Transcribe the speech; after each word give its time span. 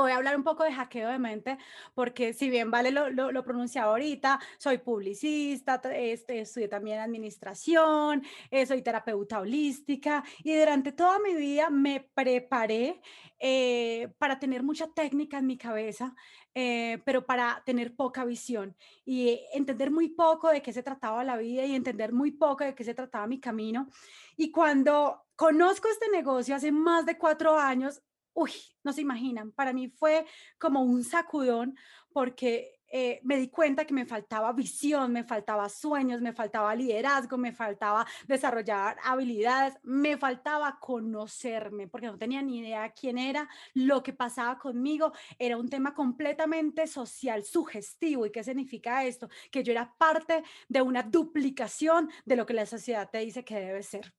voy 0.00 0.10
a 0.10 0.16
hablar 0.16 0.36
un 0.36 0.42
poco 0.42 0.64
de 0.64 0.72
hackeo 0.72 1.08
de 1.08 1.20
mente, 1.20 1.56
porque 1.94 2.32
si 2.32 2.50
bien 2.50 2.68
vale 2.68 2.90
lo, 2.90 3.10
lo, 3.10 3.30
lo 3.30 3.44
pronunciado 3.44 3.90
ahorita, 3.90 4.40
soy 4.58 4.78
publicista, 4.78 5.80
este, 5.94 6.40
estudié 6.40 6.66
también 6.66 6.98
administración, 6.98 8.24
eh, 8.50 8.66
soy 8.66 8.82
terapeuta 8.82 9.38
holística 9.38 10.24
y 10.42 10.56
durante 10.56 10.90
toda 10.90 11.20
mi 11.20 11.34
vida 11.34 11.70
me 11.70 12.08
preparé 12.12 13.00
eh, 13.38 14.12
para 14.18 14.40
tener 14.40 14.64
mucha 14.64 14.88
técnica 14.88 15.38
en 15.38 15.46
mi 15.46 15.56
cabeza, 15.56 16.16
eh, 16.56 17.00
pero 17.04 17.24
para 17.24 17.62
tener 17.64 17.94
poca 17.94 18.24
visión 18.24 18.76
y 19.04 19.40
entender 19.52 19.92
muy 19.92 20.08
poco 20.08 20.48
de 20.48 20.60
qué 20.60 20.72
se 20.72 20.82
trataba 20.82 21.22
la 21.22 21.36
vida 21.36 21.64
y 21.64 21.74
entender 21.74 22.12
muy 22.12 22.32
poco 22.32 22.64
de 22.64 22.74
qué 22.74 22.82
se 22.82 22.94
trataba 22.94 23.28
mi 23.28 23.38
camino. 23.38 23.88
Y 24.36 24.50
cuando 24.50 25.22
conozco 25.36 25.86
este 25.88 26.08
negocio 26.10 26.56
hace 26.56 26.72
más 26.72 27.06
de 27.06 27.16
cuatro 27.16 27.56
años, 27.56 28.02
uy, 28.34 28.52
no 28.82 28.92
se 28.92 29.00
imaginan, 29.00 29.52
para 29.52 29.72
mí 29.72 29.88
fue 29.88 30.26
como 30.58 30.82
un 30.82 31.04
sacudón 31.04 31.76
porque 32.12 32.74
eh, 32.96 33.20
me 33.24 33.36
di 33.36 33.48
cuenta 33.48 33.84
que 33.84 33.92
me 33.92 34.06
faltaba 34.06 34.52
visión, 34.52 35.12
me 35.12 35.24
faltaba 35.24 35.68
sueños, 35.68 36.20
me 36.20 36.32
faltaba 36.32 36.76
liderazgo, 36.76 37.36
me 37.36 37.52
faltaba 37.52 38.06
desarrollar 38.28 38.96
habilidades, 39.02 39.74
me 39.82 40.16
faltaba 40.16 40.78
conocerme, 40.78 41.88
porque 41.88 42.06
no 42.06 42.16
tenía 42.16 42.40
ni 42.40 42.60
idea 42.60 42.90
quién 42.90 43.18
era, 43.18 43.48
lo 43.72 44.00
que 44.04 44.12
pasaba 44.12 44.58
conmigo, 44.58 45.12
era 45.40 45.56
un 45.56 45.68
tema 45.68 45.92
completamente 45.92 46.86
social, 46.86 47.42
sugestivo. 47.42 48.26
¿Y 48.26 48.30
qué 48.30 48.44
significa 48.44 49.04
esto? 49.04 49.28
Que 49.50 49.64
yo 49.64 49.72
era 49.72 49.92
parte 49.98 50.44
de 50.68 50.80
una 50.80 51.02
duplicación 51.02 52.08
de 52.24 52.36
lo 52.36 52.46
que 52.46 52.54
la 52.54 52.64
sociedad 52.64 53.10
te 53.10 53.18
dice 53.18 53.44
que 53.44 53.58
debe 53.58 53.82
ser. 53.82 54.14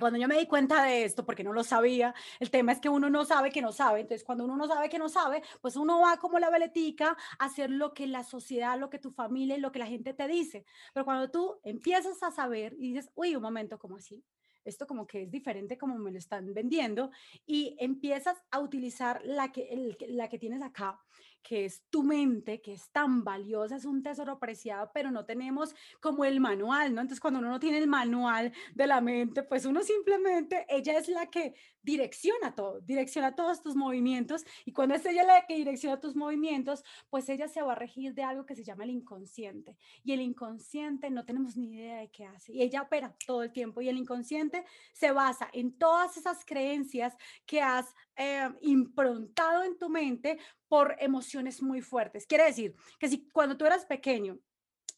Cuando 0.00 0.18
yo 0.18 0.26
me 0.26 0.36
di 0.36 0.46
cuenta 0.46 0.82
de 0.82 1.04
esto, 1.04 1.24
porque 1.24 1.44
no 1.44 1.52
lo 1.52 1.62
sabía, 1.62 2.14
el 2.40 2.50
tema 2.50 2.72
es 2.72 2.80
que 2.80 2.88
uno 2.88 3.10
no 3.10 3.24
sabe 3.24 3.50
que 3.50 3.62
no 3.62 3.70
sabe. 3.70 4.00
Entonces, 4.00 4.24
cuando 4.24 4.44
uno 4.44 4.56
no 4.56 4.66
sabe 4.66 4.88
que 4.88 4.98
no 4.98 5.08
sabe, 5.08 5.40
pues 5.60 5.76
uno 5.76 6.00
va 6.00 6.16
como 6.16 6.40
la 6.40 6.50
veletica 6.50 7.16
a 7.38 7.44
hacer 7.44 7.70
lo 7.70 7.94
que 7.94 8.08
la 8.08 8.24
sociedad, 8.24 8.76
lo 8.76 8.90
que 8.90 8.98
tu 8.98 9.12
familia 9.12 9.56
y 9.56 9.60
lo 9.60 9.70
que 9.70 9.78
la 9.78 9.86
gente 9.86 10.12
te 10.12 10.26
dice. 10.26 10.64
Pero 10.92 11.04
cuando 11.04 11.30
tú 11.30 11.60
empiezas 11.62 12.20
a 12.24 12.32
saber 12.32 12.74
y 12.76 12.92
dices, 12.92 13.12
uy, 13.14 13.36
un 13.36 13.42
momento, 13.42 13.78
¿cómo 13.78 13.96
así? 13.96 14.24
Esto 14.64 14.86
como 14.86 15.06
que 15.06 15.22
es 15.22 15.30
diferente 15.30 15.78
como 15.78 15.96
me 15.96 16.10
lo 16.10 16.18
están 16.18 16.52
vendiendo 16.52 17.10
y 17.46 17.76
empiezas 17.78 18.42
a 18.50 18.58
utilizar 18.58 19.20
la 19.24 19.52
que, 19.52 19.68
el, 19.68 19.96
la 20.08 20.28
que 20.28 20.38
tienes 20.38 20.62
acá 20.62 20.98
que 21.44 21.66
es 21.66 21.84
tu 21.90 22.02
mente, 22.02 22.62
que 22.62 22.72
es 22.72 22.90
tan 22.90 23.22
valiosa, 23.22 23.76
es 23.76 23.84
un 23.84 24.02
tesoro 24.02 24.38
preciado, 24.40 24.90
pero 24.94 25.10
no 25.10 25.26
tenemos 25.26 25.74
como 26.00 26.24
el 26.24 26.40
manual, 26.40 26.94
¿no? 26.94 27.02
Entonces, 27.02 27.20
cuando 27.20 27.38
uno 27.38 27.50
no 27.50 27.60
tiene 27.60 27.78
el 27.78 27.86
manual 27.86 28.52
de 28.74 28.86
la 28.86 29.02
mente, 29.02 29.42
pues 29.42 29.66
uno 29.66 29.82
simplemente, 29.82 30.64
ella 30.70 30.98
es 30.98 31.08
la 31.08 31.26
que 31.26 31.54
direcciona 31.82 32.54
todo, 32.54 32.80
direcciona 32.80 33.36
todos 33.36 33.62
tus 33.62 33.76
movimientos, 33.76 34.44
y 34.64 34.72
cuando 34.72 34.94
es 34.94 35.04
ella 35.04 35.22
la 35.22 35.46
que 35.46 35.56
direcciona 35.56 36.00
tus 36.00 36.16
movimientos, 36.16 36.82
pues 37.10 37.28
ella 37.28 37.46
se 37.46 37.60
va 37.60 37.72
a 37.72 37.76
regir 37.76 38.14
de 38.14 38.22
algo 38.22 38.46
que 38.46 38.56
se 38.56 38.64
llama 38.64 38.84
el 38.84 38.90
inconsciente, 38.90 39.76
y 40.02 40.12
el 40.12 40.22
inconsciente 40.22 41.10
no 41.10 41.26
tenemos 41.26 41.58
ni 41.58 41.74
idea 41.74 41.98
de 41.98 42.10
qué 42.10 42.24
hace, 42.24 42.54
y 42.54 42.62
ella 42.62 42.80
opera 42.80 43.14
todo 43.26 43.42
el 43.42 43.52
tiempo, 43.52 43.82
y 43.82 43.90
el 43.90 43.98
inconsciente 43.98 44.64
se 44.94 45.12
basa 45.12 45.50
en 45.52 45.76
todas 45.76 46.16
esas 46.16 46.42
creencias 46.46 47.14
que 47.44 47.60
has 47.60 47.94
eh, 48.16 48.48
improntado 48.62 49.62
en 49.64 49.76
tu 49.76 49.90
mente 49.90 50.38
por 50.68 50.96
emociones 50.98 51.62
muy 51.62 51.80
fuertes. 51.80 52.26
Quiere 52.26 52.44
decir 52.44 52.74
que 52.98 53.08
si 53.08 53.28
cuando 53.28 53.56
tú 53.56 53.66
eras 53.66 53.84
pequeño, 53.86 54.38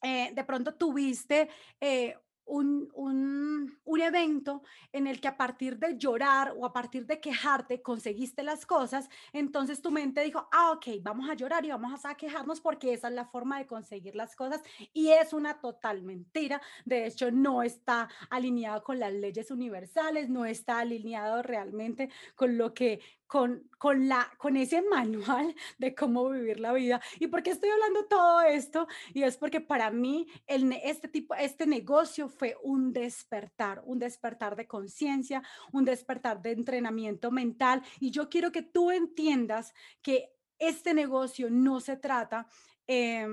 eh, 0.03 0.31
de 0.34 0.45
pronto 0.45 0.75
tuviste 0.75 1.48
eh, 1.81 2.17
un, 2.47 2.89
un, 2.95 3.77
un, 3.84 4.00
evento 4.00 4.62
en 4.92 5.06
el 5.06 5.20
que 5.20 5.28
a 5.28 5.37
partir 5.37 5.78
de 5.78 5.98
llorar 5.98 6.55
o 6.56 6.64
a 6.64 6.72
partir 6.72 7.05
de 7.05 7.20
quejarte 7.20 7.83
conseguiste 7.83 8.44
las 8.44 8.64
cosas, 8.64 9.09
entonces 9.33 9.83
tu 9.83 9.91
mente 9.91 10.22
dijo, 10.22 10.48
ah, 10.53 10.70
ok, 10.72 11.03
vamos 11.03 11.28
a 11.28 11.34
llorar 11.34 11.64
y 11.64 11.70
vamos 11.70 12.05
a 12.05 12.14
quejarnos 12.14 12.61
porque 12.61 12.92
esa 12.92 13.09
es 13.09 13.14
la 13.14 13.27
forma 13.27 13.59
de 13.59 13.67
conseguir 13.67 14.14
las 14.14 14.37
cosas 14.37 14.62
y 14.92 15.09
es 15.09 15.33
una 15.33 15.61
total 15.61 16.03
mentira. 16.03 16.62
De 16.84 17.06
hecho, 17.06 17.33
no 17.33 17.62
está 17.62 18.09
alineado 18.31 18.83
con 18.84 19.00
las 19.00 19.12
leyes 19.12 19.50
universales, 19.50 20.28
no 20.28 20.47
está 20.47 20.78
alineado 20.78 21.43
realmente 21.43 22.10
con 22.37 22.56
lo 22.56 22.72
que 22.75 23.00
con, 23.26 23.69
con, 23.78 24.09
la, 24.09 24.31
con 24.38 24.56
ese 24.56 24.82
manual 24.82 25.54
de 25.78 25.94
cómo 25.94 26.28
vivir 26.31 26.60
la 26.60 26.72
vida. 26.72 27.00
¿Y 27.19 27.26
por 27.26 27.42
qué 27.42 27.50
estoy 27.50 27.70
hablando 27.70 28.06
todo 28.06 28.42
esto? 28.42 28.87
Y 29.12 29.22
es 29.22 29.37
porque 29.37 29.60
para 29.60 29.91
mí 29.91 30.26
este, 30.47 31.09
tipo, 31.09 31.34
este 31.34 31.66
negocio 31.66 32.28
fue 32.28 32.56
un 32.62 32.92
despertar, 32.92 33.82
un 33.84 33.98
despertar 33.98 34.56
de 34.56 34.66
conciencia, 34.66 35.42
un 35.72 35.84
despertar 35.84 36.41
de 36.42 36.53
entrenamiento 36.53 37.31
mental. 37.31 37.82
Y 38.00 38.10
yo 38.10 38.28
quiero 38.28 38.53
que 38.53 38.62
tú 38.62 38.91
entiendas 38.91 39.75
que 40.03 40.32
este 40.59 40.94
negocio 40.94 41.50
no 41.50 41.81
se 41.81 41.97
trata 41.97 42.48
eh, 42.86 43.26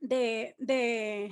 de, 0.00 0.56
de, 0.58 1.30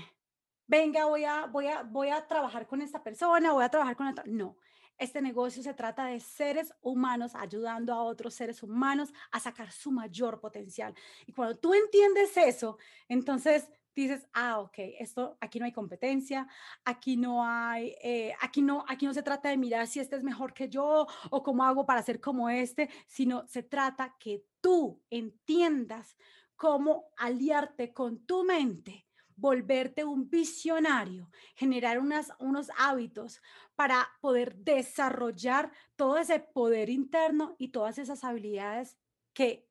venga, 0.67 1.07
voy 1.07 1.25
a, 1.25 1.47
voy, 1.47 1.67
a, 1.67 1.83
voy 1.83 2.11
a 2.11 2.27
trabajar 2.29 2.67
con 2.67 2.83
esta 2.83 3.03
persona, 3.03 3.53
voy 3.53 3.65
a 3.65 3.71
trabajar 3.71 3.97
con 3.97 4.07
otra. 4.07 4.25
No, 4.27 4.57
este 4.99 5.23
negocio 5.23 5.63
se 5.63 5.75
trata 5.75 6.07
de 6.07 6.21
seres 6.21 6.75
humanos 6.81 7.35
ayudando 7.35 7.93
a 7.93 8.03
otros 8.03 8.35
seres 8.35 8.63
humanos 8.63 9.13
a 9.31 9.41
sacar 9.41 9.71
su 9.71 9.91
mayor 9.91 10.41
potencial. 10.41 10.95
Y 11.27 11.33
cuando 11.33 11.57
tú 11.57 11.75
entiendes 11.75 12.37
eso, 12.37 12.79
entonces 13.09 13.71
dices, 13.95 14.29
ah, 14.33 14.61
ok, 14.61 14.75
esto, 14.99 15.37
aquí 15.41 15.59
no 15.59 15.65
hay 15.65 15.73
competencia, 15.73 16.47
aquí 16.85 17.17
no 17.17 17.45
hay, 17.45 17.97
eh, 18.03 18.33
aquí 18.41 18.63
no, 18.63 18.85
aquí 18.89 19.07
no 19.07 19.15
se 19.15 19.23
trata 19.23 19.49
de 19.49 19.57
mirar 19.57 19.87
si 19.87 20.01
este 20.01 20.17
es 20.17 20.23
mejor 20.23 20.55
que 20.55 20.69
yo 20.69 21.07
o 21.31 21.43
cómo 21.43 21.65
hago 21.65 21.85
para 21.85 22.03
ser 22.03 22.21
como 22.21 22.49
este, 22.49 22.89
sino 23.07 23.47
se 23.49 23.63
trata 23.63 24.17
que 24.19 24.45
tú 24.61 25.03
entiendas 25.11 26.17
cómo 26.55 27.11
aliarte 27.17 27.93
con 27.93 28.25
tu 28.25 28.45
mente 28.45 29.08
volverte 29.39 30.05
un 30.05 30.29
visionario, 30.29 31.31
generar 31.55 31.99
unos 31.99 32.71
hábitos 32.77 33.41
para 33.77 34.09
poder 34.21 34.57
desarrollar 34.57 35.71
todo 35.97 36.19
ese 36.19 36.41
poder 36.41 36.91
interno 36.91 37.55
y 37.59 37.69
todas 37.69 37.99
esas 37.99 38.25
habilidades 38.25 38.97
que 39.33 39.69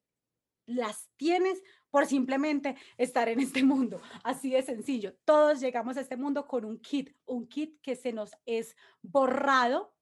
las 0.65 1.09
tienes 1.17 1.61
por 1.89 2.05
simplemente 2.05 2.75
estar 2.97 3.27
en 3.29 3.39
este 3.39 3.63
mundo. 3.63 4.01
Así 4.23 4.51
de 4.51 4.61
sencillo. 4.61 5.15
Todos 5.25 5.59
llegamos 5.59 5.97
a 5.97 6.01
este 6.01 6.17
mundo 6.17 6.47
con 6.47 6.65
un 6.65 6.79
kit, 6.79 7.15
un 7.25 7.47
kit 7.47 7.81
que 7.81 7.95
se 7.95 8.13
nos 8.13 8.31
es 8.45 8.75
borrado 9.01 9.93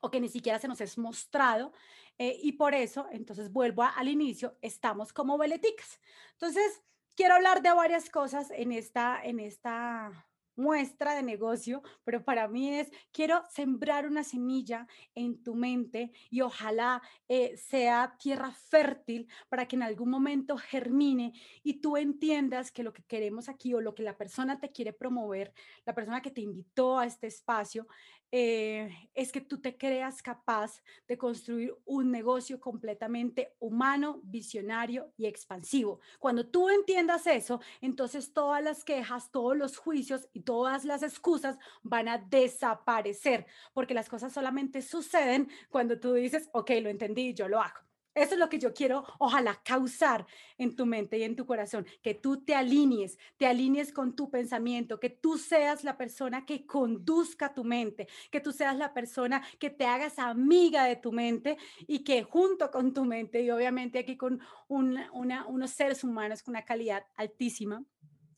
o 0.00 0.10
que 0.10 0.20
ni 0.20 0.28
siquiera 0.28 0.58
se 0.58 0.68
nos 0.68 0.80
es 0.80 0.98
mostrado. 0.98 1.72
Eh, 2.18 2.38
y 2.42 2.52
por 2.52 2.74
eso, 2.74 3.06
entonces 3.10 3.52
vuelvo 3.52 3.82
al 3.82 4.08
inicio, 4.08 4.56
estamos 4.62 5.12
como 5.12 5.36
veleticas. 5.36 6.00
Entonces, 6.32 6.82
quiero 7.16 7.34
hablar 7.34 7.62
de 7.62 7.72
varias 7.72 8.10
cosas 8.10 8.50
en 8.50 8.72
esta, 8.72 9.20
en 9.24 9.40
esta 9.40 10.26
muestra 10.56 11.14
de 11.14 11.22
negocio, 11.22 11.82
pero 12.04 12.24
para 12.24 12.48
mí 12.48 12.70
es, 12.70 12.90
quiero 13.12 13.42
sembrar 13.50 14.06
una 14.06 14.24
semilla 14.24 14.86
en 15.14 15.42
tu 15.42 15.54
mente 15.54 16.12
y 16.30 16.40
ojalá 16.40 17.02
eh, 17.28 17.56
sea 17.56 18.16
tierra 18.18 18.50
fértil 18.52 19.28
para 19.48 19.68
que 19.68 19.76
en 19.76 19.82
algún 19.82 20.10
momento 20.10 20.56
germine 20.56 21.34
y 21.62 21.80
tú 21.80 21.96
entiendas 21.96 22.72
que 22.72 22.82
lo 22.82 22.92
que 22.92 23.04
queremos 23.04 23.48
aquí 23.48 23.74
o 23.74 23.80
lo 23.80 23.94
que 23.94 24.02
la 24.02 24.16
persona 24.16 24.58
te 24.58 24.72
quiere 24.72 24.94
promover, 24.94 25.52
la 25.84 25.94
persona 25.94 26.22
que 26.22 26.30
te 26.30 26.40
invitó 26.40 26.98
a 26.98 27.06
este 27.06 27.26
espacio, 27.26 27.86
eh, 28.32 29.08
es 29.14 29.32
que 29.32 29.40
tú 29.40 29.60
te 29.60 29.76
creas 29.76 30.22
capaz 30.22 30.82
de 31.06 31.16
construir 31.16 31.74
un 31.84 32.10
negocio 32.10 32.60
completamente 32.60 33.54
humano, 33.58 34.20
visionario 34.24 35.12
y 35.16 35.26
expansivo. 35.26 36.00
Cuando 36.18 36.46
tú 36.46 36.68
entiendas 36.68 37.26
eso, 37.26 37.60
entonces 37.80 38.32
todas 38.32 38.62
las 38.62 38.84
quejas, 38.84 39.30
todos 39.30 39.56
los 39.56 39.76
juicios 39.76 40.28
y 40.32 40.40
todas 40.40 40.84
las 40.84 41.02
excusas 41.02 41.58
van 41.82 42.08
a 42.08 42.18
desaparecer, 42.18 43.46
porque 43.72 43.94
las 43.94 44.08
cosas 44.08 44.32
solamente 44.32 44.82
suceden 44.82 45.48
cuando 45.70 45.98
tú 46.00 46.12
dices, 46.14 46.48
ok, 46.52 46.70
lo 46.82 46.90
entendí, 46.90 47.32
yo 47.34 47.48
lo 47.48 47.60
hago. 47.60 47.86
Eso 48.16 48.32
es 48.32 48.40
lo 48.40 48.48
que 48.48 48.58
yo 48.58 48.72
quiero, 48.72 49.04
ojalá, 49.18 49.60
causar 49.62 50.26
en 50.56 50.74
tu 50.74 50.86
mente 50.86 51.18
y 51.18 51.22
en 51.22 51.36
tu 51.36 51.44
corazón, 51.44 51.86
que 52.02 52.14
tú 52.14 52.42
te 52.42 52.54
alinees, 52.54 53.18
te 53.36 53.46
alinees 53.46 53.92
con 53.92 54.16
tu 54.16 54.30
pensamiento, 54.30 54.98
que 54.98 55.10
tú 55.10 55.36
seas 55.36 55.84
la 55.84 55.98
persona 55.98 56.46
que 56.46 56.66
conduzca 56.66 57.52
tu 57.52 57.62
mente, 57.62 58.08
que 58.30 58.40
tú 58.40 58.52
seas 58.52 58.74
la 58.78 58.94
persona 58.94 59.42
que 59.58 59.68
te 59.68 59.84
hagas 59.84 60.18
amiga 60.18 60.84
de 60.84 60.96
tu 60.96 61.12
mente 61.12 61.58
y 61.86 62.04
que 62.04 62.22
junto 62.22 62.70
con 62.70 62.94
tu 62.94 63.04
mente 63.04 63.42
y 63.42 63.50
obviamente 63.50 63.98
aquí 63.98 64.16
con 64.16 64.40
una, 64.66 65.46
unos 65.46 65.70
seres 65.72 66.02
humanos 66.02 66.42
con 66.42 66.52
una 66.52 66.64
calidad 66.64 67.04
altísima, 67.16 67.84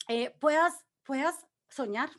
eh, 0.09 0.35
puedas, 0.41 0.85
puedas 1.03 1.47
soñar, 1.69 2.09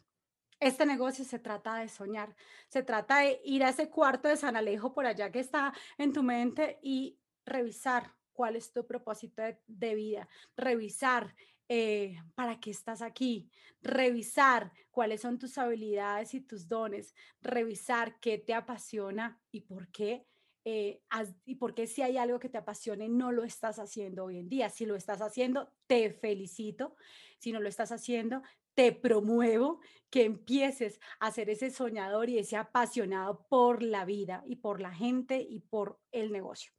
este 0.60 0.84
negocio 0.86 1.24
se 1.24 1.38
trata 1.38 1.76
de 1.76 1.88
soñar, 1.88 2.34
se 2.68 2.82
trata 2.82 3.18
de 3.18 3.40
ir 3.44 3.64
a 3.64 3.70
ese 3.70 3.88
cuarto 3.88 4.28
de 4.28 4.36
San 4.36 4.56
Alejo 4.56 4.92
por 4.92 5.06
allá 5.06 5.30
que 5.30 5.40
está 5.40 5.72
en 5.98 6.12
tu 6.12 6.22
mente 6.22 6.78
y 6.82 7.19
revisar 7.44 8.14
cuál 8.32 8.56
es 8.56 8.72
tu 8.72 8.86
propósito 8.86 9.42
de, 9.66 9.94
vida, 9.94 10.28
revisar 10.56 11.34
eh, 11.68 12.16
para 12.34 12.58
qué 12.58 12.70
estás 12.70 13.02
aquí, 13.02 13.50
revisar 13.82 14.72
cuáles 14.90 15.20
son 15.20 15.38
tus 15.38 15.58
habilidades 15.58 16.34
y 16.34 16.40
tus 16.40 16.68
dones, 16.68 17.14
revisar 17.42 18.18
qué 18.20 18.38
te 18.38 18.54
apasiona 18.54 19.40
y 19.50 19.60
por 19.62 19.88
qué 19.90 20.26
eh, 20.64 21.00
y 21.46 21.54
por 21.54 21.74
qué 21.74 21.86
si 21.86 22.02
hay 22.02 22.18
algo 22.18 22.38
que 22.38 22.48
te 22.48 22.58
apasione 22.58 23.08
no 23.08 23.32
lo 23.32 23.44
estás 23.44 23.78
haciendo 23.78 24.24
hoy 24.24 24.38
en 24.38 24.48
día. 24.48 24.68
Si 24.68 24.84
lo 24.84 24.94
estás 24.94 25.22
haciendo, 25.22 25.72
te 25.86 26.10
felicito. 26.12 26.96
Si 27.38 27.52
no 27.52 27.60
lo 27.60 27.68
estás 27.68 27.92
haciendo, 27.92 28.42
te 28.74 28.92
promuevo 28.92 29.80
que 30.10 30.24
empieces 30.24 31.00
a 31.18 31.30
ser 31.30 31.50
ese 31.50 31.70
soñador 31.70 32.28
y 32.28 32.38
ese 32.38 32.56
apasionado 32.56 33.46
por 33.48 33.82
la 33.82 34.04
vida 34.04 34.42
y 34.46 34.56
por 34.56 34.80
la 34.80 34.92
gente 34.92 35.40
y 35.40 35.60
por 35.60 35.98
el 36.12 36.32
negocio. 36.32 36.72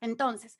Entonces, 0.00 0.58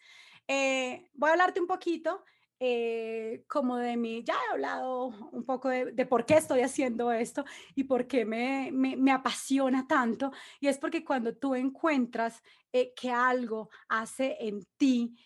eh, 0.48 1.10
voy 1.14 1.30
a 1.30 1.32
hablarte 1.32 1.60
un 1.60 1.66
poquito 1.66 2.24
eh, 2.58 3.44
como 3.48 3.76
de 3.76 3.96
mí, 3.96 4.24
ya 4.24 4.34
he 4.34 4.52
hablado 4.52 5.06
un 5.32 5.44
poco 5.44 5.68
de, 5.68 6.06
por 6.06 6.24
qué 6.24 6.34
estoy 6.34 6.60
haciendo 6.60 7.12
esto 7.12 7.44
y 7.74 7.84
por 7.84 8.06
qué 8.06 8.24
me, 8.24 8.70
me, 8.72 9.12
apasiona 9.12 9.86
tanto. 9.86 10.32
Y 10.60 10.68
es 10.68 10.78
porque 10.78 11.04
cuando 11.04 11.36
tú 11.36 11.54
encuentras 11.54 12.42
eh, 12.72 12.94
que 12.94 13.10
algo 13.10 13.68
hace 13.88 14.36
en 14.40 14.66
ti 14.76 15.16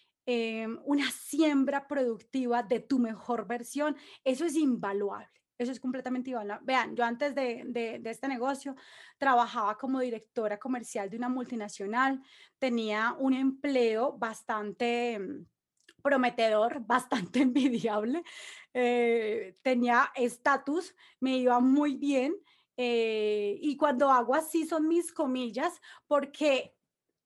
una 0.85 1.11
siembra 1.11 1.89
productiva 1.89 2.63
de 2.63 2.79
tu 2.79 3.01
mejor 3.01 3.49
versión, 3.49 3.97
eso 4.23 4.45
es 4.45 4.55
invaluable. 4.55 5.40
Eso 5.61 5.73
es 5.73 5.79
completamente 5.79 6.31
invaluable. 6.31 6.65
Vean, 6.65 6.97
yo 6.97 7.05
antes 7.05 7.35
de, 7.35 7.65
de, 7.67 8.01
este 8.07 8.27
negocio 8.29 8.77
trabajaba 9.19 9.77
como 9.77 10.01
directora 10.01 10.59
comercial 10.59 11.11
de 11.11 11.19
una 11.19 11.29
multinacional, 11.29 12.23
tenía 12.59 13.15
un 13.19 13.35
empleo 13.35 14.17
bastante 14.17 15.21
prometedor, 16.03 16.81
bastante 16.87 17.43
envidiable. 17.43 18.23
Eh, 18.73 19.55
tenía 19.61 20.11
estatus, 20.15 20.95
me 21.21 21.37
iba 21.37 21.61
muy 21.61 21.97
bien. 21.97 22.35
Eh, 22.79 23.59
y 23.61 23.77
cuando 23.77 24.11
hago 24.11 24.35
así 24.35 24.65
son 24.67 24.89
mis 24.89 25.13
comillas, 25.13 25.79
porque 26.07 26.75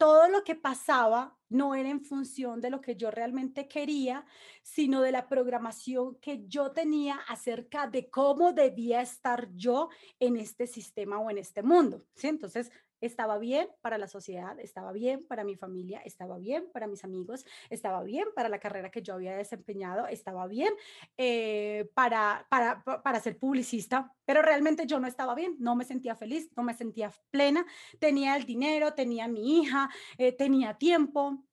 todo 0.05 0.29
lo 0.29 0.45
que 0.45 0.55
pasaba 0.55 1.35
no 1.49 1.75
era 1.75 1.89
en 1.89 2.03
función 2.03 2.61
de 2.61 2.69
lo 2.69 2.83
que 2.83 2.95
yo 2.95 3.11
realmente 3.11 3.69
quería, 3.69 4.27
sino 4.63 5.01
de 5.01 5.13
la 5.13 5.29
programación 5.31 6.17
que 6.17 6.47
yo 6.47 6.73
tenía 6.73 7.15
acerca 7.27 7.87
de 7.87 8.11
cómo 8.11 8.53
debía 8.53 9.01
estar 9.01 9.49
yo 9.55 9.89
en 10.21 10.37
este 10.37 10.67
sistema 10.67 11.19
o 11.21 11.31
en 11.31 11.39
este 11.39 11.63
mundo. 11.63 12.05
¿sí? 12.17 12.29
Entonces, 12.29 12.71
estaba 13.07 13.39
bien 13.39 13.69
para 13.81 13.99
la 13.99 14.09
sociedad, 14.09 14.59
estaba 14.61 14.93
bien 14.93 15.25
para 15.27 15.45
mi 15.45 15.57
familia, 15.57 16.01
estaba 16.05 16.39
bien 16.39 16.71
para 16.73 16.87
mis 16.87 17.05
amigos, 17.05 17.45
estaba 17.71 18.03
bien 18.03 18.27
para 18.35 18.49
la 18.49 18.59
carrera 18.59 18.91
que 18.91 19.03
yo 19.03 19.15
había 19.15 19.37
desempeñado, 19.37 20.07
estaba 20.07 20.47
bien 20.47 20.73
eh, 21.17 21.91
para, 21.95 22.47
para, 22.49 22.83
para 22.83 23.21
ser 23.21 23.39
publicista, 23.39 24.13
pero 24.25 24.43
realmente 24.43 24.87
yo 24.87 25.01
no 25.01 25.07
estaba 25.07 25.35
bien, 25.35 25.57
no 25.59 25.77
me 25.77 25.85
sentía 25.85 26.15
feliz, 26.17 26.51
no 26.57 26.63
me 26.63 26.75
sentía 26.75 27.13
plena, 27.31 27.65
tenía 27.99 28.37
el 28.37 28.45
dinero, 28.45 28.95
tenía 28.95 29.29
mi 29.29 29.61
hija, 29.61 29.91
eh, 30.19 30.33
tenía 30.33 30.75
tiempo, 30.75 31.45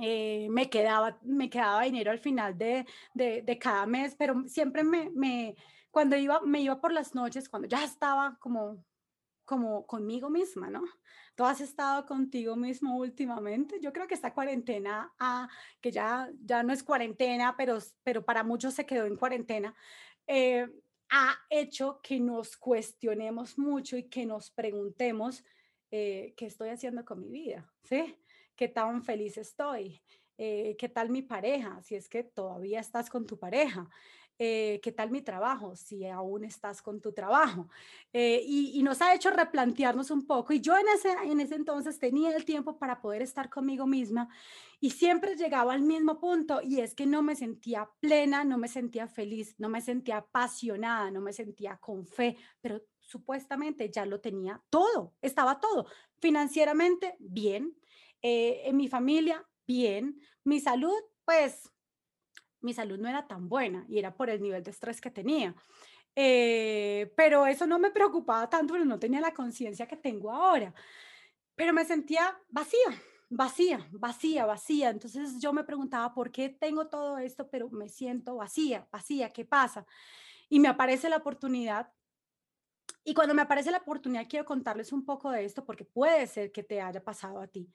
eh, 0.00 0.48
me, 0.50 0.70
quedaba, 0.70 1.18
me 1.22 1.50
quedaba 1.50 1.82
dinero 1.82 2.10
al 2.10 2.18
final 2.18 2.56
de, 2.56 2.86
de, 3.14 3.42
de 3.42 3.58
cada 3.58 3.86
mes, 3.86 4.14
pero 4.16 4.48
siempre 4.48 4.84
me, 4.84 5.10
me, 5.10 5.54
cuando 5.90 6.16
iba, 6.16 6.40
me 6.40 6.60
iba 6.60 6.80
por 6.80 6.92
las 6.92 7.14
noches, 7.14 7.48
cuando 7.48 7.68
ya 7.68 7.84
estaba 7.84 8.36
como 8.40 8.82
como 9.52 9.84
conmigo 9.84 10.30
misma, 10.30 10.70
¿no? 10.70 10.82
Tú 11.34 11.44
has 11.44 11.60
estado 11.60 12.06
contigo 12.06 12.56
mismo 12.56 12.96
últimamente. 12.96 13.78
Yo 13.82 13.92
creo 13.92 14.06
que 14.06 14.14
esta 14.14 14.32
cuarentena, 14.32 15.12
ah, 15.18 15.46
que 15.78 15.90
ya, 15.90 16.30
ya 16.42 16.62
no 16.62 16.72
es 16.72 16.82
cuarentena, 16.82 17.54
pero, 17.54 17.76
pero 18.02 18.24
para 18.24 18.44
muchos 18.44 18.72
se 18.72 18.86
quedó 18.86 19.04
en 19.04 19.16
cuarentena, 19.16 19.74
eh, 20.26 20.66
ha 21.10 21.36
hecho 21.50 22.00
que 22.02 22.18
nos 22.18 22.56
cuestionemos 22.56 23.58
mucho 23.58 23.98
y 23.98 24.04
que 24.04 24.24
nos 24.24 24.50
preguntemos 24.50 25.44
eh, 25.90 26.32
qué 26.34 26.46
estoy 26.46 26.70
haciendo 26.70 27.04
con 27.04 27.20
mi 27.20 27.28
vida, 27.28 27.70
¿sí? 27.82 28.16
¿Qué 28.56 28.68
tan 28.68 29.02
feliz 29.02 29.36
estoy? 29.36 30.00
Eh, 30.38 30.76
¿Qué 30.78 30.88
tal 30.88 31.10
mi 31.10 31.20
pareja? 31.20 31.82
Si 31.82 31.94
es 31.94 32.08
que 32.08 32.24
todavía 32.24 32.80
estás 32.80 33.10
con 33.10 33.26
tu 33.26 33.38
pareja. 33.38 33.86
Eh, 34.44 34.80
¿qué 34.82 34.90
tal 34.90 35.12
mi 35.12 35.22
trabajo? 35.22 35.76
Si 35.76 36.04
aún 36.04 36.42
estás 36.42 36.82
con 36.82 37.00
tu 37.00 37.12
trabajo. 37.12 37.68
Eh, 38.12 38.42
y, 38.44 38.82
nos 38.82 39.00
ha 39.00 39.14
hecho 39.14 39.30
replantearnos 39.30 40.10
un 40.10 40.26
poco. 40.26 40.52
Y 40.52 40.60
yo 40.60 40.76
en 40.76 40.88
ese, 40.88 41.12
en 41.30 41.38
ese 41.38 41.54
entonces 41.54 42.00
tenía 42.00 42.34
el 42.34 42.44
tiempo 42.44 42.76
para 42.76 43.00
poder 43.00 43.22
estar 43.22 43.48
conmigo 43.48 43.86
misma 43.86 44.28
y 44.80 44.90
siempre 44.90 45.36
llegaba 45.36 45.74
al 45.74 45.82
mismo 45.82 46.18
punto 46.18 46.60
y 46.60 46.80
es 46.80 46.92
que 46.96 47.06
no 47.06 47.22
me 47.22 47.36
sentía 47.36 47.88
plena, 48.00 48.42
no 48.42 48.58
me 48.58 48.66
sentía 48.66 49.06
feliz, 49.06 49.54
no 49.58 49.68
me 49.68 49.80
sentía 49.80 50.16
apasionada, 50.16 51.12
no 51.12 51.20
me 51.20 51.32
sentía 51.32 51.76
con 51.76 52.04
fe, 52.04 52.36
pero 52.60 52.82
supuestamente 52.98 53.90
ya 53.90 54.04
lo 54.06 54.20
tenía 54.20 54.60
todo, 54.70 55.14
estaba 55.22 55.60
todo. 55.60 55.86
Financieramente, 56.18 57.14
bien. 57.20 57.76
Eh, 58.22 58.62
en 58.64 58.76
mi 58.76 58.88
familia, 58.88 59.46
bien. 59.68 60.20
Mi 60.42 60.58
salud, 60.58 60.98
pues 61.24 61.71
mi 62.62 62.72
salud 62.72 62.98
no 62.98 63.08
era 63.08 63.26
tan 63.26 63.48
buena 63.48 63.84
y 63.88 63.98
era 63.98 64.14
por 64.14 64.30
el 64.30 64.40
nivel 64.40 64.62
de 64.62 64.70
estrés 64.70 65.00
que 65.00 65.10
tenía. 65.10 65.54
Eh, 66.14 67.12
pero 67.16 67.46
eso 67.46 67.66
no 67.66 67.78
me 67.78 67.90
preocupaba 67.90 68.48
tanto, 68.48 68.74
pero 68.74 68.84
no 68.84 68.98
tenía 68.98 69.20
la 69.20 69.34
conciencia 69.34 69.86
que 69.86 69.96
tengo 69.96 70.30
ahora. 70.32 70.74
Pero 71.54 71.72
me 71.72 71.84
sentía 71.84 72.38
vacía, 72.48 72.78
vacía, 73.30 73.88
vacía, 73.92 74.46
vacía. 74.46 74.90
Entonces 74.90 75.40
yo 75.40 75.52
me 75.52 75.64
preguntaba, 75.64 76.14
¿por 76.14 76.30
qué 76.30 76.48
tengo 76.48 76.88
todo 76.88 77.18
esto, 77.18 77.48
pero 77.50 77.70
me 77.70 77.88
siento 77.88 78.36
vacía, 78.36 78.86
vacía? 78.92 79.30
¿Qué 79.30 79.44
pasa? 79.44 79.86
Y 80.48 80.60
me 80.60 80.68
aparece 80.68 81.08
la 81.08 81.16
oportunidad. 81.16 81.92
Y 83.04 83.14
cuando 83.14 83.34
me 83.34 83.42
aparece 83.42 83.70
la 83.70 83.78
oportunidad, 83.78 84.26
quiero 84.28 84.44
contarles 84.44 84.92
un 84.92 85.04
poco 85.04 85.30
de 85.30 85.44
esto, 85.44 85.64
porque 85.64 85.84
puede 85.84 86.26
ser 86.26 86.52
que 86.52 86.62
te 86.62 86.80
haya 86.80 87.02
pasado 87.02 87.40
a 87.40 87.48
ti. 87.48 87.68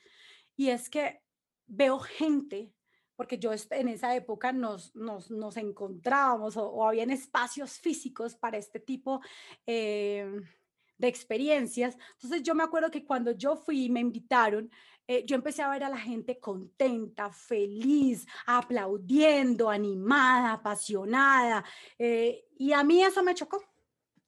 Y 0.56 0.70
es 0.70 0.90
que 0.90 1.22
veo 1.66 2.00
gente 2.00 2.74
porque 3.18 3.40
yo 3.40 3.52
en 3.72 3.88
esa 3.90 4.16
época 4.16 4.54
nos, 4.54 4.96
nos, 4.96 5.30
nos 5.30 5.58
encontrábamos 5.58 6.56
o, 6.56 6.70
o, 6.70 6.88
habían 6.88 7.10
espacios 7.10 7.80
físicos 7.80 8.36
para 8.36 8.58
este 8.58 8.80
tipo 8.80 9.20
eh, 9.66 10.40
de 10.98 11.08
experiencias. 11.08 11.98
Entonces 12.14 12.44
yo 12.44 12.56
me 12.56 12.64
acuerdo 12.64 12.92
que 12.92 13.04
cuando 13.04 13.32
yo 13.32 13.58
fui 13.58 13.86
y 13.86 13.90
me 13.90 14.00
invitaron, 14.00 14.72
eh, 15.08 15.26
yo 15.26 15.36
empecé 15.36 15.64
a 15.64 15.70
ver 15.70 15.84
a 15.84 15.90
la 15.90 15.98
gente 15.98 16.40
contenta, 16.40 17.32
feliz, 17.32 18.28
aplaudiendo, 18.46 19.70
animada, 19.70 20.54
apasionada. 20.54 21.66
Eh, 21.98 22.46
y 22.58 22.72
a 22.72 22.84
mí 22.84 23.02
eso 23.02 23.24
me 23.24 23.34
chocó. 23.34 23.64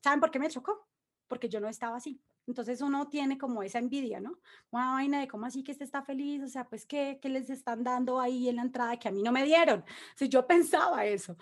¿Saben 0.02 0.20
por 0.20 0.32
qué 0.32 0.40
me 0.40 0.50
chocó? 0.50 0.88
Porque 1.28 1.48
yo 1.48 1.60
no 1.60 1.70
estaba 1.70 1.98
así. 1.98 2.20
Entonces 2.50 2.82
uno 2.82 3.08
tiene 3.10 3.38
como 3.38 3.62
esa 3.62 3.78
envidia, 3.78 4.20
¿no? 4.20 4.40
Una 4.72 4.94
vaina 4.94 5.20
de 5.20 5.28
cómo 5.28 5.46
así 5.46 5.64
que 5.64 5.72
este 5.72 5.84
está 5.84 6.02
feliz, 6.02 6.42
o 6.42 6.48
sea, 6.48 6.68
pues 6.68 6.84
¿qué, 6.84 7.20
qué 7.22 7.30
les 7.30 7.52
están 7.52 7.84
dando 7.84 8.20
ahí 8.20 8.50
en 8.50 8.56
la 8.56 8.64
entrada 8.64 8.98
que 8.98 9.08
a 9.08 9.12
mí 9.12 9.22
no 9.22 9.32
me 9.32 9.46
dieron? 9.46 9.86
Si 10.16 10.28
yo 10.30 10.48
pensaba 10.48 11.06
eso. 11.06 11.38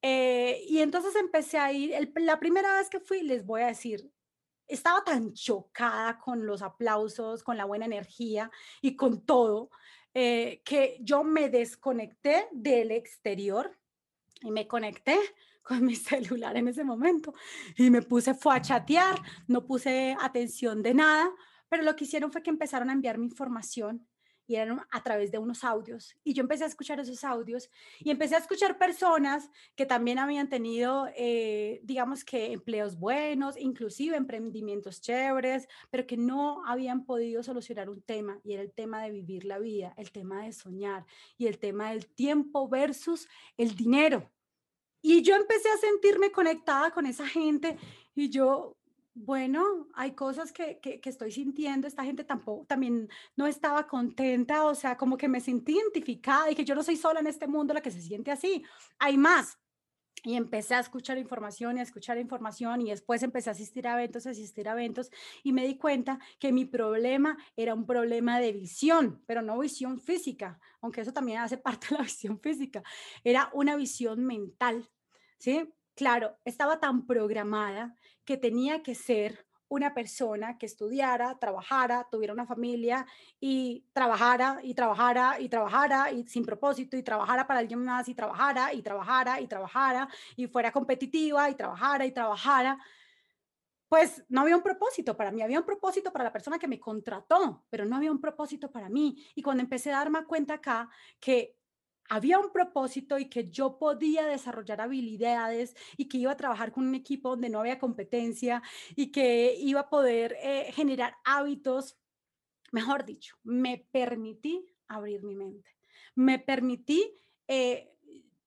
Eh, 0.00 0.64
y 0.68 0.78
entonces 0.78 1.16
empecé 1.16 1.58
a 1.58 1.72
ir, 1.72 2.12
la 2.18 2.38
primera 2.38 2.72
vez 2.76 2.88
que 2.88 3.00
fui, 3.00 3.22
les 3.22 3.44
voy 3.44 3.62
a 3.62 3.66
decir, 3.66 4.08
estaba 4.68 5.02
tan 5.02 5.32
chocada 5.32 6.20
con 6.20 6.46
los 6.46 6.62
aplausos, 6.62 7.42
con 7.42 7.56
la 7.56 7.64
buena 7.64 7.86
energía 7.86 8.48
y 8.80 8.94
con 8.94 9.26
todo, 9.26 9.70
eh, 10.14 10.62
que 10.64 10.98
yo 11.00 11.24
me 11.24 11.50
desconecté 11.50 12.46
del 12.52 12.92
exterior 12.92 13.76
y 14.40 14.52
me 14.52 14.68
conecté 14.68 15.18
con 15.68 15.84
mi 15.84 15.96
celular 15.96 16.56
en 16.56 16.68
ese 16.68 16.84
momento 16.84 17.34
y 17.76 17.90
me 17.90 18.02
puse, 18.02 18.34
fue 18.34 18.54
a 18.54 18.62
chatear, 18.62 19.16
no 19.48 19.64
puse 19.66 20.16
atención 20.20 20.82
de 20.82 20.94
nada, 20.94 21.30
pero 21.68 21.82
lo 21.82 21.96
que 21.96 22.04
hicieron 22.04 22.30
fue 22.30 22.42
que 22.42 22.50
empezaron 22.50 22.90
a 22.90 22.92
enviarme 22.92 23.24
información 23.24 24.06
y 24.46 24.56
eran 24.56 24.80
a 24.90 25.02
través 25.02 25.30
de 25.30 25.38
unos 25.38 25.64
audios. 25.64 26.16
Y 26.22 26.34
yo 26.34 26.42
empecé 26.42 26.64
a 26.64 26.66
escuchar 26.66 27.00
esos 27.00 27.24
audios 27.24 27.70
y 28.00 28.10
empecé 28.10 28.34
a 28.34 28.38
escuchar 28.38 28.78
personas 28.78 29.50
que 29.74 29.86
también 29.86 30.18
habían 30.18 30.48
tenido, 30.48 31.08
eh, 31.16 31.80
digamos 31.82 32.24
que 32.24 32.52
empleos 32.52 32.98
buenos, 32.98 33.56
inclusive 33.56 34.16
emprendimientos 34.16 35.00
chéveres, 35.00 35.66
pero 35.90 36.06
que 36.06 36.16
no 36.16 36.62
habían 36.66 37.06
podido 37.06 37.42
solucionar 37.42 37.88
un 37.88 38.02
tema 38.02 38.38
y 38.44 38.52
era 38.52 38.62
el 38.62 38.72
tema 38.72 39.02
de 39.02 39.12
vivir 39.12 39.44
la 39.44 39.58
vida, 39.58 39.94
el 39.96 40.12
tema 40.12 40.44
de 40.44 40.52
soñar 40.52 41.06
y 41.38 41.46
el 41.46 41.58
tema 41.58 41.90
del 41.90 42.06
tiempo 42.06 42.68
versus 42.68 43.28
el 43.56 43.74
dinero. 43.74 44.33
Y 45.06 45.20
yo 45.20 45.36
empecé 45.36 45.68
a 45.68 45.76
sentirme 45.76 46.32
conectada 46.32 46.90
con 46.90 47.04
esa 47.04 47.26
gente 47.26 47.76
y 48.14 48.30
yo, 48.30 48.74
bueno, 49.12 49.86
hay 49.92 50.12
cosas 50.12 50.50
que, 50.50 50.78
que, 50.78 50.98
estoy 51.04 51.30
sintiendo, 51.30 51.86
esta 51.86 52.04
gente 52.04 52.24
tampoco, 52.24 52.64
también 52.64 53.10
no 53.36 53.46
estaba 53.46 53.86
contenta, 53.86 54.64
o 54.64 54.74
sea, 54.74 54.96
como 54.96 55.18
que 55.18 55.28
me 55.28 55.42
sentí 55.42 55.72
identificada 55.74 56.50
y 56.50 56.54
que 56.54 56.64
yo 56.64 56.74
no 56.74 56.82
soy 56.82 56.96
sola 56.96 57.20
en 57.20 57.26
este 57.26 57.46
mundo 57.46 57.74
la 57.74 57.82
que 57.82 57.90
se 57.90 58.00
siente 58.00 58.30
así, 58.30 58.64
hay 58.98 59.18
más. 59.18 59.58
Y 60.22 60.36
empecé 60.36 60.74
a 60.74 60.80
escuchar 60.80 61.18
información 61.18 61.76
y 61.76 61.80
a 61.80 61.82
escuchar 61.82 62.16
información 62.18 62.80
y 62.80 62.90
después 62.90 63.22
empecé 63.22 63.50
a 63.50 63.52
asistir 63.52 63.86
a 63.86 63.92
eventos, 63.94 64.26
a 64.26 64.30
asistir 64.30 64.68
a 64.68 64.72
eventos 64.72 65.10
y 65.42 65.52
me 65.52 65.66
di 65.66 65.76
cuenta 65.76 66.18
que 66.38 66.50
mi 66.50 66.64
problema 66.64 67.36
era 67.56 67.74
un 67.74 67.84
problema 67.84 68.40
de 68.40 68.52
visión, 68.52 69.22
pero 69.26 69.42
no 69.42 69.58
visión 69.58 70.00
física, 70.00 70.58
aunque 70.80 71.02
eso 71.02 71.12
también 71.12 71.40
hace 71.40 71.58
parte 71.58 71.88
de 71.90 71.96
la 71.96 72.04
visión 72.04 72.40
física, 72.40 72.82
era 73.22 73.50
una 73.52 73.76
visión 73.76 74.24
mental 74.24 74.88
¿sí? 75.38 75.74
Claro, 75.94 76.38
estaba 76.44 76.80
tan 76.80 77.06
programada 77.06 77.94
que 78.24 78.36
tenía 78.36 78.82
que 78.82 78.94
ser 78.94 79.46
una 79.74 79.92
persona 79.92 80.56
que 80.58 80.66
estudiara, 80.66 81.38
trabajara, 81.38 82.06
tuviera 82.10 82.32
una 82.32 82.46
familia 82.46 83.06
y 83.40 83.84
trabajara 83.92 84.60
y 84.62 84.74
trabajara 84.74 85.40
y 85.40 85.48
trabajara 85.48 86.12
y 86.12 86.26
sin 86.26 86.44
propósito 86.44 86.96
y 86.96 87.02
trabajara 87.02 87.46
para 87.46 87.60
alguien 87.60 87.84
más 87.84 88.08
y 88.08 88.14
trabajara 88.14 88.72
y 88.72 88.82
trabajara 88.82 89.40
y 89.40 89.46
trabajara 89.46 90.08
y 90.36 90.46
fuera 90.46 90.72
competitiva 90.72 91.50
y 91.50 91.54
trabajara 91.54 92.06
y 92.06 92.12
trabajara 92.12 92.78
pues 93.88 94.24
no 94.28 94.40
había 94.40 94.56
un 94.56 94.62
propósito 94.62 95.16
para 95.16 95.30
mí, 95.30 95.40
había 95.40 95.60
un 95.60 95.66
propósito 95.66 96.12
para 96.12 96.24
la 96.24 96.32
persona 96.32 96.58
que 96.58 96.66
me 96.66 96.80
contrató, 96.80 97.64
pero 97.70 97.84
no 97.84 97.94
había 97.94 98.10
un 98.10 98.20
propósito 98.20 98.68
para 98.68 98.88
mí. 98.88 99.24
Y 99.36 99.42
cuando 99.42 99.62
empecé 99.62 99.92
a 99.92 99.98
darme 99.98 100.24
cuenta 100.24 100.54
acá 100.54 100.88
que 101.20 101.56
había 102.08 102.38
un 102.38 102.50
propósito 102.50 103.18
y 103.18 103.28
que 103.28 103.50
yo 103.50 103.78
podía 103.78 104.26
desarrollar 104.26 104.80
habilidades 104.80 105.74
y 105.96 106.08
que 106.08 106.18
iba 106.18 106.32
a 106.32 106.36
trabajar 106.36 106.72
con 106.72 106.86
un 106.86 106.94
equipo 106.94 107.30
donde 107.30 107.48
no 107.48 107.60
había 107.60 107.78
competencia 107.78 108.62
y 108.94 109.10
que 109.10 109.54
iba 109.58 109.80
a 109.80 109.90
poder 109.90 110.36
eh, 110.42 110.70
generar 110.72 111.16
hábitos, 111.24 111.98
mejor 112.72 113.04
dicho, 113.04 113.36
me 113.42 113.86
permití 113.90 114.66
abrir 114.88 115.22
mi 115.22 115.34
mente, 115.34 115.70
me 116.14 116.38
permití 116.38 117.18
eh, 117.48 117.94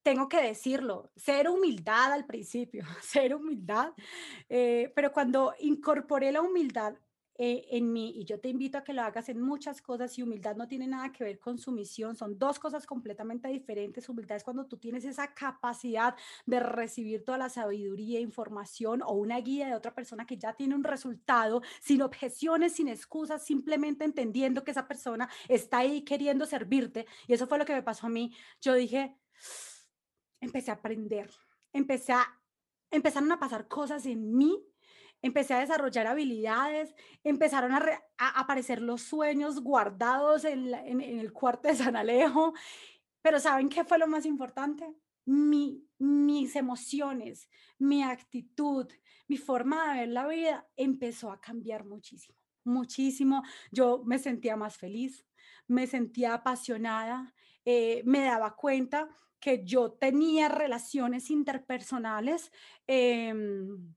tengo 0.07 0.29
que 0.29 0.41
decirlo, 0.41 1.11
ser 1.17 1.49
humildad 1.49 2.13
al 2.13 2.25
principio, 2.25 2.85
ser 3.01 3.35
humildad, 3.35 3.91
eh, 4.47 4.93
pero 4.95 5.11
cuando 5.11 5.53
incorporé 5.59 6.31
la 6.31 6.41
humildad 6.41 6.93
eh, 7.39 7.67
en 7.71 7.93
mí, 7.93 8.13
y 8.15 8.25
yo 8.25 8.39
te 8.39 8.49
invito 8.49 8.77
a 8.79 8.83
que 8.83 8.93
lo 8.93 9.03
hagas 9.03 9.29
en 9.29 9.41
muchas 9.41 9.81
cosas, 9.81 10.17
y 10.17 10.23
humildad 10.23 10.55
no 10.55 10.67
tiene 10.67 10.87
nada 10.87 11.11
que 11.11 11.23
ver 11.23 11.39
con 11.39 11.57
sumisión, 11.57 12.15
son 12.15 12.39
dos 12.39 12.57
cosas 12.57 12.85
completamente 12.85 13.47
diferentes. 13.47 14.09
Humildad 14.09 14.37
es 14.37 14.43
cuando 14.43 14.65
tú 14.65 14.77
tienes 14.77 15.05
esa 15.05 15.33
capacidad 15.33 16.15
de 16.45 16.59
recibir 16.59 17.23
toda 17.23 17.37
la 17.37 17.49
sabiduría, 17.49 18.19
información 18.19 19.01
o 19.03 19.13
una 19.13 19.39
guía 19.39 19.67
de 19.67 19.75
otra 19.75 19.93
persona 19.93 20.25
que 20.25 20.37
ya 20.37 20.53
tiene 20.53 20.75
un 20.75 20.83
resultado, 20.83 21.61
sin 21.79 22.01
objeciones, 22.01 22.73
sin 22.73 22.87
excusas, 22.87 23.45
simplemente 23.45 24.03
entendiendo 24.03 24.63
que 24.63 24.71
esa 24.71 24.87
persona 24.87 25.29
está 25.47 25.79
ahí 25.79 26.01
queriendo 26.01 26.45
servirte. 26.45 27.05
Y 27.27 27.33
eso 27.33 27.47
fue 27.47 27.57
lo 27.57 27.65
que 27.65 27.73
me 27.73 27.83
pasó 27.83 28.07
a 28.07 28.09
mí. 28.09 28.33
Yo 28.61 28.73
dije, 28.73 29.15
empecé 30.41 30.71
a 30.71 30.75
aprender, 30.75 31.29
empecé 31.73 32.13
a, 32.13 32.25
empezaron 32.89 33.31
a 33.31 33.39
pasar 33.39 33.67
cosas 33.67 34.05
en 34.05 34.35
mí, 34.35 34.63
empecé 35.27 35.53
a 35.53 35.59
desarrollar 35.59 36.07
habilidades, 36.07 36.95
empezaron 37.23 37.71
a, 37.73 38.01
aparecer 38.17 38.81
los 38.81 39.01
sueños 39.01 39.61
guardados 39.61 40.45
en, 40.45 40.73
el 41.01 41.31
cuarto 41.31 41.67
de 41.67 41.75
San 41.75 41.95
Alejo, 41.95 42.53
pero 43.21 43.39
¿saben 43.39 43.69
qué 43.69 43.83
fue 43.83 43.97
lo 43.97 44.07
más 44.07 44.25
importante? 44.25 44.85
Mi, 45.25 45.85
mis 45.99 46.55
emociones, 46.55 47.49
mi 47.77 48.03
actitud, 48.03 48.87
mi 49.27 49.37
forma 49.37 49.93
de 49.93 49.99
ver 49.99 50.09
la 50.09 50.27
vida 50.27 50.67
empezó 50.75 51.31
a 51.31 51.41
cambiar 51.41 51.85
muchísimo, 51.85 52.39
muchísimo. 52.63 53.43
Yo 53.71 54.03
me 54.05 54.19
sentía 54.19 54.55
más 54.55 54.77
feliz, 54.77 55.25
me 55.67 55.85
sentía 55.85 56.33
apasionada, 56.33 57.33
eh, 57.65 58.01
me 58.05 58.23
daba 58.23 58.55
cuenta 58.55 59.09
que 59.39 59.63
yo 59.63 59.91
tenía 59.91 60.49
relaciones 60.49 61.29
interpersonales 61.29 62.51
em, 62.87 63.93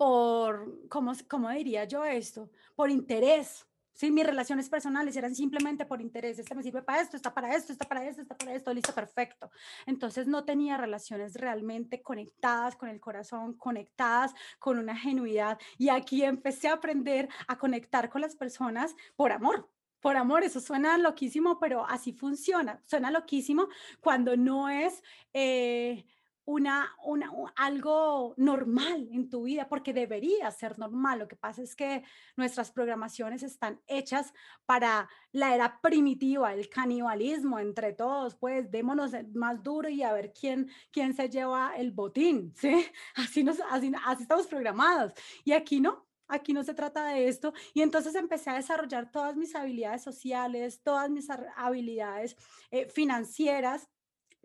por, 0.00 0.88
¿cómo, 0.88 1.12
¿cómo, 1.28 1.50
diría 1.50 1.84
yo 1.84 2.06
esto? 2.06 2.48
Por 2.74 2.88
interés. 2.88 3.66
Sí, 3.92 4.10
mis 4.10 4.24
relaciones 4.24 4.70
personales 4.70 5.14
eran 5.14 5.34
simplemente 5.34 5.84
por 5.84 6.00
interés. 6.00 6.38
Este 6.38 6.54
me 6.54 6.62
sirve 6.62 6.80
para 6.80 7.02
esto, 7.02 7.18
está 7.18 7.34
para 7.34 7.54
esto, 7.54 7.70
está 7.70 7.86
para 7.86 8.08
esto, 8.08 8.22
está 8.22 8.34
para 8.34 8.54
esto, 8.54 8.72
listo, 8.72 8.94
perfecto. 8.94 9.50
Entonces 9.84 10.26
no 10.26 10.46
tenía 10.46 10.78
relaciones 10.78 11.34
realmente 11.34 12.00
conectadas 12.00 12.76
con 12.76 12.88
el 12.88 12.98
corazón, 12.98 13.58
conectadas 13.58 14.32
con 14.58 14.78
una 14.78 14.96
genuidad. 14.96 15.58
Y 15.76 15.90
aquí 15.90 16.24
empecé 16.24 16.68
a 16.68 16.74
aprender 16.76 17.28
a 17.46 17.58
conectar 17.58 18.08
con 18.08 18.22
las 18.22 18.36
personas 18.36 18.96
por 19.16 19.32
amor, 19.32 19.68
por 20.00 20.16
amor, 20.16 20.44
eso 20.44 20.60
suena 20.60 20.96
loquísimo, 20.96 21.58
pero 21.58 21.84
así 21.86 22.14
funciona. 22.14 22.82
Suena 22.86 23.10
loquísimo 23.10 23.68
cuando 24.00 24.34
no 24.34 24.70
es 24.70 25.02
eh, 25.34 26.06
una, 26.50 26.92
una, 27.04 27.30
algo 27.54 28.34
normal 28.36 29.08
en 29.12 29.30
tu 29.30 29.44
vida, 29.44 29.68
porque 29.68 29.92
debería 29.92 30.50
ser 30.50 30.78
normal. 30.78 31.20
Lo 31.20 31.28
que 31.28 31.36
pasa 31.36 31.62
es 31.62 31.76
que 31.76 32.02
nuestras 32.36 32.72
programaciones 32.72 33.44
están 33.44 33.80
hechas 33.86 34.32
para 34.66 35.08
la 35.30 35.54
era 35.54 35.80
primitiva, 35.80 36.52
el 36.52 36.68
canibalismo 36.68 37.60
entre 37.60 37.92
todos, 37.92 38.34
pues 38.34 38.68
démonos 38.70 39.12
más 39.32 39.62
duro 39.62 39.88
y 39.88 40.02
a 40.02 40.12
ver 40.12 40.32
quién, 40.32 40.68
quién 40.90 41.14
se 41.14 41.28
lleva 41.28 41.76
el 41.76 41.92
botín, 41.92 42.52
¿sí? 42.56 42.84
Así, 43.14 43.44
nos, 43.44 43.60
así, 43.70 43.92
así 44.04 44.22
estamos 44.22 44.48
programados. 44.48 45.12
Y 45.44 45.52
aquí 45.52 45.80
no, 45.80 46.06
aquí 46.26 46.52
no 46.52 46.64
se 46.64 46.74
trata 46.74 47.04
de 47.06 47.28
esto. 47.28 47.52
Y 47.74 47.82
entonces 47.82 48.16
empecé 48.16 48.50
a 48.50 48.54
desarrollar 48.54 49.12
todas 49.12 49.36
mis 49.36 49.54
habilidades 49.54 50.02
sociales, 50.02 50.80
todas 50.82 51.10
mis 51.10 51.28
habilidades 51.56 52.36
eh, 52.72 52.88
financieras 52.88 53.88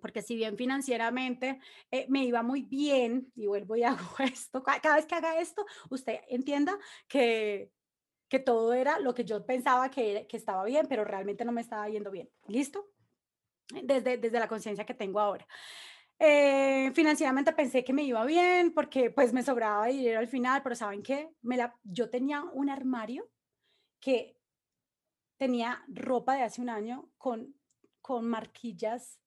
porque 0.05 0.21
si 0.21 0.35
bien 0.35 0.55
financieramente 0.55 1.59
eh, 1.89 2.05
me 2.09 2.25
iba 2.25 2.43
muy 2.43 2.61
bien, 2.61 3.31
y 3.35 3.47
vuelvo 3.47 3.75
y 3.75 3.81
hago 3.83 4.07
esto, 4.19 4.61
cada 4.61 4.97
vez 4.97 5.07
que 5.07 5.15
haga 5.15 5.39
esto, 5.39 5.65
usted 5.89 6.19
entienda 6.27 6.77
que, 7.07 7.71
que 8.29 8.37
todo 8.37 8.71
era 8.73 8.99
lo 8.99 9.15
que 9.15 9.25
yo 9.25 9.43
pensaba 9.43 9.89
que, 9.89 10.27
que 10.29 10.37
estaba 10.37 10.63
bien, 10.63 10.85
pero 10.87 11.05
realmente 11.05 11.43
no 11.43 11.51
me 11.51 11.61
estaba 11.61 11.89
yendo 11.89 12.11
bien. 12.11 12.29
¿Listo? 12.47 12.85
Desde, 13.81 14.17
desde 14.17 14.39
la 14.39 14.47
conciencia 14.47 14.85
que 14.85 14.93
tengo 14.93 15.19
ahora. 15.19 15.47
Eh, 16.19 16.91
financieramente 16.93 17.51
pensé 17.53 17.83
que 17.83 17.91
me 17.91 18.03
iba 18.03 18.23
bien 18.25 18.75
porque 18.75 19.09
pues 19.09 19.33
me 19.33 19.41
sobraba 19.41 19.87
dinero 19.87 20.19
al 20.19 20.27
final, 20.27 20.61
pero 20.61 20.75
¿saben 20.75 21.01
qué? 21.01 21.31
Me 21.41 21.57
la, 21.57 21.75
yo 21.81 22.11
tenía 22.11 22.43
un 22.43 22.69
armario 22.69 23.27
que 23.99 24.37
tenía 25.37 25.83
ropa 25.87 26.35
de 26.35 26.43
hace 26.43 26.61
un 26.61 26.69
año 26.69 27.09
con, 27.17 27.55
con 28.01 28.27
marquillas 28.27 29.19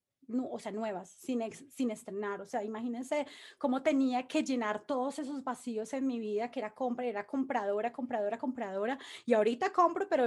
o 0.50 0.58
sea, 0.58 0.72
nuevas, 0.72 1.10
sin, 1.10 1.42
sin 1.70 1.90
estrenar. 1.90 2.40
O 2.40 2.46
sea, 2.46 2.62
imagínense 2.62 3.26
cómo 3.56 3.82
tenía 3.82 4.26
que 4.26 4.42
llenar 4.42 4.84
todos 4.84 5.18
esos 5.18 5.42
vacíos 5.42 5.92
en 5.92 6.06
mi 6.06 6.18
vida, 6.18 6.50
que 6.50 6.60
era 6.60 6.74
compra, 6.74 7.06
era 7.06 7.26
compradora, 7.26 7.92
compradora, 7.92 8.38
compradora. 8.38 8.98
Y 9.24 9.34
ahorita 9.34 9.72
compro, 9.72 10.08
pero, 10.08 10.24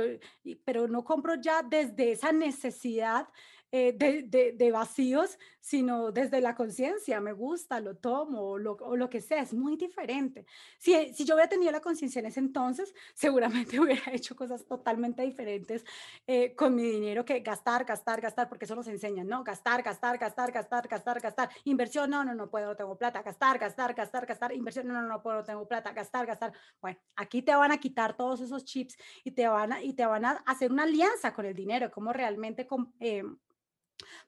pero 0.65 0.87
no 0.87 1.03
compro 1.03 1.35
ya 1.35 1.61
desde 1.63 2.11
esa 2.11 2.31
necesidad 2.31 3.27
eh, 3.73 3.93
de, 3.93 4.71
vacíos, 4.71 5.39
sino 5.61 6.11
desde 6.11 6.41
la 6.41 6.55
conciencia, 6.55 7.21
me 7.21 7.31
gusta, 7.31 7.79
lo 7.79 7.95
tomo 7.95 8.41
o 8.41 8.57
lo, 8.57 9.09
que 9.09 9.21
sea, 9.21 9.41
es 9.41 9.53
muy 9.53 9.77
diferente. 9.77 10.45
Si, 10.77 11.13
si 11.13 11.23
yo 11.23 11.35
hubiera 11.35 11.47
tenido 11.47 11.71
la 11.71 11.79
conciencia 11.79 12.19
en 12.19 12.25
ese 12.25 12.41
entonces, 12.41 12.93
seguramente 13.13 13.79
hubiera 13.79 14.11
hecho 14.11 14.35
cosas 14.35 14.65
totalmente 14.65 15.21
diferentes 15.21 15.85
eh, 16.27 16.53
con 16.53 16.75
mi 16.75 16.83
dinero 16.83 17.23
que 17.23 17.39
gastar, 17.39 17.85
gastar, 17.85 18.19
gastar, 18.19 18.49
porque 18.49 18.65
eso 18.65 18.75
nos 18.75 18.87
enseñan, 18.87 19.27
¿no? 19.27 19.41
Gastar, 19.41 19.81
gastar, 19.83 20.17
gastar, 20.17 20.51
gastar, 20.51 20.87
gastar, 20.89 21.21
gastar, 21.21 21.49
inversión, 21.63 22.09
no, 22.09 22.25
no, 22.25 22.35
no 22.35 22.49
puedo, 22.49 22.75
tengo 22.75 22.97
plata, 22.97 23.21
gastar, 23.21 23.57
gastar, 23.57 23.93
gastar, 23.93 24.25
gastar, 24.25 24.53
inversión, 24.53 24.85
no, 24.87 24.95
no, 24.95 25.07
no 25.07 25.21
puedo, 25.21 25.45
tengo 25.45 25.65
plata, 25.65 25.93
gastar, 25.93 26.25
gastar. 26.25 26.51
Bueno, 26.81 26.99
aquí 27.15 27.41
te 27.41 27.55
van 27.55 27.71
a 27.71 27.77
quitar 27.77 28.17
todos 28.17 28.41
esos 28.41 28.65
chips 28.65 28.97
y 29.23 29.31
te 29.31 29.47
van 29.47 29.71
a, 29.71 29.81
y 29.81 29.93
te 29.93 30.05
van 30.05 30.25
a 30.25 30.31
hacer 30.45 30.73
una 30.73 30.83
alianza 30.83 31.33
con 31.33 31.45
el 31.45 31.55
dinero, 31.55 31.89
como 31.89 32.11
realmente... 32.11 32.67
Con, 32.67 32.93
eh, 32.99 33.23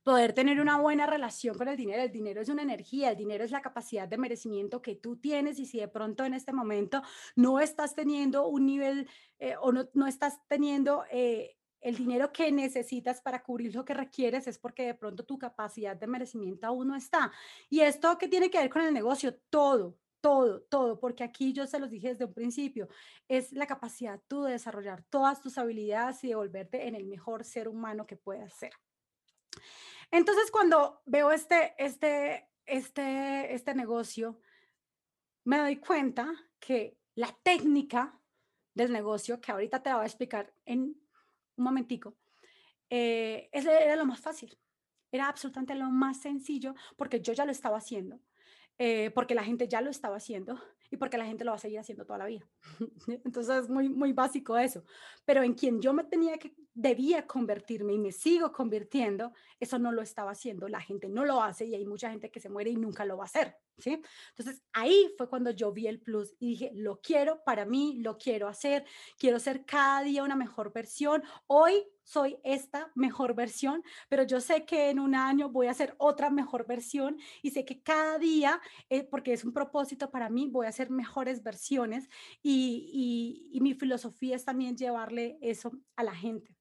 poder 0.03 0.33
tener 0.33 0.59
una 0.59 0.79
buena 0.79 1.05
relación 1.05 1.57
con 1.57 1.67
el 1.67 1.77
dinero. 1.77 2.03
El 2.03 2.11
dinero 2.11 2.41
es 2.41 2.49
una 2.49 2.61
energía, 2.61 3.11
el 3.11 3.17
dinero 3.17 3.43
es 3.43 3.51
la 3.51 3.61
capacidad 3.61 4.07
de 4.07 4.17
merecimiento 4.17 4.81
que 4.81 4.95
tú 4.95 5.17
tienes 5.17 5.59
y 5.59 5.65
si 5.65 5.79
de 5.79 5.87
pronto 5.87 6.25
en 6.25 6.33
este 6.33 6.53
momento 6.53 7.01
no 7.35 7.59
estás 7.59 7.95
teniendo 7.95 8.47
un 8.47 8.65
nivel 8.65 9.09
eh, 9.39 9.55
o 9.59 9.71
no, 9.71 9.87
no, 9.93 10.07
estás 10.07 10.39
teniendo... 10.47 11.03
Eh, 11.11 11.57
el 11.83 11.97
dinero 11.97 12.31
que 12.31 12.49
necesitas 12.49 13.21
para 13.21 13.43
cubrir 13.43 13.75
lo 13.75 13.83
que 13.83 13.93
requieres 13.93 14.47
es 14.47 14.57
porque 14.57 14.85
de 14.85 14.93
pronto 14.93 15.25
tu 15.25 15.37
capacidad 15.37 15.97
de 15.97 16.07
merecimiento 16.07 16.65
aún 16.65 16.87
no 16.87 16.95
está. 16.95 17.29
¿Y 17.69 17.81
esto 17.81 18.17
qué 18.17 18.29
tiene 18.29 18.49
que 18.49 18.57
ver 18.57 18.69
con 18.69 18.83
el 18.83 18.93
negocio? 18.93 19.35
Todo, 19.49 19.97
todo, 20.21 20.61
todo, 20.61 20.97
porque 20.97 21.25
aquí 21.25 21.51
yo 21.51 21.67
se 21.67 21.79
los 21.79 21.89
dije 21.89 22.07
desde 22.07 22.23
un 22.23 22.33
principio, 22.33 22.87
es 23.27 23.51
la 23.51 23.67
capacidad 23.67 24.21
tú 24.29 24.43
de 24.43 24.53
desarrollar 24.53 25.03
todas 25.09 25.41
tus 25.41 25.57
habilidades 25.57 26.23
y 26.23 26.29
de 26.29 26.35
volverte 26.35 26.87
en 26.87 26.95
el 26.95 27.05
mejor 27.05 27.43
ser 27.43 27.67
humano 27.67 28.07
que 28.07 28.15
puedas 28.15 28.53
ser. 28.53 28.71
Entonces, 30.13 30.51
cuando 30.51 31.01
veo 31.07 31.31
este, 31.31 31.73
este, 31.79 32.47
este, 32.67 33.51
este 33.51 33.73
negocio, 33.73 34.39
me 35.43 35.57
doy 35.57 35.77
cuenta 35.77 36.31
que 36.59 36.99
la 37.15 37.35
técnica 37.41 38.21
del 38.75 38.93
negocio, 38.93 39.41
que 39.41 39.51
ahorita 39.51 39.81
te 39.81 39.89
la 39.89 39.95
voy 39.95 40.03
a 40.03 40.07
explicar 40.07 40.53
en 40.65 40.81
un 40.81 41.63
momentico, 41.63 42.15
eh, 42.91 43.49
era 43.51 43.95
lo 43.95 44.05
más 44.05 44.19
fácil. 44.19 44.55
Era 45.11 45.29
absolutamente 45.29 45.73
lo 45.73 45.89
más 45.89 46.21
sencillo 46.21 46.75
porque 46.95 47.19
yo 47.19 47.33
ya 47.33 47.45
lo 47.45 47.51
estaba 47.51 47.77
haciendo. 47.77 48.19
Eh, 48.77 49.11
porque 49.11 49.35
la 49.35 49.43
gente 49.43 49.67
ya 49.67 49.81
lo 49.81 49.89
estaba 49.89 50.17
haciendo 50.17 50.59
y 50.93 50.97
porque 50.97 51.17
la 51.17 51.25
gente 51.25 51.43
lo 51.43 51.51
va 51.51 51.55
a 51.55 51.59
seguir 51.59 51.79
haciendo 51.79 52.05
toda 52.05 52.19
la 52.19 52.27
vida. 52.27 52.47
Entonces 53.25 53.63
es 53.63 53.69
muy, 53.69 53.89
muy 53.89 54.13
básico 54.13 54.57
eso. 54.57 54.83
Pero 55.25 55.41
en 55.41 55.55
quien 55.55 55.81
yo 55.81 55.91
me 55.91 56.03
tenía 56.03 56.37
que, 56.37 56.53
debía 56.73 57.25
convertirme 57.25 57.93
y 57.93 57.97
me 57.97 58.11
sigo 58.11 58.51
convirtiendo, 58.51 59.31
eso 59.59 59.79
no 59.79 59.91
lo 59.91 60.03
estaba 60.03 60.31
haciendo. 60.31 60.67
La 60.67 60.81
gente 60.81 61.09
no 61.09 61.25
lo 61.25 61.41
hace 61.41 61.65
y 61.65 61.73
hay 61.73 61.85
mucha 61.85 62.11
gente 62.11 62.29
que 62.29 62.39
se 62.39 62.49
muere 62.49 62.69
y 62.69 62.75
nunca 62.75 63.05
lo 63.05 63.17
va 63.17 63.23
a 63.23 63.25
hacer. 63.25 63.55
¿sí? 63.77 64.01
Entonces 64.37 64.63
ahí 64.71 65.11
fue 65.17 65.27
cuando 65.27 65.49
yo 65.49 65.71
vi 65.71 65.87
el 65.87 65.99
plus 65.99 66.35
y 66.39 66.49
dije, 66.49 66.71
lo 66.73 67.01
quiero 67.01 67.43
para 67.43 67.65
mí, 67.65 67.97
lo 67.97 68.17
quiero 68.17 68.47
hacer, 68.47 68.85
quiero 69.17 69.39
ser 69.39 69.65
cada 69.65 70.03
día 70.03 70.23
una 70.23 70.35
mejor 70.35 70.71
versión. 70.73 71.23
Hoy 71.47 71.83
soy 72.03 72.37
esta 72.43 72.91
mejor 72.95 73.33
versión, 73.35 73.83
pero 74.09 74.23
yo 74.23 74.41
sé 74.41 74.65
que 74.65 74.89
en 74.89 74.99
un 74.99 75.15
año 75.15 75.49
voy 75.49 75.67
a 75.67 75.73
ser 75.73 75.95
otra 75.97 76.29
mejor 76.29 76.67
versión 76.67 77.17
y 77.41 77.51
sé 77.51 77.65
que 77.65 77.81
cada 77.81 78.17
día, 78.17 78.61
eh, 78.89 79.03
porque 79.03 79.33
es 79.33 79.43
un 79.43 79.53
propósito 79.53 80.11
para 80.11 80.29
mí, 80.29 80.47
voy 80.51 80.65
a 80.65 80.69
hacer 80.69 80.89
mejores 80.89 81.43
versiones 81.43 82.09
y, 82.41 83.49
y 83.51 83.61
mi 83.61 83.73
filosofía 83.73 84.35
es 84.35 84.45
también 84.45 84.75
llevarle 84.77 85.37
eso 85.41 85.71
a 85.95 86.03
la 86.03 86.15
gente. 86.15 86.55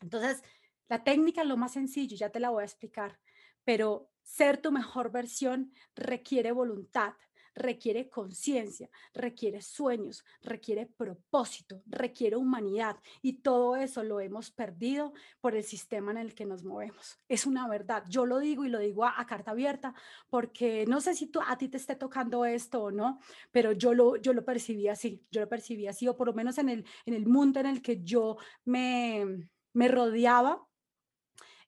Entonces, 0.00 0.42
la 0.88 1.02
técnica 1.04 1.42
es 1.42 1.48
lo 1.48 1.56
más 1.56 1.72
sencillo, 1.72 2.16
ya 2.16 2.30
te 2.30 2.40
la 2.40 2.50
voy 2.50 2.62
a 2.62 2.66
explicar, 2.66 3.18
pero 3.64 4.10
ser 4.22 4.60
tu 4.60 4.72
mejor 4.72 5.10
versión 5.10 5.72
requiere 5.94 6.52
voluntad, 6.52 7.14
requiere 7.56 8.08
conciencia, 8.08 8.88
requiere 9.14 9.62
sueños, 9.62 10.24
requiere 10.42 10.86
propósito, 10.86 11.82
requiere 11.86 12.36
humanidad 12.36 12.96
y 13.22 13.40
todo 13.40 13.76
eso 13.76 14.04
lo 14.04 14.20
hemos 14.20 14.50
perdido 14.50 15.14
por 15.40 15.56
el 15.56 15.64
sistema 15.64 16.12
en 16.12 16.18
el 16.18 16.34
que 16.34 16.44
nos 16.44 16.62
movemos. 16.62 17.18
Es 17.28 17.46
una 17.46 17.66
verdad. 17.66 18.04
Yo 18.08 18.26
lo 18.26 18.38
digo 18.38 18.64
y 18.64 18.68
lo 18.68 18.78
digo 18.78 19.04
a, 19.04 19.26
carta 19.26 19.52
abierta 19.52 19.94
porque 20.28 20.84
no 20.86 21.00
sé 21.00 21.14
si 21.14 21.26
tú, 21.26 21.40
a 21.44 21.56
ti 21.56 21.68
te 21.68 21.78
esté 21.78 21.96
tocando 21.96 22.44
esto 22.44 22.84
o 22.84 22.90
no, 22.90 23.18
pero 23.50 23.72
yo 23.72 23.94
lo, 23.94 24.16
yo 24.16 24.34
lo 24.34 24.44
percibí 24.44 24.88
así, 24.88 25.24
yo 25.30 25.40
lo 25.40 25.48
percibí 25.48 25.86
así 25.86 26.06
o 26.06 26.16
por 26.16 26.28
lo 26.28 26.34
menos 26.34 26.58
en 26.58 26.68
el, 26.68 26.84
en 27.06 27.14
el 27.14 27.26
mundo 27.26 27.58
en 27.58 27.66
el 27.66 27.80
que 27.82 28.02
yo 28.02 28.36
me, 28.64 29.48
me 29.72 29.88
rodeaba, 29.88 30.66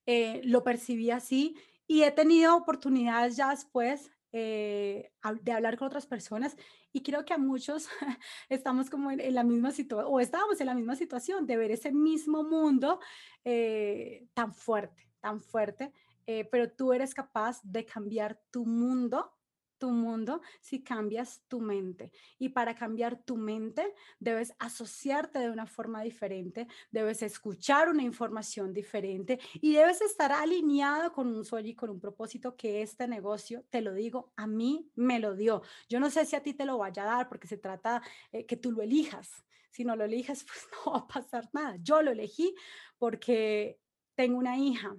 eh, 0.05 0.43
lo 0.45 0.63
percibí 0.63 1.11
así 1.11 1.57
y 1.87 2.03
he 2.03 2.11
tenido 2.11 2.57
oportunidades 2.57 3.37
ya 3.37 3.51
después 3.51 4.11
eh, 4.33 5.11
de 5.43 5.53
hablar 5.53 5.79
con 5.79 5.87
otras 5.87 6.07
personas 6.07 6.57
y 6.93 7.03
creo 7.03 7.25
que 7.25 7.33
a 7.33 7.39
muchos 7.39 7.89
estamos 8.49 8.91
como 8.91 9.11
en, 9.11 9.35
la 9.35 9.43
misma 9.43 9.71
situación 9.71 10.13
o 10.13 10.21
estábamos 10.21 10.61
en 10.61 10.67
la 10.67 10.75
misma 10.75 10.97
situación 10.97 11.47
de 11.47 11.57
ver 11.57 11.71
ese 11.71 11.93
mismo 11.93 12.43
mundo 12.43 13.01
eh, 13.45 14.27
tan 14.35 14.55
fuerte, 14.55 15.09
tan 15.21 15.41
fuerte, 15.41 15.93
eh, 16.27 16.47
pero 16.51 16.71
tú 16.71 16.93
eres 16.93 17.15
capaz 17.15 17.61
de 17.63 17.87
cambiar 17.87 18.39
tu 18.51 18.67
mundo 18.67 19.38
tu 19.79 19.91
mundo 19.91 20.41
si 20.61 20.83
cambias 20.83 21.43
tu 21.49 21.61
mente. 21.61 22.13
Y 22.39 22.51
para 22.51 22.75
cambiar 22.75 23.17
tu 23.23 23.37
mente, 23.37 23.95
debes 24.19 24.55
asociarte 24.59 25.39
de 25.39 25.51
una 25.51 25.67
forma 25.67 26.03
diferente, 26.03 26.67
debes 26.91 27.23
escuchar 27.23 27.89
una 27.89 28.03
información 28.03 28.73
diferente 28.73 29.39
y 29.55 29.75
debes 29.75 30.01
estar 30.03 30.33
alineado 30.33 31.13
con 31.13 31.29
un 31.29 31.45
sueño 31.45 31.71
y 31.71 31.75
con 31.75 31.91
un 31.91 32.01
propósito 32.01 32.57
que 32.57 32.83
este 32.83 33.09
negocio, 33.09 33.65
te 33.71 33.81
lo 33.81 33.95
digo, 33.95 34.33
a 34.37 34.47
mí 34.47 34.91
me 34.95 35.19
lo 35.19 35.35
dio. 35.35 35.63
Yo 35.89 36.01
no 36.01 36.11
sé 36.11 36.27
si 36.27 36.37
a 36.37 36.43
ti 36.43 36.55
te 36.55 36.67
lo 36.67 36.79
vaya 36.79 37.03
a 37.05 37.17
dar 37.17 37.29
porque 37.29 37.49
se 37.49 37.57
trata 37.57 38.03
eh, 38.33 38.47
que 38.47 38.57
tú 38.57 38.73
lo 38.73 38.83
elijas. 38.83 39.45
Si 39.71 39.85
no 39.85 39.97
lo 39.97 40.05
eliges, 40.05 40.45
pues 40.45 40.67
no 40.85 40.93
va 40.93 40.99
a 40.99 41.09
pasar 41.09 41.49
nada. 41.53 41.77
Yo 41.81 42.03
lo 42.03 42.11
elegí 42.11 42.55
porque 42.99 43.79
tengo 44.15 44.39
una 44.39 44.59
hija 44.59 44.97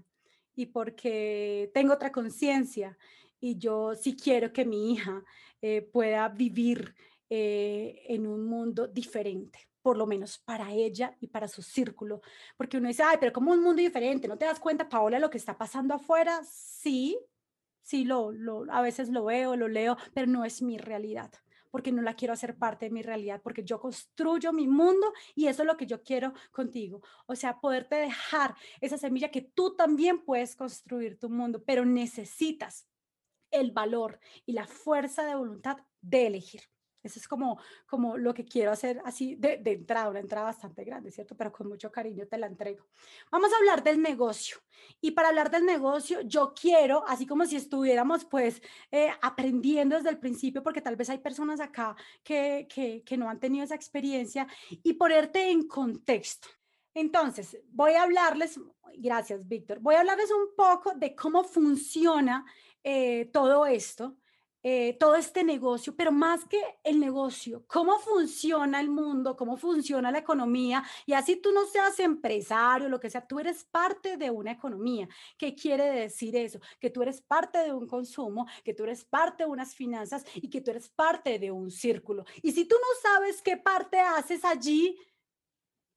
y 0.55 0.67
porque 0.67 1.71
tengo 1.73 1.93
otra 1.93 2.11
conciencia 2.11 2.97
y 3.39 3.57
yo 3.57 3.95
sí 3.95 4.15
quiero 4.15 4.51
que 4.51 4.65
mi 4.65 4.93
hija 4.93 5.23
eh, 5.61 5.81
pueda 5.81 6.27
vivir 6.29 6.95
eh, 7.29 8.01
en 8.07 8.27
un 8.27 8.45
mundo 8.45 8.87
diferente 8.87 9.69
por 9.81 9.97
lo 9.97 10.05
menos 10.05 10.37
para 10.37 10.71
ella 10.73 11.15
y 11.19 11.27
para 11.27 11.47
su 11.47 11.61
círculo, 11.61 12.21
porque 12.57 12.77
uno 12.77 12.89
dice, 12.89 13.03
ay, 13.03 13.17
pero 13.19 13.31
como 13.33 13.51
un 13.51 13.63
mundo 13.63 13.81
diferente, 13.81 14.27
¿no 14.27 14.37
te 14.37 14.45
das 14.45 14.59
cuenta, 14.59 14.89
Paola, 14.89 15.19
lo 15.19 15.29
que 15.29 15.37
está 15.37 15.57
pasando 15.57 15.93
afuera? 15.93 16.41
Sí, 16.43 17.17
sí, 17.81 18.03
lo, 18.03 18.31
lo, 18.31 18.65
a 18.71 18.81
veces 18.81 19.09
lo 19.09 19.25
veo, 19.25 19.55
lo 19.55 19.67
leo, 19.67 19.97
pero 20.13 20.27
no 20.27 20.43
es 20.43 20.61
mi 20.61 20.77
realidad, 20.77 21.31
porque 21.71 21.91
no 21.91 22.01
la 22.01 22.15
quiero 22.15 22.33
hacer 22.33 22.57
parte 22.57 22.85
de 22.85 22.91
mi 22.91 23.01
realidad, 23.01 23.41
porque 23.41 23.63
yo 23.63 23.79
construyo 23.79 24.51
mi 24.51 24.67
mundo 24.67 25.13
y 25.33 25.47
eso 25.47 25.63
es 25.63 25.67
lo 25.67 25.77
que 25.77 25.87
yo 25.87 26.03
quiero 26.03 26.33
contigo. 26.51 27.01
O 27.25 27.35
sea, 27.35 27.59
poderte 27.59 27.95
dejar 27.95 28.55
esa 28.81 28.97
semilla 28.97 29.31
que 29.31 29.41
tú 29.41 29.75
también 29.75 30.23
puedes 30.25 30.55
construir 30.55 31.17
tu 31.17 31.29
mundo, 31.29 31.63
pero 31.65 31.85
necesitas 31.85 32.88
el 33.51 33.71
valor 33.71 34.19
y 34.45 34.53
la 34.53 34.67
fuerza 34.67 35.23
de 35.23 35.35
voluntad 35.35 35.77
de 36.01 36.27
elegir. 36.27 36.61
Eso 37.01 37.17
es 37.17 37.27
como, 37.27 37.59
como 37.87 38.17
lo 38.17 38.33
que 38.33 38.43
quiero 38.43 38.71
hacer 38.71 39.01
así 39.05 39.35
de, 39.35 39.57
de, 39.57 39.71
entrada, 39.71 40.09
una 40.09 40.19
entrada 40.19 40.47
bastante 40.47 40.83
grande, 40.83 41.11
¿cierto? 41.11 41.35
Pero 41.35 41.51
con 41.51 41.67
mucho 41.67 41.91
cariño 41.91 42.27
te 42.27 42.37
la 42.37 42.47
entrego. 42.47 42.85
Vamos 43.31 43.53
a 43.53 43.57
hablar 43.57 43.83
del 43.83 44.01
negocio. 44.01 44.57
Y 44.99 45.11
para 45.11 45.29
hablar 45.29 45.49
del 45.49 45.65
negocio, 45.65 46.21
yo 46.21 46.53
quiero, 46.53 47.05
así 47.07 47.25
como 47.25 47.45
si 47.45 47.55
estuviéramos 47.55 48.25
pues 48.25 48.61
eh, 48.91 49.11
aprendiendo 49.21 49.95
desde 49.95 50.09
el 50.09 50.19
principio, 50.19 50.61
porque 50.61 50.81
tal 50.81 50.97
vez 50.97 51.09
hay 51.09 51.19
personas 51.19 51.61
acá 51.61 51.95
que, 52.21 52.67
que, 52.69 53.01
que 53.03 53.17
no 53.17 53.29
han 53.29 53.39
tenido 53.39 53.63
esa 53.63 53.75
experiencia, 53.75 54.47
y 54.69 54.93
ponerte 54.93 55.51
en 55.51 55.67
contexto. 55.67 56.49
Entonces, 56.93 57.57
voy 57.69 57.93
a 57.93 58.03
hablarles, 58.03 58.59
gracias 58.97 59.47
Víctor, 59.47 59.79
voy 59.79 59.95
a 59.95 59.99
hablarles 59.99 60.31
un 60.31 60.55
poco 60.55 60.93
de 60.95 61.15
cómo 61.15 61.43
funciona 61.43 62.45
eh, 62.83 63.29
todo 63.33 63.65
esto, 63.65 64.17
eh, 64.61 64.97
todo 64.99 65.15
este 65.15 65.45
negocio, 65.45 65.95
pero 65.95 66.11
más 66.11 66.43
que 66.43 66.61
el 66.83 66.99
negocio, 66.99 67.63
cómo 67.65 67.97
funciona 67.97 68.81
el 68.81 68.89
mundo, 68.89 69.37
cómo 69.37 69.55
funciona 69.55 70.11
la 70.11 70.17
economía, 70.17 70.83
y 71.05 71.13
así 71.13 71.37
tú 71.37 71.53
no 71.53 71.65
seas 71.65 71.97
empresario, 72.01 72.89
lo 72.89 72.99
que 72.99 73.09
sea, 73.09 73.25
tú 73.25 73.39
eres 73.39 73.63
parte 73.63 74.17
de 74.17 74.29
una 74.29 74.51
economía. 74.51 75.07
¿Qué 75.37 75.55
quiere 75.55 75.85
decir 75.85 76.35
eso? 76.35 76.59
Que 76.77 76.89
tú 76.89 77.01
eres 77.01 77.21
parte 77.21 77.59
de 77.59 77.71
un 77.71 77.87
consumo, 77.87 78.47
que 78.65 78.73
tú 78.73 78.83
eres 78.83 79.05
parte 79.05 79.43
de 79.45 79.49
unas 79.49 79.73
finanzas 79.73 80.25
y 80.35 80.49
que 80.49 80.59
tú 80.59 80.71
eres 80.71 80.89
parte 80.89 81.39
de 81.39 81.51
un 81.51 81.71
círculo. 81.71 82.25
Y 82.41 82.51
si 82.51 82.65
tú 82.65 82.75
no 82.75 83.09
sabes 83.09 83.41
qué 83.41 83.55
parte 83.55 83.97
haces 83.99 84.43
allí, 84.43 84.97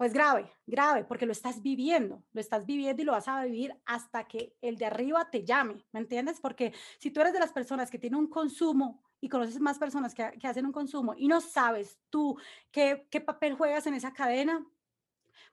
pues 0.03 0.15
grave, 0.15 0.51
grave, 0.67 1.05
porque 1.05 1.27
lo 1.27 1.31
estás 1.31 1.63
viviendo, 1.63 2.25
lo 2.33 2.41
estás 2.41 2.67
viviendo 2.67 3.01
y 3.01 3.05
lo 3.05 3.13
vas 3.13 3.29
a 3.29 3.45
vivir 3.45 3.73
hasta 3.85 4.27
que 4.27 4.57
el 4.61 4.77
de 4.77 4.87
arriba 4.87 5.31
te 5.31 5.45
llame, 5.45 5.87
¿me 5.93 6.01
entiendes? 6.01 6.41
Porque 6.41 6.75
si 6.99 7.13
tú 7.13 7.21
eres 7.21 7.33
de 7.33 7.39
las 7.39 7.53
personas 7.53 7.89
que 7.89 8.01
tienen 8.01 8.19
un 8.19 8.27
consumo 8.27 9.01
y 9.21 9.29
conoces 9.29 9.61
más 9.61 9.79
personas 9.79 10.13
que, 10.13 10.25
hacen 10.43 10.67
un 10.67 10.73
consumo 10.73 11.15
y 11.17 11.29
no 11.29 11.41
sabes 11.41 12.01
tú 12.11 12.37
qué, 12.73 13.07
qué 13.13 13.21
papel 13.21 13.55
juegas 13.55 13.87
en 13.87 13.95
esa 13.95 14.13
cadena, 14.13 14.67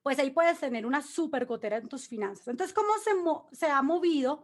pues 0.02 0.18
ahí 0.18 0.32
puedes 0.32 0.60
tener 0.60 0.88
una 0.88 1.04
super 1.04 1.46
gotera 1.46 1.78
en 1.78 1.88
tus 1.88 2.08
finanzas. 2.08 2.48
Entonces, 2.48 2.74
¿cómo 2.74 2.90
se, 3.04 3.56
se 3.56 3.68
ha 3.68 3.84
movido 3.84 4.42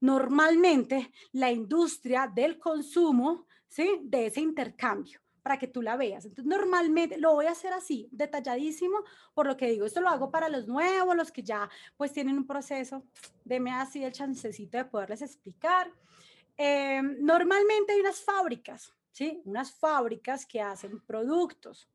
normalmente 0.00 1.12
la 1.30 1.52
industria 1.52 2.26
del 2.26 2.58
consumo, 2.58 3.46
¿sí? 3.68 4.00
De 4.02 4.26
ese 4.26 4.40
intercambio 4.40 5.23
para 5.44 5.58
que 5.58 5.68
tú 5.68 5.82
la 5.82 5.96
veas. 5.96 6.24
Entonces, 6.24 6.46
normalmente 6.46 7.18
lo 7.18 7.34
voy 7.34 7.44
a 7.44 7.50
hacer 7.50 7.74
así, 7.74 8.08
detalladísimo, 8.10 9.04
por 9.34 9.46
lo 9.46 9.58
que 9.58 9.68
digo, 9.68 9.84
esto 9.84 10.00
lo 10.00 10.08
hago 10.08 10.30
para 10.30 10.48
los 10.48 10.66
nuevos, 10.66 11.14
los 11.14 11.30
que 11.30 11.42
ya 11.42 11.68
pues 11.98 12.14
tienen 12.14 12.38
un 12.38 12.46
proceso, 12.46 13.04
deme 13.44 13.70
así 13.70 14.02
el 14.02 14.10
chancecito 14.10 14.78
de 14.78 14.86
poderles 14.86 15.20
explicar. 15.20 15.92
Eh, 16.56 17.02
normalmente 17.20 17.92
hay 17.92 18.00
unas 18.00 18.22
fábricas, 18.22 18.94
¿sí? 19.12 19.42
Unas 19.44 19.70
fábricas 19.70 20.46
que 20.46 20.62
hacen 20.62 20.98
productos. 21.00 21.90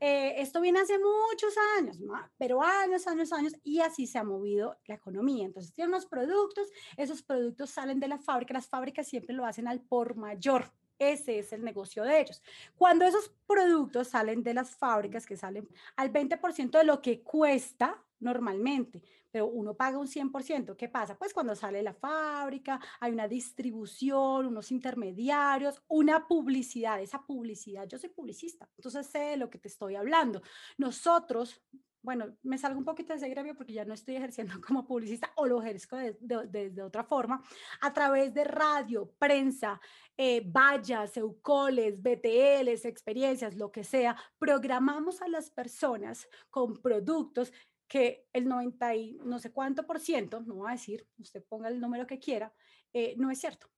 Eh, 0.00 0.34
esto 0.38 0.60
viene 0.60 0.80
hace 0.80 0.98
muchos 0.98 1.54
años, 1.78 1.98
pero 2.36 2.60
años, 2.62 3.06
años, 3.06 3.32
años, 3.32 3.52
y 3.62 3.78
así 3.78 4.08
se 4.08 4.18
ha 4.18 4.24
movido 4.24 4.76
la 4.86 4.96
economía. 4.96 5.46
Entonces, 5.46 5.72
tienen 5.72 5.94
unos 5.94 6.06
productos, 6.06 6.68
esos 6.96 7.22
productos 7.22 7.70
salen 7.70 8.00
de 8.00 8.08
la 8.08 8.18
fábrica, 8.18 8.54
las 8.54 8.68
fábricas 8.68 9.06
siempre 9.06 9.36
lo 9.36 9.46
hacen 9.46 9.68
al 9.68 9.80
por 9.82 10.16
mayor, 10.16 10.72
ese 10.98 11.38
es 11.38 11.52
el 11.52 11.64
negocio 11.64 12.04
de 12.04 12.20
ellos. 12.20 12.42
Cuando 12.76 13.04
esos 13.04 13.32
productos 13.46 14.08
salen 14.08 14.42
de 14.42 14.54
las 14.54 14.76
fábricas, 14.76 15.26
que 15.26 15.36
salen 15.36 15.68
al 15.96 16.12
20% 16.12 16.78
de 16.78 16.84
lo 16.84 17.00
que 17.00 17.22
cuesta 17.22 18.04
normalmente, 18.20 19.02
pero 19.30 19.46
uno 19.46 19.74
paga 19.74 19.98
un 19.98 20.08
100%, 20.08 20.76
¿qué 20.76 20.88
pasa? 20.88 21.16
Pues 21.16 21.32
cuando 21.34 21.54
sale 21.54 21.82
la 21.82 21.94
fábrica, 21.94 22.80
hay 22.98 23.12
una 23.12 23.28
distribución, 23.28 24.46
unos 24.46 24.72
intermediarios, 24.72 25.82
una 25.88 26.26
publicidad, 26.26 27.00
esa 27.00 27.24
publicidad, 27.24 27.86
yo 27.86 27.98
soy 27.98 28.08
publicista, 28.08 28.68
entonces 28.76 29.06
sé 29.06 29.18
de 29.18 29.36
lo 29.36 29.50
que 29.50 29.58
te 29.58 29.68
estoy 29.68 29.94
hablando. 29.94 30.42
Nosotros 30.78 31.60
bueno, 32.02 32.36
me 32.42 32.58
salgo 32.58 32.78
un 32.78 32.84
poquito 32.84 33.12
de 33.12 33.18
ese 33.18 33.28
gremio 33.28 33.54
porque 33.54 33.72
ya 33.72 33.84
no 33.84 33.94
estoy 33.94 34.16
ejerciendo 34.16 34.54
como 34.66 34.86
publicista 34.86 35.32
o 35.36 35.46
lo 35.46 35.62
ejerzo 35.62 35.96
de, 35.96 36.82
otra 36.82 37.04
forma, 37.04 37.42
a 37.80 37.92
través 37.92 38.32
de 38.34 38.44
radio, 38.44 39.12
prensa, 39.18 39.80
eh, 40.16 40.42
vallas, 40.44 41.16
eucoles, 41.16 42.00
BTLs, 42.02 42.84
experiencias, 42.84 43.56
lo 43.56 43.70
que 43.70 43.84
sea, 43.84 44.16
programamos 44.38 45.22
a 45.22 45.28
las 45.28 45.50
personas 45.50 46.28
con 46.50 46.74
productos 46.80 47.52
que 47.86 48.26
el 48.32 48.46
90 48.46 48.94
y 48.94 49.18
no 49.24 49.38
sé 49.38 49.50
cuánto 49.50 49.86
por 49.86 49.98
ciento, 49.98 50.40
no 50.40 50.56
voy 50.56 50.68
a 50.68 50.72
decir, 50.72 51.06
usted 51.18 51.42
ponga 51.48 51.68
el 51.68 51.80
número 51.80 52.06
que 52.06 52.18
quiera, 52.18 52.52
eh, 52.92 53.14
no 53.16 53.30
es 53.30 53.40
cierto 53.40 53.68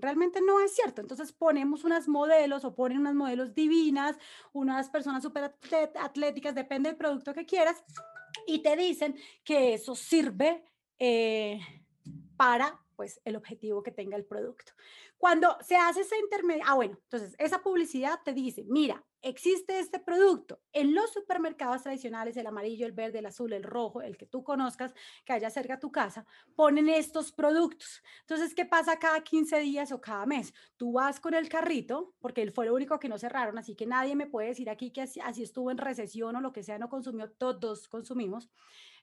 Realmente 0.00 0.40
no 0.40 0.60
es 0.60 0.74
cierto. 0.74 1.00
Entonces 1.00 1.32
ponemos 1.32 1.84
unas 1.84 2.08
modelos 2.08 2.64
o 2.64 2.74
ponen 2.74 2.98
unas 2.98 3.14
modelos 3.14 3.54
divinas, 3.54 4.16
unas 4.52 4.88
personas 4.90 5.22
súper 5.22 5.54
atléticas, 6.00 6.54
depende 6.54 6.88
del 6.88 6.96
producto 6.96 7.34
que 7.34 7.46
quieras, 7.46 7.82
y 8.46 8.60
te 8.60 8.76
dicen 8.76 9.16
que 9.44 9.74
eso 9.74 9.94
sirve 9.94 10.64
eh, 10.98 11.60
para 12.36 12.80
pues 12.96 13.20
el 13.24 13.36
objetivo 13.36 13.82
que 13.82 13.92
tenga 13.92 14.16
el 14.16 14.24
producto. 14.24 14.72
Cuando 15.18 15.56
se 15.60 15.76
hace 15.76 16.00
esa 16.00 16.16
intermedia, 16.18 16.64
ah 16.66 16.74
bueno, 16.74 16.98
entonces 17.00 17.36
esa 17.38 17.62
publicidad 17.62 18.20
te 18.24 18.32
dice, 18.32 18.64
mira, 18.66 19.04
existe 19.22 19.78
este 19.78 19.98
producto 19.98 20.60
en 20.72 20.94
los 20.94 21.12
supermercados 21.12 21.82
tradicionales, 21.82 22.36
el 22.36 22.46
amarillo, 22.46 22.86
el 22.86 22.92
verde, 22.92 23.18
el 23.18 23.26
azul, 23.26 23.52
el 23.52 23.62
rojo, 23.62 24.02
el 24.02 24.16
que 24.16 24.26
tú 24.26 24.44
conozcas, 24.44 24.94
que 25.24 25.32
haya 25.32 25.50
cerca 25.50 25.74
a 25.74 25.78
tu 25.80 25.90
casa, 25.90 26.26
ponen 26.54 26.88
estos 26.88 27.32
productos. 27.32 28.02
Entonces, 28.20 28.54
¿qué 28.54 28.64
pasa 28.64 28.98
cada 28.98 29.22
15 29.22 29.58
días 29.60 29.92
o 29.92 30.00
cada 30.00 30.26
mes? 30.26 30.52
Tú 30.76 30.92
vas 30.92 31.20
con 31.20 31.34
el 31.34 31.48
carrito, 31.48 32.14
porque 32.20 32.42
él 32.42 32.52
fue 32.52 32.66
lo 32.66 32.74
único 32.74 32.98
que 32.98 33.08
no 33.08 33.18
cerraron, 33.18 33.58
así 33.58 33.74
que 33.74 33.86
nadie 33.86 34.16
me 34.16 34.26
puede 34.26 34.48
decir 34.48 34.70
aquí 34.70 34.90
que 34.92 35.02
así, 35.02 35.20
así 35.20 35.42
estuvo 35.42 35.70
en 35.70 35.78
recesión 35.78 36.36
o 36.36 36.40
lo 36.40 36.52
que 36.52 36.62
sea, 36.62 36.78
no 36.78 36.88
consumió, 36.88 37.30
todos 37.30 37.88
consumimos. 37.88 38.48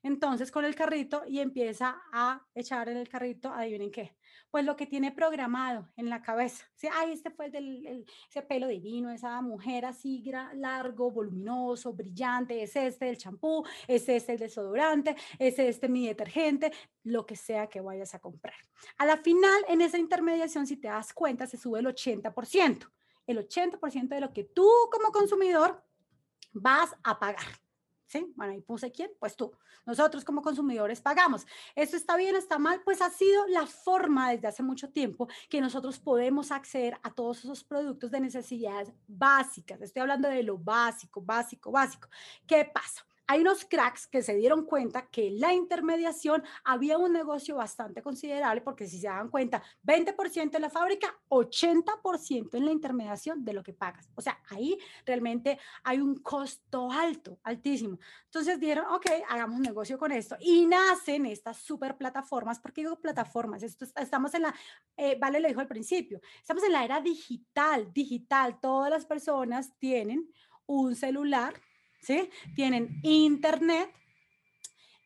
Entonces, 0.06 0.52
con 0.52 0.66
el 0.66 0.76
carrito 0.76 1.24
y 1.28 1.40
empieza 1.40 2.00
a 2.14 2.40
echar 2.54 2.90
en 2.90 2.98
el 2.98 3.10
carrito, 3.10 3.52
adivinen 3.52 3.90
qué, 3.90 4.16
pues 4.52 4.64
lo 4.64 4.76
que 4.76 4.86
tiene 4.86 5.12
programado 5.12 5.90
en 5.98 6.12
la 6.12 6.22
cabeza. 6.22 6.64
¿sí? 6.76 6.88
Ay, 6.94 7.14
este 7.14 7.32
fue 7.32 7.48
el 7.48 7.52
del 7.52 8.06
ese 8.30 8.44
pelo 8.44 8.68
divino, 8.68 9.10
esa 9.10 9.42
mujer 9.42 9.84
así 9.84 10.24
largo, 10.54 11.10
voluminoso, 11.10 11.92
brillante, 11.92 12.62
es 12.62 12.76
este 12.76 13.10
el 13.10 13.18
champú, 13.18 13.66
es 13.88 14.08
este 14.08 14.34
el 14.34 14.38
desodorante, 14.38 15.16
es 15.40 15.58
este 15.58 15.90
mi 15.90 16.06
detergente, 16.06 16.72
lo 17.02 17.26
que 17.26 17.36
sea 17.36 17.66
que 17.66 17.82
vayas 17.82 18.14
a 18.14 18.20
comprar. 18.20 18.54
A 19.00 19.08
la 19.08 19.18
final, 19.18 19.66
en 19.68 19.82
esa 19.82 19.98
intermediación, 19.98 20.68
si 20.68 20.78
te 20.78 20.88
das 20.88 21.16
cuenta, 21.16 21.48
se 21.48 21.58
sube 21.58 21.80
el 21.80 21.88
80%. 21.88 22.92
El 23.26 23.40
80% 23.40 24.08
de 24.10 24.22
lo 24.22 24.32
que 24.32 24.44
tú 24.44 24.70
como 24.92 25.12
consumidor 25.12 25.84
vas 26.54 26.96
a 27.04 27.18
pagar. 27.18 27.65
Bueno, 28.36 28.54
ahí 28.54 28.62
puse 28.62 28.92
quién, 28.92 29.12
pues 29.20 29.36
tú. 29.36 29.52
Nosotros 29.86 30.24
como 30.24 30.42
consumidores 30.42 31.02
pagamos. 31.02 31.46
¿Esto 31.76 31.98
está 31.98 32.16
bien, 32.16 32.36
está 32.36 32.58
mal? 32.58 32.82
Pues 32.84 33.02
ha 33.02 33.10
sido 33.10 33.46
la 33.48 33.66
forma 33.68 34.32
desde 34.32 34.48
hace 34.48 34.64
mucho 34.64 34.90
tiempo 34.90 35.28
que 35.50 35.62
nosotros 35.62 36.00
podemos 36.00 36.52
acceder 36.52 36.98
a 37.04 37.12
todos 37.14 37.40
esos 37.40 37.64
productos 37.64 38.12
de 38.12 38.20
necesidades 38.20 38.92
básicas. 39.08 39.82
Estoy 39.82 40.02
hablando 40.02 40.30
de 40.30 40.44
lo 40.44 40.58
básico, 40.58 41.22
básico, 41.22 41.72
básico. 41.72 42.08
¿Qué 42.48 42.70
pasa? 42.74 43.06
Hay 43.28 43.42
unos 43.42 43.66
cracks 43.66 44.08
que 44.08 44.22
se 44.22 44.36
dieron 44.36 44.66
cuenta 44.66 45.08
que 45.08 45.32
la 45.32 45.54
intermediación 45.54 46.44
había 46.64 46.98
un 46.98 47.14
negocio 47.14 47.56
bastante 47.56 48.02
considerable, 48.02 48.62
porque 48.62 48.88
si 48.88 49.00
se 49.00 49.08
dan 49.08 49.30
cuenta, 49.30 49.64
20% 49.84 50.56
en 50.56 50.62
la 50.62 50.70
fábrica, 50.70 51.16
80% 51.30 52.56
en 52.56 52.66
la 52.66 52.72
intermediación 52.72 53.44
de 53.44 53.54
lo 53.54 53.64
que 53.64 53.74
pagas. 53.74 54.10
O 54.16 54.22
sea, 54.22 54.40
ahí 54.50 54.78
realmente 55.06 55.60
hay 55.84 56.00
un 56.00 56.16
costo 56.16 56.92
alto, 56.92 57.40
altísimo. 57.44 58.00
Entonces 58.26 58.60
dijeron, 58.60 58.86
ok, 58.92 59.06
hagamos 59.30 59.58
un 59.58 59.64
negocio 59.64 59.98
con 59.98 60.12
esto. 60.12 60.36
Y 60.40 60.66
nacen 60.66 61.26
estas 61.26 61.58
super 61.58 61.98
plataformas. 61.98 62.60
¿Por 62.60 62.74
qué 62.74 62.82
digo 62.82 63.00
plataformas? 63.00 63.64
Esto, 63.64 63.86
estamos 63.96 64.34
en 64.34 64.44
la, 64.44 64.56
eh, 64.98 65.18
Vale 65.20 65.40
lo 65.40 65.48
dijo 65.48 65.62
al 65.62 65.68
principio, 65.68 66.22
estamos 66.40 66.64
en 66.64 66.72
la 66.74 66.84
era 66.84 67.02
digital, 67.02 67.92
digital. 67.94 68.60
Todas 68.60 68.90
las 68.90 69.06
personas 69.06 69.74
tienen 69.78 70.30
un 70.68 70.96
celular 70.96 71.54
Tienen 72.56 73.00
internet. 73.04 73.92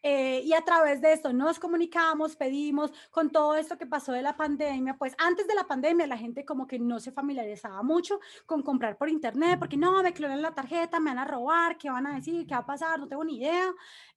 Eh, 0.02 0.42
y 0.46 0.54
a 0.54 0.64
través 0.64 1.02
de 1.02 1.12
esto 1.12 1.34
nos 1.34 1.60
comunicamos, 1.60 2.38
pedimos 2.38 2.92
con 3.12 3.30
todo 3.32 3.56
esto 3.56 3.78
que 3.78 3.86
pasó 3.86 4.14
de 4.14 4.22
la 4.22 4.38
pandemia, 4.38 4.98
pues 4.98 5.14
antes 5.18 5.46
de 5.46 5.54
la 5.56 5.66
pandemia 5.66 6.08
la 6.08 6.18
gente 6.18 6.46
como 6.46 6.66
que 6.66 6.80
no 6.80 7.02
se 7.02 7.12
familiarizaba 7.12 7.84
mucho 7.84 8.22
con 8.46 8.64
comprar 8.64 8.98
por 8.98 9.10
internet, 9.10 9.60
porque 9.60 9.76
no, 9.76 10.02
me 10.02 10.14
clonan 10.14 10.42
la 10.42 10.54
tarjeta, 10.54 11.02
me 11.02 11.10
van 11.10 11.20
a 11.20 11.26
robar, 11.26 11.78
¿qué 11.78 11.90
van 11.90 12.08
a 12.08 12.16
decir? 12.16 12.48
¿Qué 12.48 12.54
va 12.54 12.62
a 12.62 12.66
pasar? 12.66 12.98
No 12.98 13.10
tengo 13.10 13.26
ni 13.26 13.40
idea. 13.40 13.74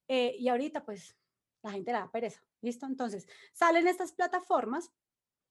Eh, 0.06 0.36
y 0.38 0.48
ahorita 0.48 0.84
pues 0.84 1.16
la 1.62 1.72
gente 1.72 1.90
le 1.90 1.98
da 1.98 2.10
pereza, 2.12 2.40
¿listo? 2.60 2.86
Entonces 2.86 3.26
salen 3.52 3.88
estas 3.88 4.12
plataformas 4.12 4.92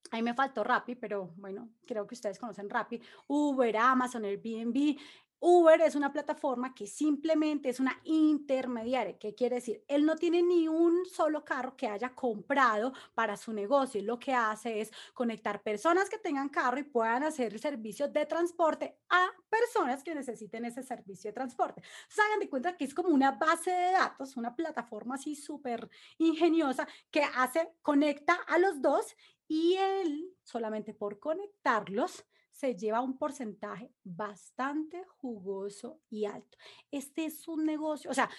Ahí 0.09 0.21
me 0.21 0.33
faltó 0.33 0.63
Rappi, 0.63 0.95
pero 0.95 1.33
bueno, 1.37 1.69
creo 1.85 2.07
que 2.07 2.15
ustedes 2.15 2.39
conocen 2.39 2.69
Rappi, 2.69 3.01
Uber, 3.27 3.77
Amazon, 3.77 4.25
Airbnb, 4.25 4.97
Uber 5.43 5.81
es 5.81 5.95
una 5.95 6.13
plataforma 6.13 6.75
que 6.75 6.85
simplemente 6.85 7.69
es 7.69 7.79
una 7.79 7.99
intermediaria. 8.03 9.17
¿Qué 9.17 9.33
quiere 9.33 9.55
decir? 9.55 9.83
Él 9.87 10.05
no 10.05 10.15
tiene 10.15 10.43
ni 10.43 10.67
un 10.67 11.03
solo 11.07 11.43
carro 11.43 11.75
que 11.75 11.87
haya 11.87 12.13
comprado 12.13 12.93
para 13.15 13.35
su 13.35 13.51
negocio. 13.51 14.03
Lo 14.03 14.19
que 14.19 14.35
hace 14.35 14.81
es 14.81 14.91
conectar 15.15 15.63
personas 15.63 16.11
que 16.11 16.19
tengan 16.19 16.49
carro 16.49 16.79
y 16.79 16.83
puedan 16.83 17.23
hacer 17.23 17.53
el 17.53 17.59
servicio 17.59 18.07
de 18.07 18.27
transporte 18.27 18.99
a 19.09 19.29
personas 19.49 20.03
que 20.03 20.13
necesiten 20.13 20.65
ese 20.65 20.83
servicio 20.83 21.31
de 21.31 21.33
transporte. 21.33 21.81
Se 22.07 22.21
de 22.39 22.47
cuenta 22.47 22.77
que 22.77 22.85
es 22.85 22.93
como 22.93 23.09
una 23.09 23.31
base 23.31 23.71
de 23.71 23.91
datos, 23.93 24.37
una 24.37 24.55
plataforma 24.55 25.15
así 25.15 25.35
súper 25.35 25.89
ingeniosa 26.19 26.87
que 27.09 27.23
hace, 27.23 27.73
conecta 27.81 28.35
a 28.47 28.59
los 28.59 28.79
dos 28.79 29.15
y 29.47 29.73
él, 29.73 30.35
solamente 30.43 30.93
por 30.93 31.19
conectarlos, 31.19 32.25
se 32.61 32.75
lleva 32.75 33.01
un 33.01 33.17
porcentaje 33.17 33.91
bastante 34.03 35.03
jugoso 35.17 35.99
y 36.11 36.25
alto. 36.25 36.59
Este 36.91 37.25
es 37.25 37.47
un 37.47 37.65
negocio, 37.65 38.11
o 38.11 38.13
sea, 38.13 38.29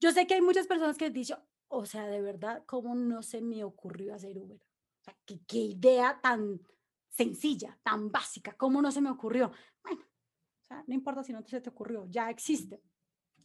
yo 0.00 0.12
sé 0.12 0.24
que 0.24 0.34
hay 0.34 0.40
muchas 0.40 0.68
personas 0.68 0.96
que 0.96 1.06
han 1.06 1.12
dicho, 1.12 1.42
o 1.66 1.84
sea, 1.84 2.06
de 2.06 2.22
verdad, 2.22 2.62
¿cómo 2.64 2.94
no 2.94 3.24
se 3.24 3.40
me 3.40 3.64
ocurrió 3.64 4.14
hacer 4.14 4.38
Uber? 4.38 4.60
O 4.60 5.04
sea, 5.04 5.16
qué, 5.26 5.58
idea 5.58 6.20
tan 6.22 6.60
sencilla, 7.08 7.76
tan 7.82 8.12
básica, 8.12 8.52
¿cómo 8.52 8.80
no 8.80 8.92
se 8.92 9.00
me 9.00 9.10
ocurrió? 9.10 9.50
Bueno, 9.82 10.06
no 10.86 10.94
importa 10.94 11.24
si 11.24 11.32
no 11.32 11.42
se 11.44 11.60
te 11.60 11.70
ocurrió, 11.70 12.06
ya 12.08 12.30
existe. 12.30 12.80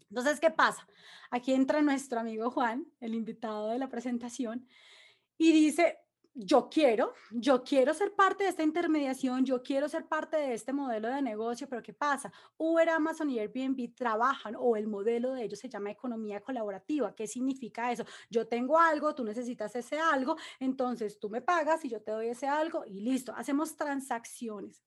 Entonces, 0.08 0.40
¿qué 0.40 0.52
pasa? 0.52 0.88
Aquí 1.32 1.52
entra 1.52 1.82
nuestro 1.82 2.20
amigo 2.20 2.52
Juan, 2.52 2.86
el 3.00 3.16
invitado 3.16 3.70
de 3.70 3.80
la 3.80 3.90
presentación, 3.90 4.68
y 5.36 5.52
dice, 5.52 5.98
yo 6.40 6.70
quiero, 6.70 7.14
yo 7.32 7.64
quiero 7.64 7.94
ser 7.96 8.14
parte 8.14 8.44
de 8.44 8.52
esta 8.52 8.62
intermediación, 8.62 9.44
yo 9.44 9.64
quiero 9.64 9.90
ser 9.90 10.06
parte 10.08 10.38
de 10.38 10.54
este 10.54 10.72
modelo 10.72 11.08
de 11.08 11.22
negocio, 11.22 11.68
pero 11.68 11.82
¿qué 11.82 11.94
pasa? 11.94 12.32
Uber, 12.58 12.90
Amazon 12.90 13.30
y 13.32 13.40
Airbnb 13.40 13.96
trabajan 13.96 14.56
o 14.58 14.76
el 14.76 14.88
modelo 14.88 15.34
de 15.34 15.46
ellos 15.46 15.60
se 15.60 15.68
llama 15.68 15.90
economía 15.90 16.42
colaborativa. 16.42 17.16
¿Qué 17.16 17.26
significa 17.26 17.92
eso? 17.92 18.06
Yo 18.30 18.48
tengo 18.48 18.78
algo, 18.78 19.16
tú 19.16 19.24
necesitas 19.24 19.76
ese 19.76 20.00
algo, 20.00 20.36
entonces 20.60 21.20
tú 21.20 21.30
me 21.30 21.42
pagas 21.42 21.84
y 21.86 21.90
yo 21.90 22.02
te 22.02 22.12
doy 22.12 22.28
ese 22.28 22.48
algo 22.48 22.86
y 22.86 23.02
listo, 23.02 23.34
hacemos 23.36 23.76
transacciones. 23.76 24.84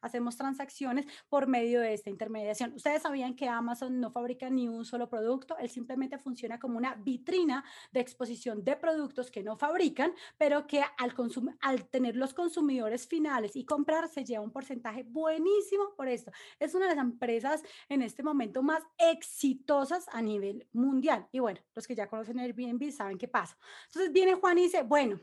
Hacemos 0.00 0.36
transacciones 0.36 1.06
por 1.28 1.46
medio 1.46 1.80
de 1.80 1.94
esta 1.94 2.10
intermediación. 2.10 2.72
Ustedes 2.74 3.02
sabían 3.02 3.34
que 3.34 3.48
Amazon 3.48 4.00
no 4.00 4.10
fabrica 4.10 4.48
ni 4.50 4.68
un 4.68 4.84
solo 4.84 5.08
producto, 5.08 5.56
él 5.58 5.68
simplemente 5.68 6.18
funciona 6.18 6.58
como 6.58 6.78
una 6.78 6.94
vitrina 6.94 7.64
de 7.92 8.00
exposición 8.00 8.64
de 8.64 8.76
productos 8.76 9.30
que 9.30 9.42
no 9.42 9.56
fabrican, 9.56 10.12
pero 10.38 10.66
que 10.66 10.82
al, 10.82 11.14
al 11.60 11.88
tener 11.88 12.16
los 12.16 12.34
consumidores 12.34 13.06
finales 13.06 13.56
y 13.56 13.64
comprar 13.64 14.08
se 14.08 14.24
lleva 14.24 14.44
un 14.44 14.52
porcentaje 14.52 15.02
buenísimo 15.04 15.94
por 15.96 16.08
esto. 16.08 16.30
Es 16.58 16.74
una 16.74 16.88
de 16.88 16.94
las 16.94 17.04
empresas 17.04 17.62
en 17.88 18.02
este 18.02 18.22
momento 18.22 18.62
más 18.62 18.82
exitosas 18.98 20.06
a 20.12 20.22
nivel 20.22 20.66
mundial. 20.72 21.28
Y 21.32 21.40
bueno, 21.40 21.60
los 21.74 21.86
que 21.86 21.94
ya 21.94 22.08
conocen 22.08 22.38
Airbnb 22.38 22.90
saben 22.92 23.18
qué 23.18 23.28
pasa. 23.28 23.56
Entonces 23.86 24.12
viene 24.12 24.34
Juan 24.34 24.58
y 24.58 24.62
dice, 24.62 24.82
bueno, 24.82 25.20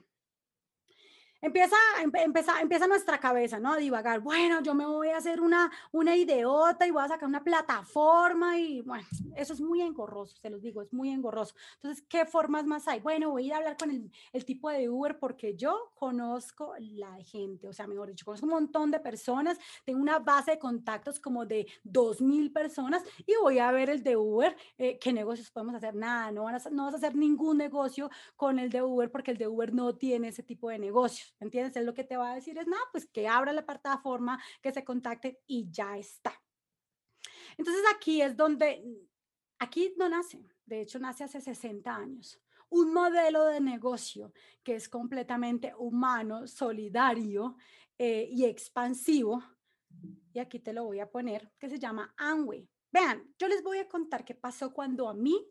empieza, 1.43 1.75
empieza, 2.23 2.61
empieza 2.61 2.87
nuestra 2.87 3.19
cabeza, 3.19 3.59
¿no? 3.59 3.73
A 3.73 3.77
divagar, 3.77 4.21
bueno, 4.21 4.61
yo 4.61 4.73
me 4.73 4.85
voy 4.85 5.09
a 5.09 5.17
hacer 5.17 5.41
una, 5.41 5.69
una 5.91 6.15
idiota 6.15 6.87
y 6.87 6.91
voy 6.91 7.03
a 7.03 7.09
sacar 7.09 7.27
una 7.27 7.43
plataforma 7.43 8.57
y 8.57 8.81
bueno, 8.81 9.05
eso 9.35 9.53
es 9.53 9.59
muy 9.59 9.81
engorroso, 9.81 10.37
se 10.37 10.49
los 10.49 10.61
digo, 10.61 10.81
es 10.81 10.93
muy 10.93 11.09
engorroso. 11.09 11.53
Entonces, 11.75 12.03
¿qué 12.07 12.25
formas 12.25 12.65
más 12.65 12.87
hay? 12.87 13.01
Bueno, 13.01 13.31
voy 13.31 13.43
a 13.43 13.45
ir 13.47 13.53
a 13.53 13.57
hablar 13.57 13.77
con 13.77 13.91
el, 13.91 14.09
el 14.31 14.45
tipo 14.45 14.69
de 14.69 14.89
Uber 14.89 15.19
porque 15.19 15.55
yo 15.55 15.91
conozco 15.95 16.73
la 16.79 17.13
gente, 17.23 17.67
o 17.67 17.73
sea, 17.73 17.87
mejor 17.87 18.07
dicho, 18.07 18.25
conozco 18.25 18.45
un 18.45 18.53
montón 18.53 18.89
de 18.89 19.01
personas, 19.01 19.59
tengo 19.83 19.99
una 19.99 20.19
base 20.19 20.51
de 20.51 20.59
contactos 20.59 21.19
como 21.19 21.45
de 21.45 21.67
2.000 21.83 22.53
personas 22.53 23.03
y 23.25 23.33
voy 23.41 23.59
a 23.59 23.69
ver 23.71 23.89
el 23.89 24.01
de 24.01 24.15
Uber, 24.15 24.55
eh, 24.77 24.97
¿qué 24.97 25.11
negocios 25.11 25.51
podemos 25.51 25.75
hacer? 25.75 25.93
Nada, 25.93 26.31
no, 26.31 26.43
van 26.43 26.55
a, 26.55 26.69
no 26.71 26.85
vas 26.85 26.93
a 26.93 26.97
hacer 26.97 27.15
ningún 27.15 27.57
negocio 27.57 28.09
con 28.37 28.59
el 28.59 28.69
de 28.69 28.81
Uber 28.81 29.11
porque 29.11 29.31
el 29.31 29.37
de 29.37 29.49
Uber 29.49 29.73
no 29.73 29.93
tiene 29.95 30.29
ese 30.29 30.41
tipo 30.41 30.69
de 30.69 30.79
negocios. 30.79 31.32
¿Entiendes? 31.39 31.75
Es 31.75 31.85
lo 31.85 31.93
que 31.93 32.03
te 32.03 32.17
va 32.17 32.31
a 32.31 32.35
decir 32.35 32.57
es, 32.57 32.67
no, 32.67 32.77
pues 32.91 33.05
que 33.07 33.27
abra 33.27 33.53
la 33.53 33.65
plataforma, 33.65 34.41
que 34.61 34.71
se 34.71 34.83
contacte 34.83 35.41
y 35.47 35.69
ya 35.71 35.97
está. 35.97 36.33
Entonces 37.57 37.83
aquí 37.95 38.21
es 38.21 38.35
donde, 38.35 38.83
aquí 39.59 39.93
no 39.97 40.09
nace, 40.09 40.43
de 40.65 40.81
hecho 40.81 40.99
nace 40.99 41.23
hace 41.23 41.41
60 41.41 41.95
años, 41.95 42.39
un 42.69 42.93
modelo 42.93 43.45
de 43.45 43.61
negocio 43.61 44.33
que 44.63 44.75
es 44.75 44.89
completamente 44.89 45.73
humano, 45.77 46.47
solidario 46.47 47.57
eh, 47.97 48.27
y 48.29 48.45
expansivo. 48.45 49.43
Y 50.33 50.39
aquí 50.39 50.59
te 50.59 50.73
lo 50.73 50.85
voy 50.85 50.99
a 50.99 51.09
poner, 51.09 51.51
que 51.59 51.69
se 51.69 51.77
llama 51.77 52.13
Amway. 52.17 52.67
Vean, 52.91 53.33
yo 53.37 53.47
les 53.47 53.61
voy 53.63 53.77
a 53.77 53.87
contar 53.87 54.25
qué 54.25 54.33
pasó 54.33 54.73
cuando 54.73 55.07
a 55.07 55.13
mí 55.13 55.47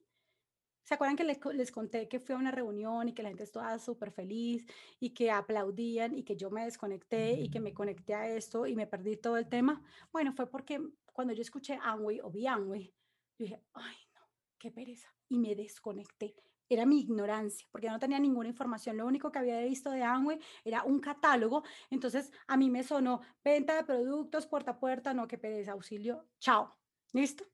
¿Se 0.85 0.95
acuerdan 0.95 1.17
que 1.17 1.25
les, 1.25 1.39
les 1.55 1.71
conté 1.71 2.09
que 2.09 2.19
fui 2.19 2.35
a 2.35 2.39
una 2.39 2.51
reunión 2.51 3.09
y 3.09 3.13
que 3.13 3.23
la 3.23 3.29
gente 3.29 3.45
estaba 3.45 3.79
súper 3.79 4.11
feliz 4.11 4.67
y 4.99 5.11
que 5.11 5.31
aplaudían 5.31 6.17
y 6.17 6.25
que 6.25 6.37
yo 6.37 6.51
me 6.51 6.65
desconecté 6.65 7.33
y 7.41 7.51
que 7.51 7.61
me 7.61 7.73
conecté 7.73 8.15
a 8.15 8.29
esto 8.29 8.67
y 8.67 8.75
me 8.75 8.87
perdí 8.87 9.17
todo 9.17 9.37
el 9.37 9.49
tema? 9.49 9.83
Bueno, 10.13 10.33
fue 10.33 10.51
porque 10.51 10.81
cuando 11.13 11.35
yo 11.35 11.43
escuché 11.43 11.79
Amway 11.81 12.21
o 12.21 12.31
vi 12.31 12.47
Amway, 12.47 12.93
yo 13.39 13.45
dije, 13.45 13.63
ay, 13.75 13.97
no, 14.15 14.21
qué 14.59 14.71
pereza. 14.73 15.09
Y 15.29 15.39
me 15.39 15.55
desconecté. 15.55 16.35
Era 16.69 16.87
mi 16.87 17.01
ignorancia, 17.01 17.69
porque 17.71 17.87
yo 17.87 17.93
no 17.93 17.99
tenía 17.99 18.19
ninguna 18.19 18.49
información. 18.49 18.97
Lo 18.97 19.07
único 19.07 19.31
que 19.31 19.39
había 19.39 19.61
visto 19.61 19.91
de 19.91 20.03
Amway 20.03 20.41
era 20.65 20.83
un 20.85 21.01
catálogo. 21.01 21.63
Entonces 21.91 22.33
a 22.49 22.57
mí 22.57 22.71
me 22.71 22.83
sonó 22.83 23.21
venta 23.45 23.77
de 23.77 23.85
productos 23.85 24.47
puerta 24.47 24.73
a 24.73 24.79
puerta, 24.81 25.15
no, 25.15 25.29
qué 25.29 25.39
pereza, 25.39 25.73
auxilio, 25.73 26.29
chao. 26.41 26.75
¿Listo? 27.13 27.45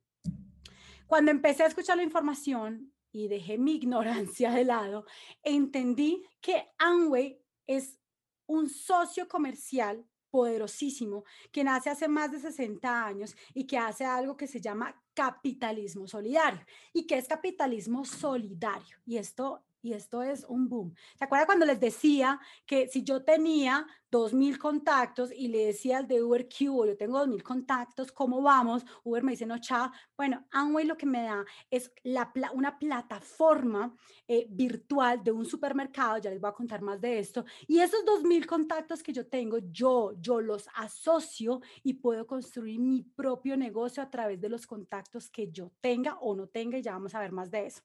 Cuando 1.07 1.31
empecé 1.31 1.65
a 1.65 1.67
escuchar 1.67 1.97
la 1.97 2.05
información 2.05 2.93
y 3.13 3.29
dejé 3.29 3.59
mi 3.59 3.77
ignorancia 3.77 4.51
de 4.51 4.65
lado, 4.65 5.05
entendí 5.43 6.25
que 6.41 6.69
Amway 6.79 7.41
es 7.67 7.99
un 8.47 8.69
socio 8.69 9.29
comercial 9.29 10.05
poderosísimo 10.31 11.25
que 11.51 11.65
nace 11.65 11.91
hace 11.91 12.09
más 12.09 12.31
de 12.33 12.39
60 12.39 13.07
años 13.07 13.35
y 13.55 13.67
que 13.67 13.79
hace 13.79 14.05
algo 14.05 14.37
que 14.37 14.47
se 14.47 14.61
llama 14.61 14.95
capitalismo 15.15 16.07
solidario. 16.07 16.61
¿Y 16.93 17.07
qué 17.07 17.17
es 17.17 17.27
capitalismo 17.27 18.05
solidario? 18.05 18.99
Y 19.07 19.17
esto, 19.17 19.65
y 19.83 19.93
esto 19.93 20.23
es 20.23 20.45
un 20.45 20.69
boom. 20.69 20.95
¿Se 21.17 21.25
acuerdan 21.25 21.47
cuando 21.47 21.67
les 21.67 21.81
decía 21.81 22.41
que 22.67 22.89
si 22.89 23.03
yo 23.05 23.25
tenía 23.25 23.87
2.000 24.11 24.59
contactos 24.59 25.31
y 25.33 25.49
le 25.49 25.67
decía 25.67 25.99
al 25.99 26.09
de 26.09 26.23
Uber 26.23 26.49
Q, 26.49 26.87
yo 26.87 26.97
tengo 26.97 27.19
2.000 27.25 27.43
contactos, 27.43 28.11
¿cómo 28.11 28.41
vamos? 28.43 28.85
Uber 29.05 29.23
me 29.23 29.33
dice, 29.33 29.47
no, 29.47 29.59
chao. 29.59 29.91
Bueno, 30.17 30.47
Amway 30.51 30.87
lo 30.87 30.97
que 30.97 31.07
me 31.07 31.23
da 31.23 31.45
es 31.71 31.93
la, 32.03 32.33
una 32.55 32.79
plataforma 32.79 33.95
eh, 34.27 34.47
virtual 34.51 35.23
de 35.23 35.33
un 35.33 35.45
supermercado, 35.45 36.19
ya 36.19 36.31
les 36.31 36.41
voy 36.41 36.51
a 36.51 36.55
contar 36.55 36.81
más 36.83 37.01
de 37.01 37.19
esto, 37.19 37.45
y 37.67 37.81
esos 37.81 38.05
2.000 38.05 38.47
contactos 38.47 39.03
que 39.03 39.13
yo 39.13 39.27
tengo, 39.27 39.59
yo, 39.71 40.13
yo 40.21 40.41
los 40.41 40.69
asocio 40.75 41.61
y 41.83 41.95
puedo 41.95 42.27
construir 42.27 42.81
mi 42.81 43.03
propio 43.03 43.57
negocio 43.57 44.03
a 44.03 44.11
través 44.11 44.41
de 44.41 44.49
los 44.49 44.67
contactos 44.67 45.31
que 45.31 45.51
yo 45.51 45.71
tenga 45.81 46.19
o 46.21 46.35
no 46.35 46.47
tenga, 46.47 46.79
y 46.79 46.83
ya 46.83 46.93
vamos 46.93 47.15
a 47.15 47.21
ver 47.21 47.33
más 47.33 47.51
de 47.51 47.67
eso. 47.67 47.83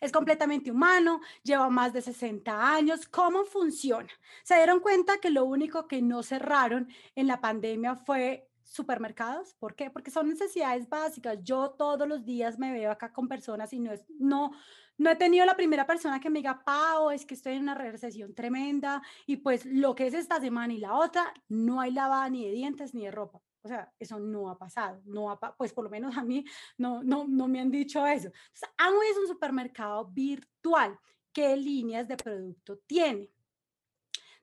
Es 0.00 0.12
completamente 0.12 0.70
humano, 0.70 1.20
lleva 1.42 1.68
más 1.70 1.92
de 1.92 2.02
60 2.02 2.74
años. 2.74 3.06
¿Cómo 3.08 3.44
funciona? 3.44 4.08
Se 4.42 4.56
dieron 4.56 4.80
cuenta 4.80 5.18
que 5.18 5.30
lo 5.30 5.44
único 5.44 5.86
que 5.86 6.02
no 6.02 6.22
cerraron 6.22 6.88
en 7.14 7.26
la 7.26 7.40
pandemia 7.40 7.96
fue 7.96 8.48
supermercados. 8.64 9.54
¿Por 9.54 9.74
qué? 9.74 9.90
Porque 9.90 10.10
son 10.10 10.28
necesidades 10.28 10.88
básicas. 10.88 11.38
Yo 11.42 11.70
todos 11.70 12.08
los 12.08 12.24
días 12.24 12.58
me 12.58 12.72
veo 12.72 12.90
acá 12.90 13.12
con 13.12 13.28
personas 13.28 13.72
y 13.72 13.80
no 13.80 13.92
es, 13.92 14.04
no, 14.18 14.52
no 14.96 15.10
he 15.10 15.16
tenido 15.16 15.46
la 15.46 15.56
primera 15.56 15.86
persona 15.86 16.20
que 16.20 16.30
me 16.30 16.40
diga, 16.40 16.64
Pau, 16.64 17.10
es 17.10 17.26
que 17.26 17.34
estoy 17.34 17.54
en 17.54 17.62
una 17.62 17.74
recesión 17.74 18.34
tremenda 18.34 19.02
y 19.26 19.36
pues 19.36 19.64
lo 19.66 19.94
que 19.94 20.06
es 20.06 20.14
esta 20.14 20.40
semana 20.40 20.72
y 20.72 20.78
la 20.78 20.94
otra, 20.94 21.32
no 21.48 21.80
hay 21.80 21.92
lavada 21.92 22.28
ni 22.30 22.44
de 22.46 22.52
dientes 22.52 22.94
ni 22.94 23.04
de 23.04 23.10
ropa. 23.10 23.40
O 23.64 23.68
sea, 23.68 23.90
eso 23.98 24.20
no 24.20 24.50
ha 24.50 24.58
pasado, 24.58 25.00
no 25.06 25.30
ha, 25.30 25.40
pues 25.56 25.72
por 25.72 25.84
lo 25.84 25.90
menos 25.90 26.14
a 26.18 26.22
mí 26.22 26.44
no, 26.76 27.02
no, 27.02 27.26
no 27.26 27.48
me 27.48 27.60
han 27.60 27.70
dicho 27.70 28.06
eso. 28.06 28.28
Entonces, 28.28 28.68
es 29.10 29.16
un 29.16 29.26
supermercado 29.26 30.04
virtual. 30.06 30.98
¿Qué 31.32 31.56
líneas 31.56 32.06
de 32.06 32.16
producto 32.18 32.78
tiene? 32.86 33.30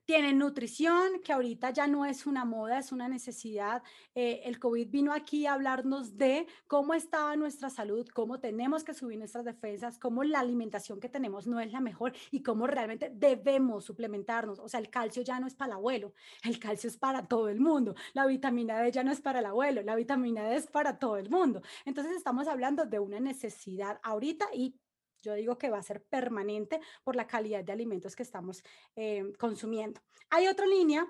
Tienen 0.04 0.38
nutrición, 0.38 1.20
que 1.22 1.32
ahorita 1.32 1.70
ya 1.70 1.86
no 1.86 2.04
es 2.04 2.26
una 2.26 2.44
moda, 2.44 2.78
es 2.78 2.90
una 2.90 3.08
necesidad. 3.08 3.82
Eh, 4.16 4.42
el 4.44 4.58
COVID 4.58 4.88
vino 4.90 5.12
aquí 5.12 5.46
a 5.46 5.52
hablarnos 5.52 6.16
de 6.16 6.46
cómo 6.66 6.92
estaba 6.94 7.36
nuestra 7.36 7.70
salud, 7.70 8.08
cómo 8.08 8.40
tenemos 8.40 8.82
que 8.82 8.94
subir 8.94 9.18
nuestras 9.18 9.44
defensas, 9.44 10.00
cómo 10.00 10.24
la 10.24 10.40
alimentación 10.40 10.98
que 10.98 11.08
tenemos 11.08 11.46
no 11.46 11.60
es 11.60 11.72
la 11.72 11.80
mejor 11.80 12.12
y 12.32 12.42
cómo 12.42 12.66
realmente 12.66 13.12
debemos 13.14 13.84
suplementarnos. 13.84 14.58
O 14.58 14.68
sea, 14.68 14.80
el 14.80 14.90
calcio 14.90 15.22
ya 15.22 15.38
no 15.38 15.46
es 15.46 15.54
para 15.54 15.72
el 15.72 15.76
abuelo, 15.76 16.14
el 16.42 16.58
calcio 16.58 16.88
es 16.88 16.96
para 16.96 17.28
todo 17.28 17.48
el 17.48 17.60
mundo. 17.60 17.94
La 18.12 18.26
vitamina 18.26 18.80
D 18.80 18.90
ya 18.90 19.04
no 19.04 19.12
es 19.12 19.20
para 19.20 19.38
el 19.38 19.46
abuelo, 19.46 19.82
la 19.82 19.94
vitamina 19.94 20.42
D 20.48 20.56
es 20.56 20.66
para 20.66 20.98
todo 20.98 21.16
el 21.16 21.30
mundo. 21.30 21.62
Entonces 21.84 22.16
estamos 22.16 22.48
hablando 22.48 22.86
de 22.86 22.98
una 22.98 23.20
necesidad 23.20 24.00
ahorita 24.02 24.46
y 24.52 24.74
yo 25.22 25.34
digo 25.34 25.56
que 25.56 25.70
va 25.70 25.78
a 25.78 25.82
ser 25.82 26.02
permanente 26.04 26.80
por 27.02 27.16
la 27.16 27.26
calidad 27.26 27.64
de 27.64 27.72
alimentos 27.72 28.16
que 28.16 28.22
estamos 28.22 28.62
eh, 28.96 29.32
consumiendo. 29.38 30.00
Hay 30.30 30.48
otra 30.48 30.66
línea. 30.66 31.06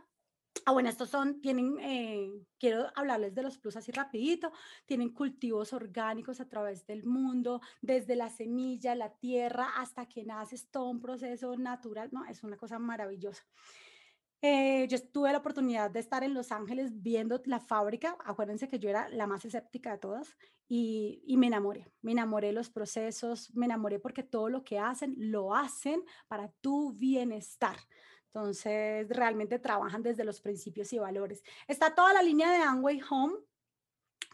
Ah, 0.66 0.72
bueno, 0.72 0.90
estos 0.90 1.08
son, 1.08 1.40
tienen, 1.40 1.78
eh, 1.80 2.30
quiero 2.58 2.86
hablarles 2.94 3.34
de 3.34 3.42
los 3.42 3.58
plus 3.58 3.74
así 3.76 3.90
rapidito, 3.90 4.52
tienen 4.84 5.08
cultivos 5.08 5.72
orgánicos 5.72 6.40
a 6.40 6.48
través 6.48 6.86
del 6.86 7.04
mundo, 7.04 7.62
desde 7.80 8.16
la 8.16 8.28
semilla, 8.28 8.94
la 8.94 9.16
tierra, 9.16 9.70
hasta 9.76 10.06
que 10.06 10.24
nace, 10.24 10.56
todo 10.70 10.90
un 10.90 11.00
proceso 11.00 11.56
natural, 11.56 12.10
no, 12.12 12.26
es 12.26 12.44
una 12.44 12.58
cosa 12.58 12.78
maravillosa. 12.78 13.42
Eh, 14.44 14.88
yo 14.88 14.98
tuve 15.12 15.30
la 15.30 15.38
oportunidad 15.38 15.90
de 15.90 16.00
estar 16.00 16.24
en 16.24 16.34
Los 16.34 16.50
Ángeles 16.50 16.90
viendo 17.00 17.40
la 17.44 17.60
fábrica. 17.60 18.16
Acuérdense 18.24 18.66
que 18.66 18.80
yo 18.80 18.90
era 18.90 19.08
la 19.08 19.28
más 19.28 19.44
escéptica 19.44 19.92
de 19.92 19.98
todas 19.98 20.36
y, 20.68 21.22
y 21.24 21.36
me 21.36 21.46
enamoré. 21.46 21.86
Me 22.00 22.10
enamoré 22.10 22.52
los 22.52 22.68
procesos, 22.68 23.54
me 23.54 23.66
enamoré 23.66 24.00
porque 24.00 24.24
todo 24.24 24.48
lo 24.48 24.64
que 24.64 24.80
hacen 24.80 25.14
lo 25.16 25.54
hacen 25.54 26.02
para 26.26 26.48
tu 26.60 26.92
bienestar. 26.94 27.76
Entonces, 28.34 29.06
realmente 29.10 29.58
trabajan 29.58 30.02
desde 30.02 30.24
los 30.24 30.40
principios 30.40 30.92
y 30.92 30.98
valores. 30.98 31.42
Está 31.68 31.94
toda 31.94 32.12
la 32.12 32.22
línea 32.22 32.50
de 32.50 32.58
Amway 32.58 33.00
Home, 33.10 33.34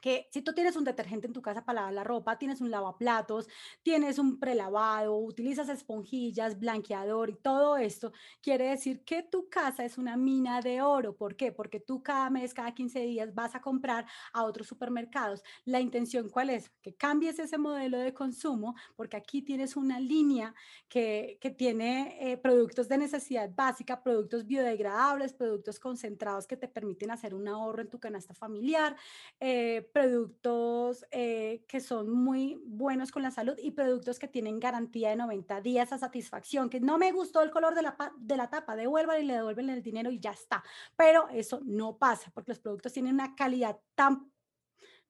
que 0.01 0.29
si 0.33 0.43
tú 0.43 0.53
tienes 0.53 0.77
un 0.77 0.85
detergente 0.85 1.27
en 1.27 1.33
tu 1.33 1.43
casa 1.43 1.65
para 1.65 1.81
lavar 1.81 1.95
la 1.95 2.05
ropa, 2.05 2.39
tienes 2.39 2.61
un 2.61 2.71
lavaplatos, 2.71 3.49
tienes 3.83 4.19
un 4.19 4.39
prelavado, 4.39 5.17
utilizas 5.17 5.69
esponjillas, 5.69 6.59
blanqueador 6.59 7.31
y 7.31 7.37
todo 7.37 7.77
esto, 7.77 8.13
quiere 8.43 8.69
decir 8.69 9.05
que 9.05 9.23
tu 9.23 9.49
casa 9.49 9.85
es 9.85 9.99
una 9.99 10.17
mina 10.17 10.61
de 10.61 10.83
oro. 10.83 11.17
¿Por 11.17 11.37
qué? 11.37 11.53
Porque 11.53 11.81
tú 11.81 12.03
cada 12.03 12.31
mes, 12.31 12.55
cada 12.55 12.75
15 12.75 13.01
días 13.01 13.35
vas 13.35 13.55
a 13.55 13.61
comprar 13.61 14.07
a 14.33 14.45
otros 14.45 14.67
supermercados. 14.67 15.43
La 15.65 15.81
intención 15.81 16.29
cuál 16.29 16.51
es? 16.51 16.71
Que 16.83 16.95
cambies 16.95 17.39
ese 17.39 17.59
modelo 17.59 17.99
de 17.99 18.15
consumo, 18.15 18.75
porque 18.97 19.17
aquí 19.17 19.43
tienes 19.43 19.77
una 19.77 20.01
línea 20.01 20.55
que, 20.89 21.39
que 21.41 21.51
tiene 21.51 22.17
eh, 22.21 22.37
productos 22.37 22.89
de 22.89 22.99
necesidad 22.99 23.51
básica, 23.55 24.03
productos 24.03 24.47
biodegradables, 24.47 25.33
productos 25.35 25.79
concentrados 25.81 26.47
que 26.47 26.57
te 26.57 26.69
permiten 26.69 27.11
hacer 27.11 27.35
un 27.35 27.49
ahorro 27.49 27.83
en 27.83 27.91
tu 27.91 27.99
canasta 27.99 28.35
familiar. 28.35 28.97
eh, 29.41 29.88
productos 29.93 31.05
eh, 31.11 31.65
que 31.69 31.81
son 31.81 32.11
muy 32.11 32.61
buenos 32.65 33.11
con 33.11 33.23
la 33.23 33.31
salud 33.31 33.57
y 33.63 33.73
productos 33.73 34.19
que 34.19 34.29
tienen 34.29 34.61
garantía 34.61 35.11
de 35.11 35.17
90 35.17 35.61
días 35.61 35.93
a 35.93 35.99
satisfacción, 35.99 36.71
que 36.71 36.81
no 36.81 36.99
me 36.99 37.13
gustó 37.13 37.43
el 37.43 37.51
color 37.51 37.75
de 37.75 37.83
la, 37.83 37.97
de 38.19 38.37
la 38.37 38.51
tapa, 38.51 38.77
devuelvan 38.77 39.23
y 39.23 39.27
le 39.27 39.35
devuelven 39.35 39.71
el 39.71 39.83
dinero 39.83 40.11
y 40.11 40.19
ya 40.19 40.33
está. 40.33 40.63
Pero 40.97 41.29
eso 41.29 41.61
no 41.65 41.99
pasa 41.99 42.31
porque 42.33 42.53
los 42.53 42.61
productos 42.61 42.93
tienen 42.93 43.15
una 43.15 43.35
calidad 43.35 43.79
tan, 43.95 44.31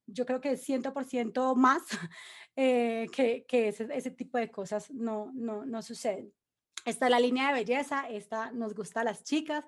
yo 0.07 0.25
creo 0.25 0.41
que 0.41 0.57
100% 0.57 1.55
más 1.55 1.83
eh, 2.57 3.07
que, 3.13 3.45
que 3.47 3.69
ese, 3.69 3.89
ese 3.93 4.11
tipo 4.11 4.39
de 4.39 4.51
cosas 4.51 4.91
no, 4.91 5.31
no, 5.35 5.65
no 5.67 5.83
suceden. 5.83 6.33
Esta 6.85 7.07
es 7.07 7.11
la 7.11 7.21
línea 7.21 7.49
de 7.49 7.55
belleza, 7.55 8.09
esta 8.09 8.51
nos 8.53 8.75
gusta 8.75 9.03
a 9.03 9.05
las 9.05 9.23
chicas, 9.23 9.65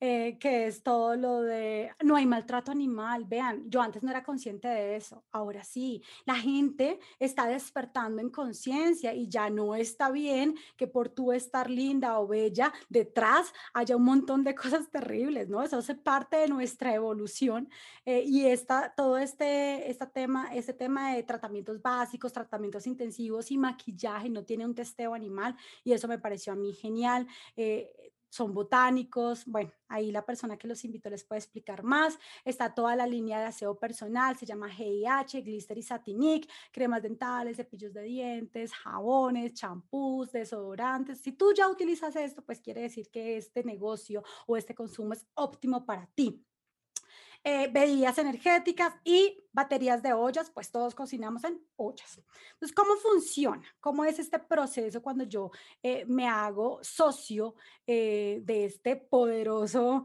eh, 0.00 0.38
que 0.38 0.66
es 0.66 0.82
todo 0.82 1.16
lo 1.16 1.42
de, 1.42 1.90
no 2.04 2.16
hay 2.16 2.26
maltrato 2.26 2.70
animal, 2.70 3.24
vean, 3.24 3.68
yo 3.68 3.82
antes 3.82 4.02
no 4.02 4.10
era 4.10 4.22
consciente 4.22 4.68
de 4.68 4.96
eso, 4.96 5.24
ahora 5.32 5.64
sí, 5.64 6.02
la 6.24 6.36
gente 6.36 7.00
está 7.18 7.46
despertando 7.46 8.22
en 8.22 8.30
conciencia 8.30 9.12
y 9.14 9.28
ya 9.28 9.50
no 9.50 9.74
está 9.74 10.10
bien 10.10 10.56
que 10.76 10.86
por 10.86 11.08
tú 11.08 11.32
estar 11.32 11.68
linda 11.68 12.18
o 12.20 12.28
bella, 12.28 12.72
detrás 12.88 13.52
haya 13.74 13.96
un 13.96 14.04
montón 14.04 14.44
de 14.44 14.54
cosas 14.54 14.88
terribles, 14.90 15.48
¿no? 15.48 15.62
Eso 15.62 15.78
hace 15.78 15.94
parte 15.94 16.36
de 16.36 16.48
nuestra 16.48 16.94
evolución 16.94 17.68
eh, 18.04 18.22
y 18.24 18.46
esta, 18.46 18.94
todo 18.94 19.18
este, 19.18 19.90
este, 19.90 20.06
tema, 20.06 20.54
este 20.54 20.74
tema 20.74 21.14
de 21.14 21.22
tratamientos 21.22 21.82
básicos, 21.82 22.32
tratamientos 22.32 22.86
intensivos 22.86 23.50
y 23.50 23.58
maquillaje 23.58 24.30
no 24.30 24.44
tiene 24.44 24.64
un 24.64 24.74
testeo 24.74 25.14
animal 25.14 25.56
y 25.84 25.92
eso 25.92 26.08
me 26.08 26.18
pareció 26.18 26.52
a 26.52 26.56
mí 26.56 26.72
genial. 26.72 27.26
Eh, 27.56 28.12
son 28.28 28.54
botánicos, 28.54 29.44
bueno, 29.46 29.72
ahí 29.88 30.10
la 30.12 30.24
persona 30.24 30.56
que 30.56 30.68
los 30.68 30.84
invitó 30.84 31.10
les 31.10 31.24
puede 31.24 31.40
explicar 31.40 31.82
más. 31.82 32.18
Está 32.44 32.74
toda 32.74 32.96
la 32.96 33.06
línea 33.06 33.38
de 33.40 33.46
aseo 33.46 33.78
personal, 33.78 34.36
se 34.36 34.46
llama 34.46 34.68
GIH, 34.70 35.42
Glister 35.42 35.78
y 35.78 35.82
Satinic, 35.82 36.50
cremas 36.72 37.02
dentales, 37.02 37.56
cepillos 37.56 37.94
de 37.94 38.02
dientes, 38.02 38.72
jabones, 38.74 39.54
champús, 39.54 40.32
desodorantes. 40.32 41.20
Si 41.20 41.32
tú 41.32 41.52
ya 41.54 41.68
utilizas 41.68 42.16
esto, 42.16 42.44
pues 42.44 42.60
quiere 42.60 42.82
decir 42.82 43.10
que 43.10 43.36
este 43.36 43.64
negocio 43.64 44.22
o 44.46 44.56
este 44.56 44.74
consumo 44.74 45.12
es 45.12 45.26
óptimo 45.34 45.84
para 45.86 46.06
ti. 46.14 46.47
Eh, 47.50 47.66
bebidas 47.72 48.18
energéticas 48.18 48.92
y 49.04 49.42
baterías 49.54 50.02
de 50.02 50.12
ollas, 50.12 50.50
pues 50.50 50.70
todos 50.70 50.94
cocinamos 50.94 51.44
en 51.44 51.58
ollas. 51.76 52.20
Entonces, 52.52 52.74
¿cómo 52.76 52.94
funciona? 52.96 53.62
¿Cómo 53.80 54.04
es 54.04 54.18
este 54.18 54.38
proceso 54.38 55.00
cuando 55.00 55.24
yo 55.24 55.50
eh, 55.82 56.04
me 56.04 56.28
hago 56.28 56.78
socio 56.82 57.54
eh, 57.86 58.42
de 58.44 58.66
este 58.66 58.96
poderoso, 58.96 60.04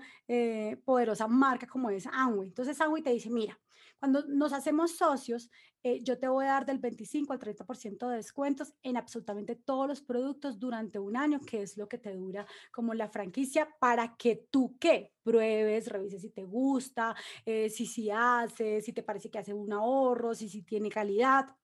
poderosa 0.85 1.27
marca 1.27 1.67
como 1.67 1.89
es 1.89 2.07
Amway? 2.07 2.47
Entonces, 2.47 2.79
Amway 2.79 3.03
te 3.03 3.09
dice, 3.09 3.29
mira, 3.29 3.59
cuando 4.03 4.25
nos 4.27 4.51
hacemos 4.51 4.97
socios, 4.97 5.49
eh, 5.81 6.03
yo 6.03 6.19
te 6.19 6.27
voy 6.27 6.43
a 6.43 6.49
dar 6.49 6.65
del 6.65 6.79
25 6.79 7.31
al 7.31 7.39
30% 7.39 8.09
de 8.09 8.17
descuentos 8.17 8.73
en 8.83 8.97
absolutamente 8.97 9.55
todos 9.55 9.87
los 9.87 10.01
productos 10.01 10.59
durante 10.59 10.99
un 10.99 11.15
año, 11.15 11.39
que 11.39 11.61
es 11.61 11.77
lo 11.77 11.87
que 11.87 11.99
te 11.99 12.13
dura 12.13 12.45
como 12.69 12.93
la 12.93 13.07
franquicia, 13.07 13.73
para 13.79 14.17
que 14.17 14.45
tú 14.51 14.75
qué 14.77 15.13
pruebes, 15.23 15.87
revises 15.87 16.21
si 16.21 16.31
te 16.31 16.43
gusta, 16.43 17.15
eh, 17.45 17.69
si 17.69 17.85
sí 17.85 17.93
si 17.93 18.11
hace, 18.11 18.81
si 18.81 18.91
te 18.91 19.03
parece 19.03 19.31
que 19.31 19.39
hace 19.39 19.53
un 19.53 19.71
ahorro, 19.71 20.35
si 20.35 20.49
sí 20.49 20.59
si 20.59 20.63
tiene 20.63 20.89
calidad. 20.89 21.55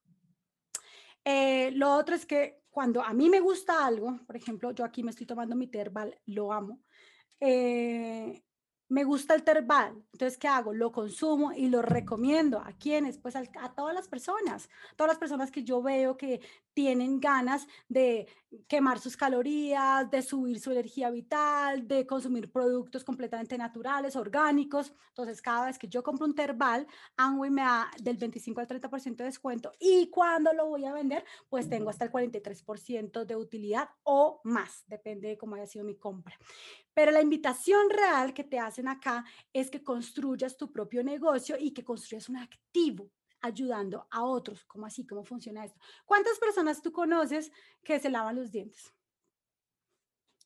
Eh, 1.25 1.71
lo 1.71 1.93
otro 1.93 2.15
es 2.15 2.25
que 2.25 2.61
cuando 2.69 3.03
a 3.03 3.13
mí 3.13 3.29
me 3.29 3.41
gusta 3.41 3.85
algo, 3.85 4.17
por 4.25 4.37
ejemplo, 4.37 4.71
yo 4.71 4.85
aquí 4.85 5.03
me 5.03 5.11
estoy 5.11 5.27
tomando 5.27 5.57
mi 5.57 5.67
Terbal, 5.67 6.17
lo 6.25 6.53
amo 6.53 6.79
me 8.89 9.03
gusta 9.03 9.35
el 9.35 9.43
terbal, 9.43 10.03
entonces 10.11 10.37
¿qué 10.37 10.47
hago? 10.47 10.73
Lo 10.73 10.91
consumo 10.91 11.53
y 11.53 11.69
lo 11.69 11.81
recomiendo. 11.83 12.59
¿A 12.59 12.73
quiénes? 12.73 13.19
Pues 13.19 13.35
a, 13.35 13.43
todas 13.75 13.93
las 13.93 14.07
personas, 14.07 14.69
todas 14.95 15.11
las 15.11 15.19
personas 15.19 15.51
que 15.51 15.63
yo 15.63 15.81
veo 15.81 16.17
que 16.17 16.41
tienen 16.73 17.19
ganas 17.19 17.67
de 17.87 18.27
quemar 18.67 18.99
sus 18.99 19.15
calorías, 19.15 20.09
de 20.09 20.21
subir 20.21 20.59
su 20.59 20.71
energía 20.71 21.09
vital, 21.09 21.87
de 21.87 22.05
consumir 22.05 22.51
productos 22.51 23.03
completamente 23.03 23.57
naturales, 23.57 24.15
orgánicos. 24.15 24.93
Entonces, 25.09 25.41
cada 25.41 25.67
vez 25.67 25.77
que 25.77 25.87
yo 25.87 26.03
compro 26.03 26.25
un 26.25 26.33
terbal, 26.33 26.87
Amway 27.17 27.51
me 27.51 27.61
da 27.61 27.91
del 28.01 28.17
25 28.17 28.61
al 28.61 28.67
30% 28.67 29.17
de 29.17 29.25
descuento 29.25 29.71
y 29.79 30.09
cuando 30.09 30.53
lo 30.53 30.67
voy 30.67 30.85
a 30.85 30.93
vender, 30.93 31.23
pues 31.47 31.69
tengo 31.69 31.89
hasta 31.89 32.05
el 32.05 32.11
43% 32.11 33.25
de 33.25 33.35
utilidad 33.35 33.89
o 34.03 34.41
más, 34.43 34.83
depende 34.87 35.29
de 35.29 35.37
cómo 35.37 35.55
haya 35.55 35.67
sido 35.67 35.85
mi 35.85 35.95
compra. 35.95 36.37
Pero 36.93 37.11
la 37.11 37.21
invitación 37.21 37.89
real 37.89 38.33
que 38.33 38.43
te 38.43 38.59
hacen 38.59 38.87
acá 38.87 39.25
es 39.53 39.69
que 39.69 39.83
construyas 39.83 40.57
tu 40.57 40.71
propio 40.71 41.03
negocio 41.03 41.55
y 41.59 41.71
que 41.71 41.83
construyas 41.83 42.29
un 42.29 42.37
activo 42.37 43.11
ayudando 43.41 44.07
a 44.11 44.23
otros. 44.23 44.65
¿Cómo 44.65 44.85
así? 44.85 45.05
¿Cómo 45.05 45.23
funciona 45.23 45.65
esto? 45.65 45.79
¿Cuántas 46.05 46.39
personas 46.39 46.81
tú 46.81 46.91
conoces 46.91 47.51
que 47.83 47.99
se 47.99 48.09
lavan 48.09 48.35
los 48.35 48.51
dientes? 48.51 48.93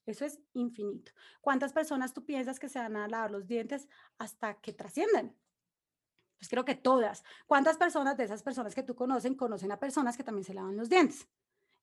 Eso 0.06 0.26
es 0.26 0.40
infinito. 0.54 1.12
¿Cuántas 1.42 1.72
personas 1.72 2.14
tú 2.14 2.26
piensas 2.26 2.60
que 2.60 2.70
se 2.70 2.80
van 2.80 2.96
a 2.98 3.08
lavar 3.08 3.32
los 3.32 3.48
dientes 3.48 3.88
hasta 4.18 4.56
que 4.56 4.74
trasciendan? 4.74 5.36
Pues 6.38 6.50
creo 6.50 6.66
que 6.66 6.76
todas. 6.76 7.24
¿Cuántas 7.46 7.78
personas 7.78 8.18
de 8.18 8.26
esas 8.26 8.44
personas 8.44 8.76
que 8.76 8.84
tú 8.84 8.96
conocen 8.96 9.36
conocen 9.36 9.72
a 9.72 9.80
personas 9.80 10.18
que 10.18 10.24
también 10.24 10.44
se 10.44 10.54
lavan 10.54 10.76
los 10.76 10.90
dientes? 10.90 11.30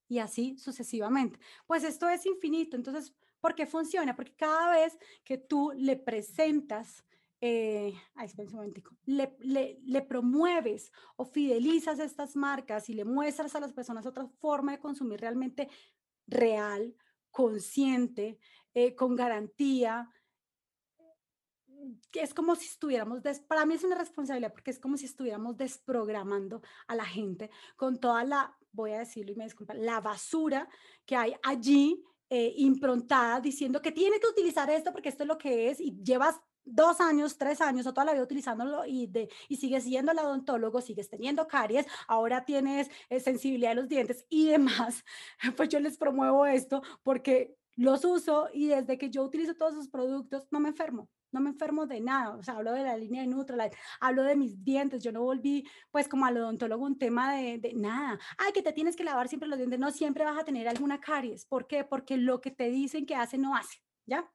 Y 0.07 0.19
así 0.19 0.59
sucesivamente. 0.59 1.39
Pues 1.67 1.83
esto 1.85 2.09
es 2.09 2.27
infinito. 2.27 2.77
Entonces, 2.77 3.15
¿Por 3.41 3.55
qué 3.55 3.67
funciona? 3.67 4.15
Porque 4.15 4.35
cada 4.35 4.71
vez 4.71 4.99
que 5.25 5.39
tú 5.39 5.73
le 5.75 5.97
presentas, 5.97 7.05
eh, 7.41 7.95
un 8.39 8.53
momentico, 8.53 8.97
le, 9.07 9.37
le, 9.83 10.03
promueves 10.03 10.93
o 11.17 11.25
fidelizas 11.25 11.99
estas 11.99 12.37
marcas 12.37 12.91
y 12.91 12.95
le 12.95 13.05
muestras 13.05 13.55
a 13.55 13.61
las 13.61 13.73
personas 13.73 14.05
otra 14.05 14.27
forma 14.41 14.73
de 14.73 14.79
consumir 14.79 15.21
realmente 15.21 15.69
real, 16.27 16.95
consciente, 17.31 18.39
eh, 18.75 18.95
con 18.95 19.17
garantía, 19.17 20.11
es 22.13 22.35
como 22.35 22.55
si 22.57 22.67
estuviéramos, 22.67 23.23
para 23.49 23.65
mí 23.65 23.75
es 23.75 23.85
una 23.85 23.97
responsabilidad 23.97 24.53
porque 24.53 24.71
es 24.71 24.79
como 24.79 24.97
si 24.97 25.07
estuviéramos 25.07 25.57
desprogramando 25.57 26.61
a 26.87 26.95
la 26.95 27.05
gente 27.05 27.51
con 27.77 27.99
toda 27.99 28.25
la, 28.25 28.57
voy 28.73 28.93
a 28.93 28.99
decirlo 28.99 29.33
y 29.33 29.37
me 29.37 29.45
disculpa, 29.45 29.75
la 29.75 30.01
basura 30.01 30.69
que 31.07 31.17
hay 31.17 31.35
allí 31.43 32.05
eh, 32.29 32.53
improntada 32.57 33.41
diciendo 33.41 33.81
que 33.81 33.93
tiene 33.93 34.21
que 34.21 34.29
utilizar 34.29 34.71
esto 34.71 34.93
porque 34.93 35.09
esto 35.09 35.25
es 35.25 35.29
lo 35.29 35.39
que 35.39 35.71
es 35.71 35.81
y 35.81 35.97
llevas 36.03 36.39
dos 36.65 37.01
años, 37.01 37.37
tres 37.39 37.61
años 37.61 37.87
o 37.87 37.93
toda 37.93 38.05
la 38.07 38.13
vida 38.13 38.23
utilizándolo 38.23 38.85
y, 38.87 39.07
de, 39.07 39.29
y 39.49 39.57
sigues 39.57 39.85
siendo 39.85 40.13
el 40.13 40.19
odontólogo, 40.19 40.81
sigues 40.81 41.09
teniendo 41.09 41.47
caries, 41.47 41.87
ahora 42.07 42.45
tienes 42.45 42.91
eh, 43.09 43.21
sensibilidad 43.21 43.71
de 43.71 43.77
los 43.77 43.89
dientes 43.89 44.27
y 44.29 44.49
demás, 44.49 45.05
pues 45.57 45.69
yo 45.69 45.81
les 45.81 45.97
promuevo 45.99 46.47
esto 46.47 46.83
porque 47.03 47.57
los 47.77 48.05
uso 48.05 48.49
y 48.53 48.69
desde 48.69 48.99
que 48.99 49.11
yo 49.11 49.23
utilizo 49.23 49.55
todos 49.55 49.73
esos 49.73 49.89
productos 49.89 50.47
no 50.51 50.61
me 50.61 50.69
enfermo 50.69 51.09
no 51.33 51.41
me 51.41 51.51
enfermo 51.51 51.87
de 51.87 52.01
nada, 52.01 52.37
o 52.37 52.43
sea, 52.43 52.57
hablo 52.57 52.73
de 52.73 52.83
la 52.83 52.97
línea 52.97 53.23
de 53.23 53.29
Nutralight, 53.29 53.75
hablo 54.01 54.23
de 54.23 54.37
mis 54.37 54.63
dientes, 54.65 55.03
yo 55.03 55.13
no 55.13 55.23
volví 55.23 55.67
pues 55.91 56.09
como 56.09 56.27
al 56.27 56.37
odontólogo 56.37 56.85
un 56.85 56.99
tema 56.99 57.35
de, 57.35 57.59
de, 57.59 57.73
nada, 57.75 58.19
ay, 58.39 58.53
que 58.53 58.63
te 58.63 58.73
tienes 58.73 58.97
que 58.97 59.05
lavar 59.05 59.29
siempre 59.29 59.49
los 59.49 59.59
dientes, 59.59 59.79
no 59.79 59.91
siempre 59.91 60.25
vas 60.25 60.39
a 60.39 60.45
tener 60.45 60.69
alguna 60.69 61.01
caries, 61.01 61.47
¿por 61.47 61.67
qué? 61.67 61.85
Porque 61.85 62.17
lo 62.17 62.41
que 62.41 62.51
te 62.51 62.69
dicen 62.71 63.07
que 63.07 63.15
hace 63.15 63.39
no 63.39 63.55
hace, 63.55 63.79
¿ya? 64.07 64.31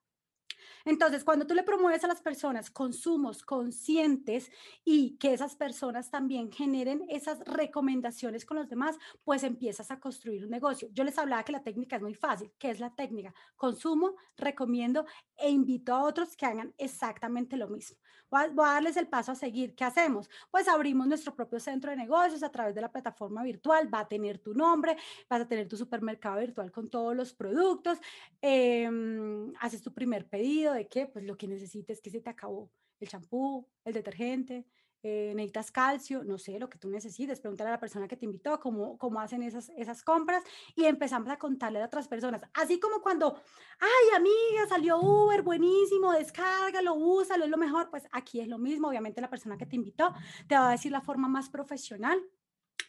Entonces, 0.86 1.23
cuando 1.23 1.47
tú 1.47 1.54
le 1.54 1.63
promueves 1.63 2.04
a 2.04 2.08
las 2.08 2.21
personas 2.21 2.69
consumos 2.69 3.43
conscientes 3.43 4.51
y 4.84 5.17
que 5.17 5.34
esas 5.34 5.56
personas 5.56 6.12
también 6.12 6.51
generen 6.51 7.06
esas 7.10 7.39
recomendaciones 7.45 8.45
con 8.45 8.58
los 8.58 8.69
demás, 8.69 8.97
pues 9.23 9.43
empiezas 9.43 9.91
a 9.91 9.99
construir 9.99 10.43
un 10.43 10.51
negocio. 10.51 10.88
Yo 10.91 11.04
les 11.04 11.17
hablaba 11.17 11.43
que 11.43 11.51
la 11.51 11.63
técnica 11.63 11.95
es 11.95 12.01
muy 12.01 12.15
fácil. 12.15 12.51
¿Qué 12.58 12.69
es 12.69 12.80
la 12.80 12.93
técnica? 12.93 13.34
Consumo, 13.56 14.15
recomiendo 14.38 15.06
e 15.38 15.49
invito 15.49 15.93
a 15.93 16.04
otros 16.04 16.36
que 16.36 16.45
hagan 16.45 16.73
exactamente 16.78 17.58
lo 17.58 17.67
mismo. 17.67 17.97
Voy 18.30 18.65
a, 18.65 18.73
darles 18.73 18.97
el 18.97 19.08
paso 19.08 19.32
a 19.32 19.36
seguir. 19.36 19.75
¿Qué 19.75 19.84
hacemos? 19.84 20.30
Pues 20.51 20.67
abrimos 20.67 21.08
nuestro 21.08 21.36
propio 21.36 21.60
centro 21.60 21.91
de 21.91 21.97
negocios 21.97 22.43
a 22.43 22.51
través 22.51 22.75
de 22.75 22.82
la 22.82 22.91
plataforma 22.91 23.43
virtual. 23.43 23.93
Va 23.93 23.99
a 24.01 24.08
tener 24.08 24.39
tu 24.39 24.54
nombre, 24.54 24.97
vas 25.30 25.41
a 25.41 25.47
tener 25.47 25.67
tu 25.67 25.78
supermercado 25.78 26.39
virtual 26.39 26.71
con 26.71 26.89
todos 26.89 27.15
los 27.15 27.34
productos. 27.34 27.99
Em, 28.41 29.54
haces 29.60 29.82
tu 29.82 29.93
primer 29.93 30.28
pedido 30.28 30.55
de 30.63 30.88
que 30.88 31.08
pues 31.08 31.26
lo 31.26 31.38
que 31.38 31.48
necesites, 31.48 32.02
que 32.02 32.10
se 32.10 32.22
te 32.22 32.30
acabó 32.30 32.72
el 33.00 33.08
champú, 33.10 33.68
el 33.84 33.94
detergente, 33.94 34.65
eh, 35.08 35.34
necesitas 35.36 35.72
calcio, 35.72 36.24
no 36.24 36.39
sé, 36.39 36.58
lo 36.58 36.68
que 36.68 36.80
tú 36.80 36.89
necesites, 36.89 37.39
pregúntale 37.39 37.70
a 37.70 37.74
la 37.74 37.80
persona 37.80 38.08
que 38.08 38.18
te 38.18 38.26
invitó 38.26 38.60
cómo, 38.60 38.98
cómo 38.98 39.20
hacen 39.20 39.44
esas, 39.44 39.70
esas 39.78 40.02
compras 40.02 40.44
y 40.76 40.86
empezamos 40.86 41.30
a 41.30 41.38
contarle 41.38 41.80
a 41.80 41.86
otras 41.86 42.08
personas. 42.08 42.41
Así 42.56 42.80
como 42.80 43.02
cuando, 43.02 43.39
ay 43.80 44.15
amiga, 44.15 44.68
salió 44.68 44.98
Uber, 44.98 45.44
buenísimo, 45.44 46.12
descárgalo, 46.12 46.96
úsalo, 46.96 47.44
es 47.44 47.52
lo 47.52 47.58
mejor, 47.58 47.91
pues 47.91 48.08
aquí 48.12 48.39
es 48.39 48.48
lo 48.48 48.58
mismo, 48.58 48.88
obviamente 48.88 49.22
la 49.22 49.30
persona 49.30 49.58
que 49.58 49.68
te 49.68 49.76
invitó 49.76 50.12
te 50.48 50.56
va 50.56 50.70
a 50.70 50.72
decir 50.72 50.91
la 50.91 51.02
forma 51.02 51.28
más 51.28 51.50
profesional 51.50 52.20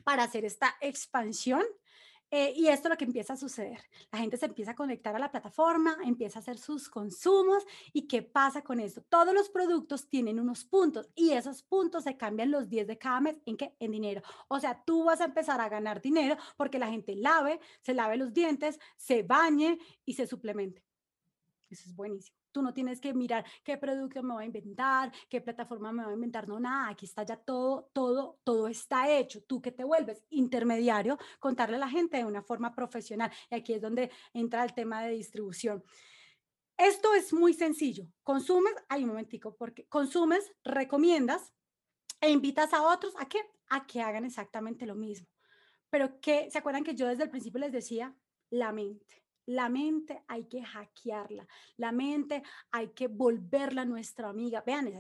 para 0.03 0.23
hacer 0.23 0.47
esta 0.47 0.75
expansión 0.81 1.63
eh, 2.31 2.53
y 2.57 2.69
esto 2.69 2.89
es 2.89 2.91
lo 2.91 2.97
que 2.97 3.05
empieza 3.05 3.35
a 3.35 3.37
suceder. 3.37 3.81
La 4.11 4.19
gente 4.19 4.37
se 4.37 4.47
empieza 4.47 4.73
a 4.73 4.75
conectar 4.75 5.15
a 5.15 5.19
la 5.19 5.31
plataforma, 5.31 5.97
empieza 6.05 6.39
a 6.39 6.43
hacer 6.43 6.59
sus 6.59 6.89
consumos. 6.89 7.65
¿Y 7.93 8.09
qué 8.09 8.23
pasa 8.23 8.63
con 8.63 8.81
esto? 8.81 9.03
Todos 9.09 9.35
los 9.35 9.49
productos 9.49 10.09
tienen 10.09 10.41
unos 10.41 10.65
puntos 10.65 11.09
y 11.15 11.33
esos 11.33 11.63
puntos 11.63 12.05
se 12.05 12.17
cambian 12.17 12.51
los 12.51 12.69
10 12.69 12.87
de 12.87 12.99
cada 12.99 13.21
mes. 13.21 13.37
¿En 13.47 13.57
qué? 13.57 13.77
En 13.79 13.93
dinero. 13.93 14.23
O 14.49 14.59
sea, 14.61 14.83
tú 14.85 15.05
vas 15.05 15.21
a 15.21 15.27
empezar 15.27 15.61
a 15.61 15.69
ganar 15.69 16.01
dinero 16.01 16.37
porque 16.57 16.79
la 16.79 16.89
gente 16.89 17.15
lave, 17.17 17.61
se 17.83 17.95
lave 17.95 18.17
los 18.17 18.33
dientes, 18.33 18.79
se 18.97 19.23
bañe 19.23 19.79
y 20.05 20.15
se 20.15 20.27
suplemente. 20.27 20.86
Eso 21.69 21.89
es 21.89 21.97
buenísimo. 21.97 22.37
Tú 22.53 22.63
no 22.63 22.73
tienes 22.73 23.01
que 23.01 23.13
mirar 23.13 23.45
qué 23.63 23.77
producto 23.77 24.23
me 24.23 24.35
voy 24.35 24.45
a 24.45 24.47
inventar, 24.47 25.13
qué 25.29 25.41
plataforma 25.41 25.93
me 25.93 26.05
voy 26.05 26.13
a 26.13 26.15
inventar, 26.15 26.49
no, 26.49 26.59
nada, 26.59 26.89
aquí 26.89 27.05
está 27.05 27.23
ya 27.23 27.37
todo, 27.37 27.91
todo, 27.93 28.39
todo 28.45 28.69
está 28.69 29.11
hecho. 29.11 29.43
Tú 29.43 29.61
que 29.61 29.73
te 29.73 29.85
vuelves 29.85 30.25
intermediario, 30.31 31.19
contarle 31.39 31.77
a 31.77 31.81
la 31.81 31.89
gente 31.89 32.17
de 32.17 32.25
una 32.25 32.43
forma 32.43 32.75
profesional. 32.75 33.31
Y 33.51 33.57
aquí 33.57 33.75
es 33.75 33.83
donde 33.83 34.11
entra 34.33 34.65
el 34.65 34.75
tema 34.75 35.03
de 35.03 35.11
distribución. 35.11 35.85
Esto 36.79 37.15
es 37.15 37.33
muy 37.33 37.55
sencillo. 37.55 38.07
Consumes, 38.23 38.75
hay 38.89 39.03
un 39.03 39.09
momentico, 39.09 39.57
porque 39.57 39.87
consumes, 39.87 40.53
recomiendas 40.63 41.53
e 42.21 42.31
invitas 42.31 42.73
a 42.73 42.83
otros 42.83 43.15
a 43.19 43.29
que, 43.29 43.41
a 43.69 43.87
que 43.87 44.01
hagan 44.01 44.25
exactamente 44.25 44.87
lo 44.87 44.95
mismo. 44.95 45.29
Pero 45.91 46.21
que, 46.21 46.51
¿se 46.51 46.59
acuerdan 46.59 46.85
que 46.85 46.95
yo 46.95 47.07
desde 47.07 47.25
el 47.25 47.31
principio 47.31 47.61
les 47.61 47.73
decía? 47.73 48.15
La 48.51 48.73
mente. 48.73 49.26
La 49.47 49.69
mente 49.69 50.23
hay 50.27 50.45
que 50.45 50.63
hackearla, 50.63 51.47
la 51.77 51.93
mente 51.93 52.43
hay 52.71 52.89
que 52.89 53.09
volverla 53.09 53.85
nuestra 53.85 54.29
amiga. 54.29 54.63
Vean, 54.67 54.91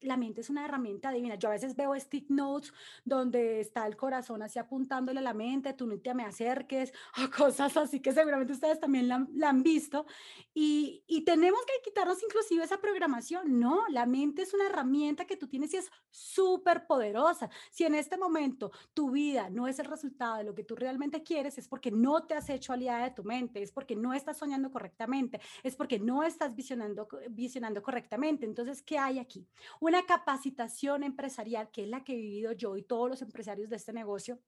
la 0.00 0.16
mente 0.16 0.40
es 0.40 0.50
una 0.50 0.64
herramienta 0.64 1.10
divina. 1.10 1.34
Yo 1.34 1.48
a 1.48 1.52
veces 1.52 1.74
veo 1.74 1.98
stick 1.98 2.30
notes 2.30 2.72
donde 3.04 3.60
está 3.60 3.86
el 3.86 3.96
corazón 3.96 4.42
así 4.42 4.58
apuntándole 4.58 5.20
a 5.20 5.22
la 5.22 5.34
mente, 5.34 5.72
tú 5.72 5.86
no 5.86 5.98
te 5.98 6.14
me 6.14 6.24
acerques, 6.24 6.92
o 7.24 7.30
cosas 7.30 7.76
así 7.76 8.00
que 8.00 8.12
seguramente 8.12 8.52
ustedes 8.52 8.80
también 8.80 9.08
la, 9.08 9.26
han 9.48 9.62
visto. 9.62 10.06
Y, 10.54 11.02
y, 11.06 11.22
tenemos 11.24 11.60
que 11.66 11.72
quitarnos 11.84 12.22
inclusive 12.22 12.64
esa 12.64 12.80
programación. 12.80 13.58
No, 13.58 13.84
la 13.88 14.06
mente 14.06 14.42
es 14.42 14.54
una 14.54 14.66
herramienta 14.66 15.24
que 15.24 15.36
tú 15.36 15.48
tienes 15.48 15.74
y 15.74 15.78
es 15.78 15.90
súper 16.10 16.86
poderosa. 16.86 17.50
Si 17.70 17.84
en 17.84 17.94
este 17.94 18.16
momento 18.16 18.70
tu 18.94 19.10
vida 19.10 19.50
no 19.50 19.66
es 19.66 19.78
el 19.78 19.86
resultado 19.86 20.36
de 20.36 20.44
lo 20.44 20.54
que 20.54 20.64
tú 20.64 20.76
realmente 20.76 21.22
quieres, 21.22 21.58
es 21.58 21.68
porque 21.68 21.90
no 21.90 22.24
te 22.24 22.34
has 22.34 22.48
hecho 22.48 22.72
aliada 22.72 23.04
de 23.04 23.10
tu 23.10 23.24
mente, 23.24 23.62
es 23.62 23.72
porque 23.72 23.95
no 23.96 24.12
estás 24.12 24.36
soñando 24.36 24.70
correctamente, 24.70 25.40
es 25.62 25.76
porque 25.76 25.98
no 25.98 26.22
estás 26.22 26.54
visionando, 26.54 27.08
visionando 27.30 27.82
correctamente. 27.82 28.46
Entonces, 28.46 28.82
¿qué 28.82 28.98
hay 28.98 29.18
aquí? 29.18 29.46
Una 29.80 30.04
capacitación 30.04 31.02
empresarial, 31.02 31.70
que 31.70 31.84
es 31.84 31.88
la 31.88 32.04
que 32.04 32.12
he 32.12 32.16
vivido 32.16 32.52
yo 32.52 32.76
y 32.76 32.82
todos 32.82 33.08
los 33.08 33.22
empresarios 33.22 33.68
de 33.68 33.76
este 33.76 33.92
negocio, 33.92 34.38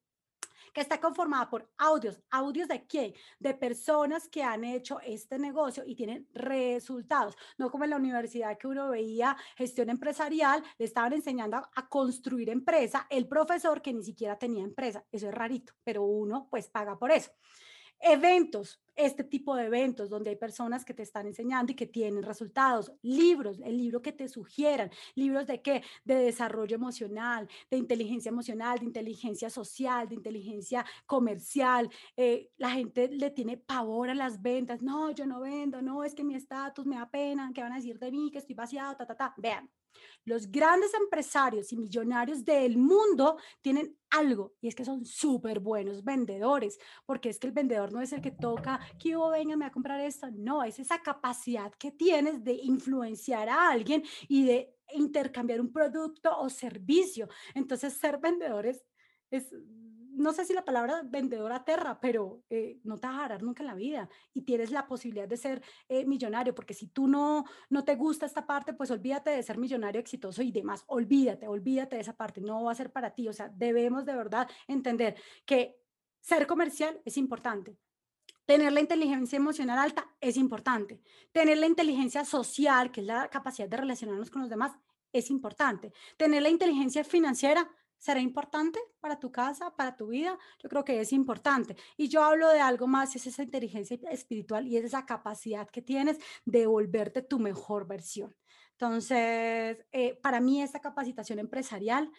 que 0.73 0.81
está 0.81 1.01
conformada 1.01 1.49
por 1.49 1.71
audios. 1.79 2.21
¿Audios 2.31 2.69
de 2.69 2.87
quién? 2.87 3.15
De 3.39 3.55
personas 3.55 4.29
que 4.29 4.43
han 4.43 4.65
hecho 4.65 5.01
este 5.01 5.39
negocio 5.39 5.85
y 5.87 5.95
tienen 5.95 6.29
resultados. 6.33 7.37
No 7.57 7.71
como 7.71 7.85
en 7.85 7.91
la 7.91 7.97
universidad 7.97 8.59
que 8.59 8.67
uno 8.67 8.91
veía 8.91 9.37
gestión 9.57 9.91
empresarial, 9.91 10.63
le 10.79 10.85
estaban 10.85 11.13
enseñando 11.13 11.57
a, 11.57 11.89
construir 11.89 12.51
empresa, 12.51 13.07
el 13.11 13.27
profesor 13.27 13.81
que 13.81 13.93
ni 13.93 14.05
siquiera 14.05 14.39
tenía 14.39 14.63
empresa. 14.63 15.05
Eso 15.11 15.29
es 15.29 15.35
rarito, 15.35 15.73
pero 15.85 16.03
uno 16.03 16.49
pues 16.51 16.69
paga 16.69 16.99
por 16.99 17.11
eso. 17.11 17.31
Eventos, 18.01 18.81
este 18.97 19.25
tipo 19.25 19.55
de 19.57 19.67
eventos 19.67 20.11
donde 20.11 20.31
hay 20.31 20.37
personas 20.37 20.85
que 20.85 20.95
te 20.95 21.03
están 21.03 21.27
enseñando 21.27 21.73
y 21.73 21.77
que 21.77 21.87
tienen 21.87 22.23
resultados, 22.23 22.93
libros, 23.03 23.61
el 23.65 23.77
libro 23.77 24.03
que 24.03 24.13
te 24.13 24.29
sugieran, 24.29 24.91
libros 25.15 25.47
de 25.47 25.63
qué, 25.63 25.83
de 26.05 26.17
desarrollo 26.17 26.77
emocional, 26.77 27.49
de 27.71 27.77
inteligencia 27.77 28.29
emocional, 28.31 28.79
de 28.79 28.87
inteligencia 28.87 29.51
social, 29.51 30.09
de 30.09 30.15
inteligencia 30.17 30.85
comercial. 31.07 31.91
Eh, 32.17 32.51
la 32.57 32.71
gente 32.71 33.09
le 33.09 33.31
tiene 33.31 33.57
pavor 33.57 34.11
a 34.11 34.15
las 34.15 34.43
ventas, 34.43 34.83
no, 34.83 35.11
yo 35.13 35.27
no 35.27 35.41
vendo, 35.41 35.83
no, 35.83 36.05
es 36.05 36.15
que 36.15 36.25
mi 36.25 36.35
estatus 36.35 36.87
me 36.87 36.97
da 36.97 37.11
pena, 37.11 37.51
¿qué 37.55 37.63
van 37.63 37.73
a 37.73 37.77
decir 37.77 37.99
de 37.99 38.11
mí? 38.11 38.31
Que 38.31 38.39
estoy 38.39 38.55
vaciado, 38.55 38.97
ta, 38.97 39.07
ta, 39.07 39.17
ta. 39.17 39.35
Vean, 39.37 39.69
los 40.25 40.51
grandes 40.51 40.93
empresarios 40.95 41.73
y 41.73 41.77
millonarios 41.77 42.45
del 42.45 42.77
mundo 42.77 43.39
tienen 43.63 43.97
algo 44.11 44.55
y 44.61 44.69
es 44.69 44.75
que 44.75 44.85
son 44.85 45.05
súper 45.05 45.61
buenos 45.61 46.05
vendedores, 46.05 46.79
porque 47.07 47.31
es 47.31 47.39
que 47.39 47.47
el 47.47 47.53
vendedor 47.53 47.93
no 47.93 48.01
es 48.01 48.13
el 48.13 48.21
que 48.21 48.31
toca, 48.31 48.81
que 48.99 49.11
yo 49.11 49.31
venga, 49.31 49.67
a 49.67 49.73
comprar 49.73 50.01
esto, 50.01 50.29
no, 50.33 50.63
es 50.63 50.79
esa 50.79 51.01
capacidad 51.01 51.73
que 51.75 51.91
tienes 51.91 52.45
de 52.45 52.53
influenciar 52.53 53.49
a 53.49 53.71
alguien 53.71 54.03
y 54.29 54.45
de 54.45 54.75
intercambiar 54.93 55.61
un 55.61 55.73
producto 55.73 56.39
o 56.39 56.49
servicio. 56.49 57.29
Entonces, 57.55 57.95
ser 57.95 58.19
vendedores 58.19 58.85
es 59.31 59.53
no 60.19 60.33
sé 60.33 60.45
si 60.45 60.53
la 60.53 60.65
palabra 60.65 61.03
vendedor 61.05 61.53
aterra, 61.53 61.99
pero 62.01 62.43
eh, 62.51 62.81
no 62.85 62.99
te 62.99 63.07
vas 63.07 63.17
a 63.17 63.19
agarrar 63.21 63.43
nunca 63.43 63.63
en 63.63 63.69
la 63.69 63.75
vida 63.75 64.09
y 64.35 64.43
tienes 64.43 64.71
la 64.71 64.87
posibilidad 64.87 65.29
de 65.29 65.37
ser 65.37 65.63
eh, 65.89 66.05
millonario, 66.05 66.55
porque 66.55 66.75
si 66.75 66.89
tú 66.89 67.07
no, 67.07 67.45
no 67.71 67.85
te 67.85 67.95
gusta 67.95 68.27
esta 68.27 68.47
parte, 68.47 68.75
pues 68.75 68.91
olvídate 68.91 69.31
de 69.31 69.43
ser 69.43 69.59
millonario 69.59 70.01
exitoso 70.01 70.43
y 70.43 70.51
demás, 70.51 70.85
olvídate, 70.89 71.47
olvídate 71.47 71.97
de 71.97 72.03
esa 72.03 72.17
parte, 72.17 72.41
no 72.41 72.65
va 72.65 72.73
a 72.73 72.75
ser 72.75 72.93
para 72.93 73.15
ti, 73.15 73.29
o 73.29 73.33
sea, 73.33 73.49
debemos 73.49 74.05
de 74.05 74.15
verdad 74.15 74.49
entender 74.67 75.17
que 75.47 75.81
ser 76.21 76.47
comercial 76.47 77.01
es 77.05 77.17
importante. 77.17 77.79
Tener 78.45 78.73
la 78.73 78.81
inteligencia 78.81 79.37
emocional 79.37 79.79
alta 79.79 80.11
es 80.21 80.37
importante. 80.37 81.03
Tener 81.33 81.59
la 81.59 81.67
inteligencia 81.67 82.25
social, 82.25 82.91
que 82.91 83.03
es 83.03 83.07
la 83.07 83.29
capacidad 83.29 83.69
de 83.69 83.77
relacionarnos 83.77 84.31
con 84.31 84.41
los 84.41 84.51
demás, 84.51 84.73
es 85.13 85.31
importante. 85.31 85.93
Tener 86.17 86.43
la 86.43 86.49
inteligencia 86.49 87.05
financiera 87.05 87.71
¿Será 87.99 88.21
importante 88.21 88.79
para 89.01 89.19
tu 89.19 89.31
casa, 89.33 89.75
para 89.77 89.97
tu 89.97 90.09
vida? 90.09 90.39
Yo 90.63 90.69
creo 90.69 90.85
que 90.85 91.01
es 91.01 91.13
importante. 91.13 91.77
Y 91.97 92.09
yo 92.09 92.23
hablo 92.23 92.49
de 92.49 92.61
algo 92.61 92.87
más, 92.87 93.15
es 93.17 93.27
esa 93.27 93.43
inteligencia 93.43 93.99
espiritual 94.11 94.67
y 94.67 94.77
es 94.77 94.85
esa 94.85 95.05
capacidad 95.05 95.69
que 95.69 95.83
tienes 95.83 96.19
de 96.45 96.67
volverte 96.67 97.23
tu 97.23 97.39
mejor 97.39 97.87
versión. 97.87 98.35
Entonces, 98.73 99.85
eh, 99.91 100.19
para 100.23 100.41
mí 100.41 100.63
esta 100.63 100.81
capacitación 100.81 101.41
empresarial 101.41 102.11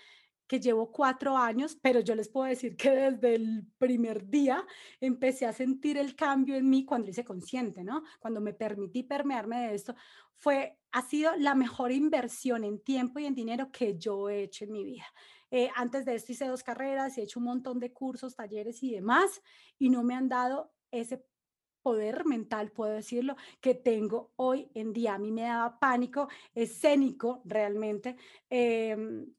que 0.49 0.59
llevo 0.59 0.91
cuatro 0.91 1.37
años, 1.37 1.77
pero 1.79 1.99
yo 1.99 2.15
les 2.15 2.27
puedo 2.27 2.47
decir 2.47 2.75
que 2.75 2.89
desde 2.89 3.35
el 3.35 3.67
primer 3.77 4.27
día 4.29 4.65
empecé 4.99 5.45
a 5.45 5.53
sentir 5.53 5.97
el 5.97 6.15
cambio 6.15 6.55
en 6.55 6.67
mí 6.67 6.85
cuando 6.85 7.11
hice 7.11 7.23
consciente, 7.23 7.83
¿no? 7.83 8.03
Cuando 8.19 8.41
me 8.41 8.53
permití 8.53 9.03
permearme 9.03 9.67
de 9.67 9.75
esto, 9.75 9.95
fue, 10.33 10.79
ha 10.91 11.03
sido 11.03 11.35
la 11.37 11.53
mejor 11.53 11.91
inversión 11.91 12.63
en 12.63 12.79
tiempo 12.83 13.19
y 13.19 13.27
en 13.27 13.35
dinero 13.35 13.71
que 13.71 13.97
yo 13.99 14.27
he 14.27 14.41
hecho 14.41 14.65
en 14.65 14.71
mi 14.71 14.83
vida. 14.83 15.05
Eh, 15.51 15.69
antes 15.75 16.05
de 16.05 16.15
esto 16.15 16.31
hice 16.31 16.47
dos 16.47 16.63
carreras 16.63 17.17
y 17.17 17.21
he 17.21 17.23
hecho 17.23 17.39
un 17.39 17.45
montón 17.45 17.79
de 17.79 17.93
cursos, 17.93 18.35
talleres 18.35 18.83
y 18.83 18.91
demás, 18.91 19.41
y 19.77 19.89
no 19.89 20.03
me 20.03 20.15
han 20.15 20.29
dado 20.29 20.73
ese 20.91 21.25
poder 21.81 22.25
mental, 22.25 22.71
puedo 22.71 22.93
decirlo, 22.93 23.35
que 23.61 23.73
tengo 23.75 24.33
hoy 24.35 24.69
en 24.75 24.93
día. 24.93 25.15
A 25.15 25.19
mí 25.19 25.31
me 25.31 25.43
daba 25.43 25.79
pánico 25.79 26.27
escénico 26.53 27.41
realmente. 27.45 28.17
Em, 28.49 29.33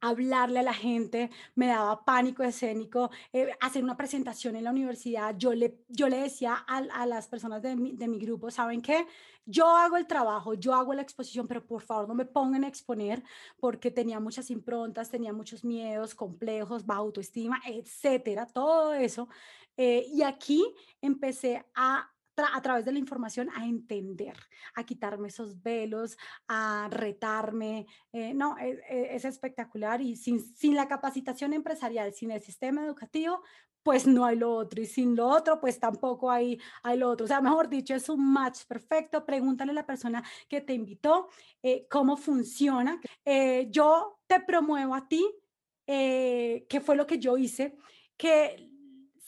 hablarle 0.00 0.60
a 0.60 0.62
la 0.62 0.74
gente, 0.74 1.30
me 1.54 1.66
daba 1.66 2.04
pánico 2.04 2.42
escénico, 2.42 3.10
eh, 3.32 3.50
hacer 3.60 3.82
una 3.82 3.96
presentación 3.96 4.56
en 4.56 4.64
la 4.64 4.70
universidad, 4.70 5.36
yo 5.36 5.54
le, 5.54 5.78
yo 5.88 6.08
le 6.08 6.18
decía 6.18 6.54
a, 6.54 7.06
las 7.06 7.28
personas 7.28 7.62
de 7.62 7.76
mi, 7.76 7.92
de 7.92 8.08
mi, 8.08 8.18
grupo, 8.18 8.50
¿saben 8.50 8.82
qué? 8.82 9.06
Yo 9.44 9.66
hago 9.66 9.96
el 9.96 10.06
trabajo, 10.06 10.54
yo 10.54 10.74
hago 10.74 10.94
la 10.94 11.02
exposición, 11.02 11.48
pero 11.48 11.64
por 11.66 11.82
favor 11.82 12.08
no 12.08 12.14
me 12.14 12.26
pongan 12.26 12.64
a 12.64 12.68
exponer 12.68 13.22
porque 13.58 13.90
tenía 13.90 14.20
muchas 14.20 14.50
improntas, 14.50 15.10
tenía 15.10 15.32
muchos 15.32 15.64
miedos, 15.64 16.14
complejos, 16.14 16.84
baja 16.84 17.00
autoestima, 17.00 17.60
etcétera, 17.66 18.46
todo 18.46 18.94
eso. 18.94 19.28
Eh, 19.76 20.06
y 20.12 20.22
aquí 20.22 20.64
empecé 21.00 21.64
a 21.74 22.10
a 22.52 22.60
través 22.62 22.84
de 22.84 22.92
la 22.92 22.98
información 22.98 23.48
a 23.54 23.66
entender, 23.66 24.36
a 24.74 24.84
quitarme 24.84 25.28
esos 25.28 25.62
velos, 25.62 26.16
a 26.46 26.88
retarme. 26.90 27.86
Eh, 28.12 28.34
no, 28.34 28.56
es, 28.58 28.78
e, 28.88 29.14
es, 29.14 29.24
espectacular 29.24 30.00
y 30.00 30.16
sin, 30.16 30.40
sin 30.40 30.74
la 30.74 30.88
capacitación 30.88 31.52
empresarial, 31.52 32.12
sin 32.14 32.30
el 32.30 32.42
sistema 32.42 32.84
educativo, 32.84 33.42
pues 33.82 34.06
no 34.06 34.24
hay 34.24 34.36
lo 34.36 34.54
otro 34.54 34.82
y 34.82 34.86
sin 34.86 35.16
lo 35.16 35.28
otro, 35.28 35.60
pues 35.60 35.80
tampoco 35.80 36.30
hay, 36.30 36.60
hay 36.82 36.98
lo 36.98 37.08
otro. 37.08 37.24
O 37.24 37.28
sea, 37.28 37.40
mejor 37.40 37.68
dicho, 37.68 37.94
es 37.94 38.08
un 38.08 38.32
match 38.32 38.64
perfecto. 38.66 39.24
Pregúntale 39.24 39.70
a 39.70 39.74
la 39.74 39.86
persona 39.86 40.22
que 40.48 40.60
te 40.60 40.74
invitó 40.74 41.28
eh, 41.62 41.86
cómo 41.88 42.16
funciona. 42.16 43.00
Eh, 43.24 43.68
yo 43.70 44.20
te 44.26 44.40
promuevo 44.40 44.94
a 44.94 45.08
ti, 45.08 45.24
que 45.86 46.82
fue 46.84 46.96
lo 46.96 47.06
que 47.06 47.18
yo 47.18 47.38
hice, 47.38 47.78
que 48.18 48.67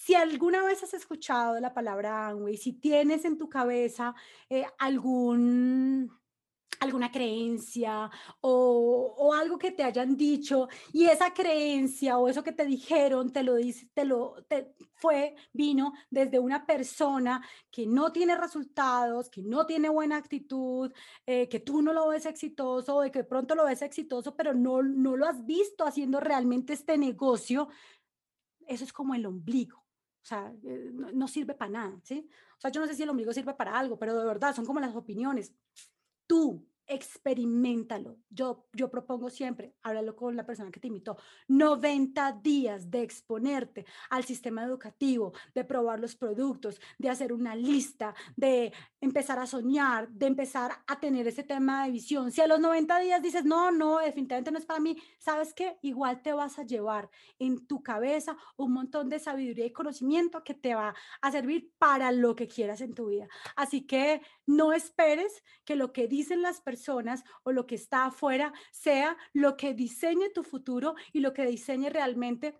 si 0.00 0.14
alguna 0.14 0.64
vez 0.64 0.82
has 0.82 0.94
escuchado 0.94 1.60
la 1.60 1.74
palabra 1.74 2.28
Amway, 2.28 2.56
si 2.56 2.72
tienes 2.72 3.26
en 3.26 3.36
tu 3.36 3.50
cabeza 3.50 4.14
eh, 4.48 4.64
algún 4.78 6.10
alguna 6.80 7.10
creencia 7.12 8.10
o, 8.40 9.34
algo 9.34 9.58
que 9.58 9.72
te 9.72 9.84
hayan 9.84 10.16
dicho 10.16 10.68
y 10.94 11.04
esa 11.04 11.34
creencia 11.34 12.16
o 12.16 12.28
eso 12.28 12.42
que 12.42 12.52
te 12.52 12.64
dijeron 12.64 13.30
te 13.30 13.42
lo 13.42 13.56
te 13.92 14.04
lo 14.06 14.42
te 14.48 14.74
fue 14.94 15.34
vino 15.52 15.92
desde 16.08 16.38
una 16.38 16.64
persona 16.64 17.46
que 17.70 17.86
no 17.86 18.10
tiene 18.10 18.36
resultados, 18.36 19.28
que 19.28 19.42
no 19.42 19.66
tiene 19.66 19.90
buena 19.90 20.16
actitud, 20.16 20.90
eh, 21.26 21.46
que 21.50 21.60
tú 21.60 21.82
no 21.82 21.92
lo 21.92 22.08
ves 22.08 22.24
exitoso 22.24 22.96
o 22.96 23.02
de 23.02 23.10
que 23.10 23.24
pronto 23.24 23.54
lo 23.54 23.66
ves 23.66 23.82
exitoso, 23.82 24.34
pero 24.34 24.54
no 24.54 24.82
no 24.82 25.14
lo 25.16 25.26
has 25.26 25.44
visto 25.44 25.84
haciendo 25.84 26.20
realmente 26.20 26.72
este 26.72 26.96
negocio. 26.96 27.68
Eso 28.66 28.84
es 28.84 28.92
como 28.92 29.14
el 29.14 29.26
ombligo. 29.26 29.89
O 30.22 30.26
sea, 30.26 30.52
eh, 30.64 30.90
no, 30.92 31.26
sirve 31.28 31.54
para 31.54 31.70
nada, 31.70 32.00
¿sí? 32.02 32.28
O 32.56 32.60
sea, 32.60 32.70
yo 32.70 32.80
no 32.80 32.86
sé 32.86 32.94
si 32.94 33.02
el 33.02 33.08
ombligo 33.08 33.32
sirve 33.32 33.54
para 33.54 33.78
algo, 33.78 33.98
pero 33.98 34.18
de 34.18 34.26
verdad 34.26 34.54
son 34.54 34.66
como 34.66 34.80
las 34.80 34.94
opiniones. 34.94 35.54
Tú, 36.26 36.66
experimentalo. 36.90 38.18
Yo, 38.28 38.66
yo 38.72 38.90
propongo 38.90 39.30
siempre, 39.30 39.74
háblalo 39.82 40.16
con 40.16 40.36
la 40.36 40.44
persona 40.44 40.72
que 40.72 40.80
te 40.80 40.88
invitó, 40.88 41.16
90 41.46 42.40
días 42.42 42.90
de 42.90 43.02
exponerte 43.02 43.86
al 44.10 44.24
sistema 44.24 44.64
educativo, 44.64 45.32
de 45.54 45.64
probar 45.64 46.00
los 46.00 46.16
productos, 46.16 46.80
de 46.98 47.08
hacer 47.08 47.32
una 47.32 47.54
lista, 47.54 48.14
de 48.36 48.72
empezar 49.00 49.38
a 49.38 49.46
soñar, 49.46 50.08
de 50.08 50.26
empezar 50.26 50.72
a 50.86 50.98
tener 50.98 51.28
ese 51.28 51.44
tema 51.44 51.84
de 51.84 51.92
visión. 51.92 52.32
Si 52.32 52.40
a 52.40 52.48
los 52.48 52.58
90 52.58 52.98
días 52.98 53.22
dices, 53.22 53.44
no, 53.44 53.70
no, 53.70 53.98
definitivamente 53.98 54.50
no 54.50 54.58
es 54.58 54.66
para 54.66 54.80
mí, 54.80 54.96
¿sabes 55.18 55.54
qué? 55.54 55.78
Igual 55.82 56.22
te 56.22 56.32
vas 56.32 56.58
a 56.58 56.64
llevar 56.64 57.08
en 57.38 57.66
tu 57.68 57.84
cabeza 57.84 58.36
un 58.56 58.72
montón 58.72 59.08
de 59.08 59.20
sabiduría 59.20 59.64
y 59.64 59.72
conocimiento 59.72 60.42
que 60.42 60.54
te 60.54 60.74
va 60.74 60.94
a 61.22 61.30
servir 61.30 61.72
para 61.78 62.10
lo 62.10 62.34
que 62.34 62.48
quieras 62.48 62.80
en 62.80 62.94
tu 62.94 63.06
vida. 63.06 63.28
Así 63.54 63.86
que 63.86 64.22
no 64.44 64.72
esperes 64.72 65.44
que 65.64 65.76
lo 65.76 65.92
que 65.92 66.08
dicen 66.08 66.42
las 66.42 66.60
personas 66.80 67.24
o 67.42 67.52
lo 67.52 67.66
que 67.66 67.74
está 67.74 68.06
afuera 68.06 68.52
sea 68.72 69.16
lo 69.34 69.56
que 69.56 69.74
diseñe 69.74 70.30
tu 70.32 70.42
futuro 70.42 70.94
y 71.12 71.20
lo 71.20 71.32
que 71.32 71.44
diseñe 71.46 71.90
realmente 71.90 72.54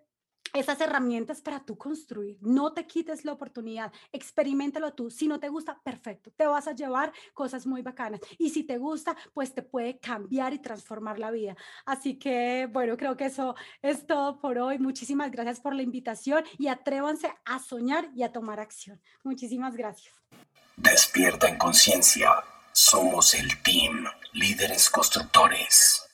esas 0.53 0.81
herramientas 0.81 1.41
para 1.41 1.61
tú 1.61 1.79
construir. 1.79 2.37
No 2.41 2.73
te 2.73 2.85
quites 2.87 3.25
la 3.25 3.33
oportunidad, 3.33 3.93
experimentalo 4.12 4.93
tú. 4.93 5.09
Si 5.09 5.29
no 5.29 5.39
te 5.39 5.49
gusta, 5.49 5.81
perfecto, 5.83 6.33
te 6.37 6.45
vas 6.45 6.66
a 6.66 6.75
llevar 6.75 7.12
cosas 7.35 7.66
muy 7.66 7.83
bacanas. 7.83 8.21
Y 8.37 8.51
si 8.51 8.64
te 8.64 8.77
gusta, 8.77 9.16
pues 9.33 9.55
te 9.55 9.62
puede 9.62 9.99
cambiar 10.01 10.53
y 10.53 10.59
transformar 10.59 11.18
la 11.18 11.31
vida. 11.31 11.57
Así 11.87 12.18
que, 12.18 12.68
bueno, 12.71 12.97
creo 12.97 13.16
que 13.16 13.27
eso 13.27 13.55
es 13.81 14.07
todo 14.07 14.41
por 14.41 14.59
hoy. 14.59 14.79
Muchísimas 14.79 15.31
gracias 15.31 15.61
por 15.61 15.75
la 15.75 15.83
invitación 15.83 16.45
y 16.59 16.66
atrévanse 16.66 17.33
a 17.45 17.59
soñar 17.61 18.11
y 18.14 18.25
a 18.25 18.33
tomar 18.33 18.59
acción. 18.59 19.01
Muchísimas 19.23 19.77
gracias. 19.77 20.12
Despierta 20.77 21.49
en 21.49 21.59
conciencia. 21.59 22.31
Somos 22.91 23.34
el 23.34 23.62
team, 23.62 24.05
líderes 24.32 24.91
constructores. 24.91 26.10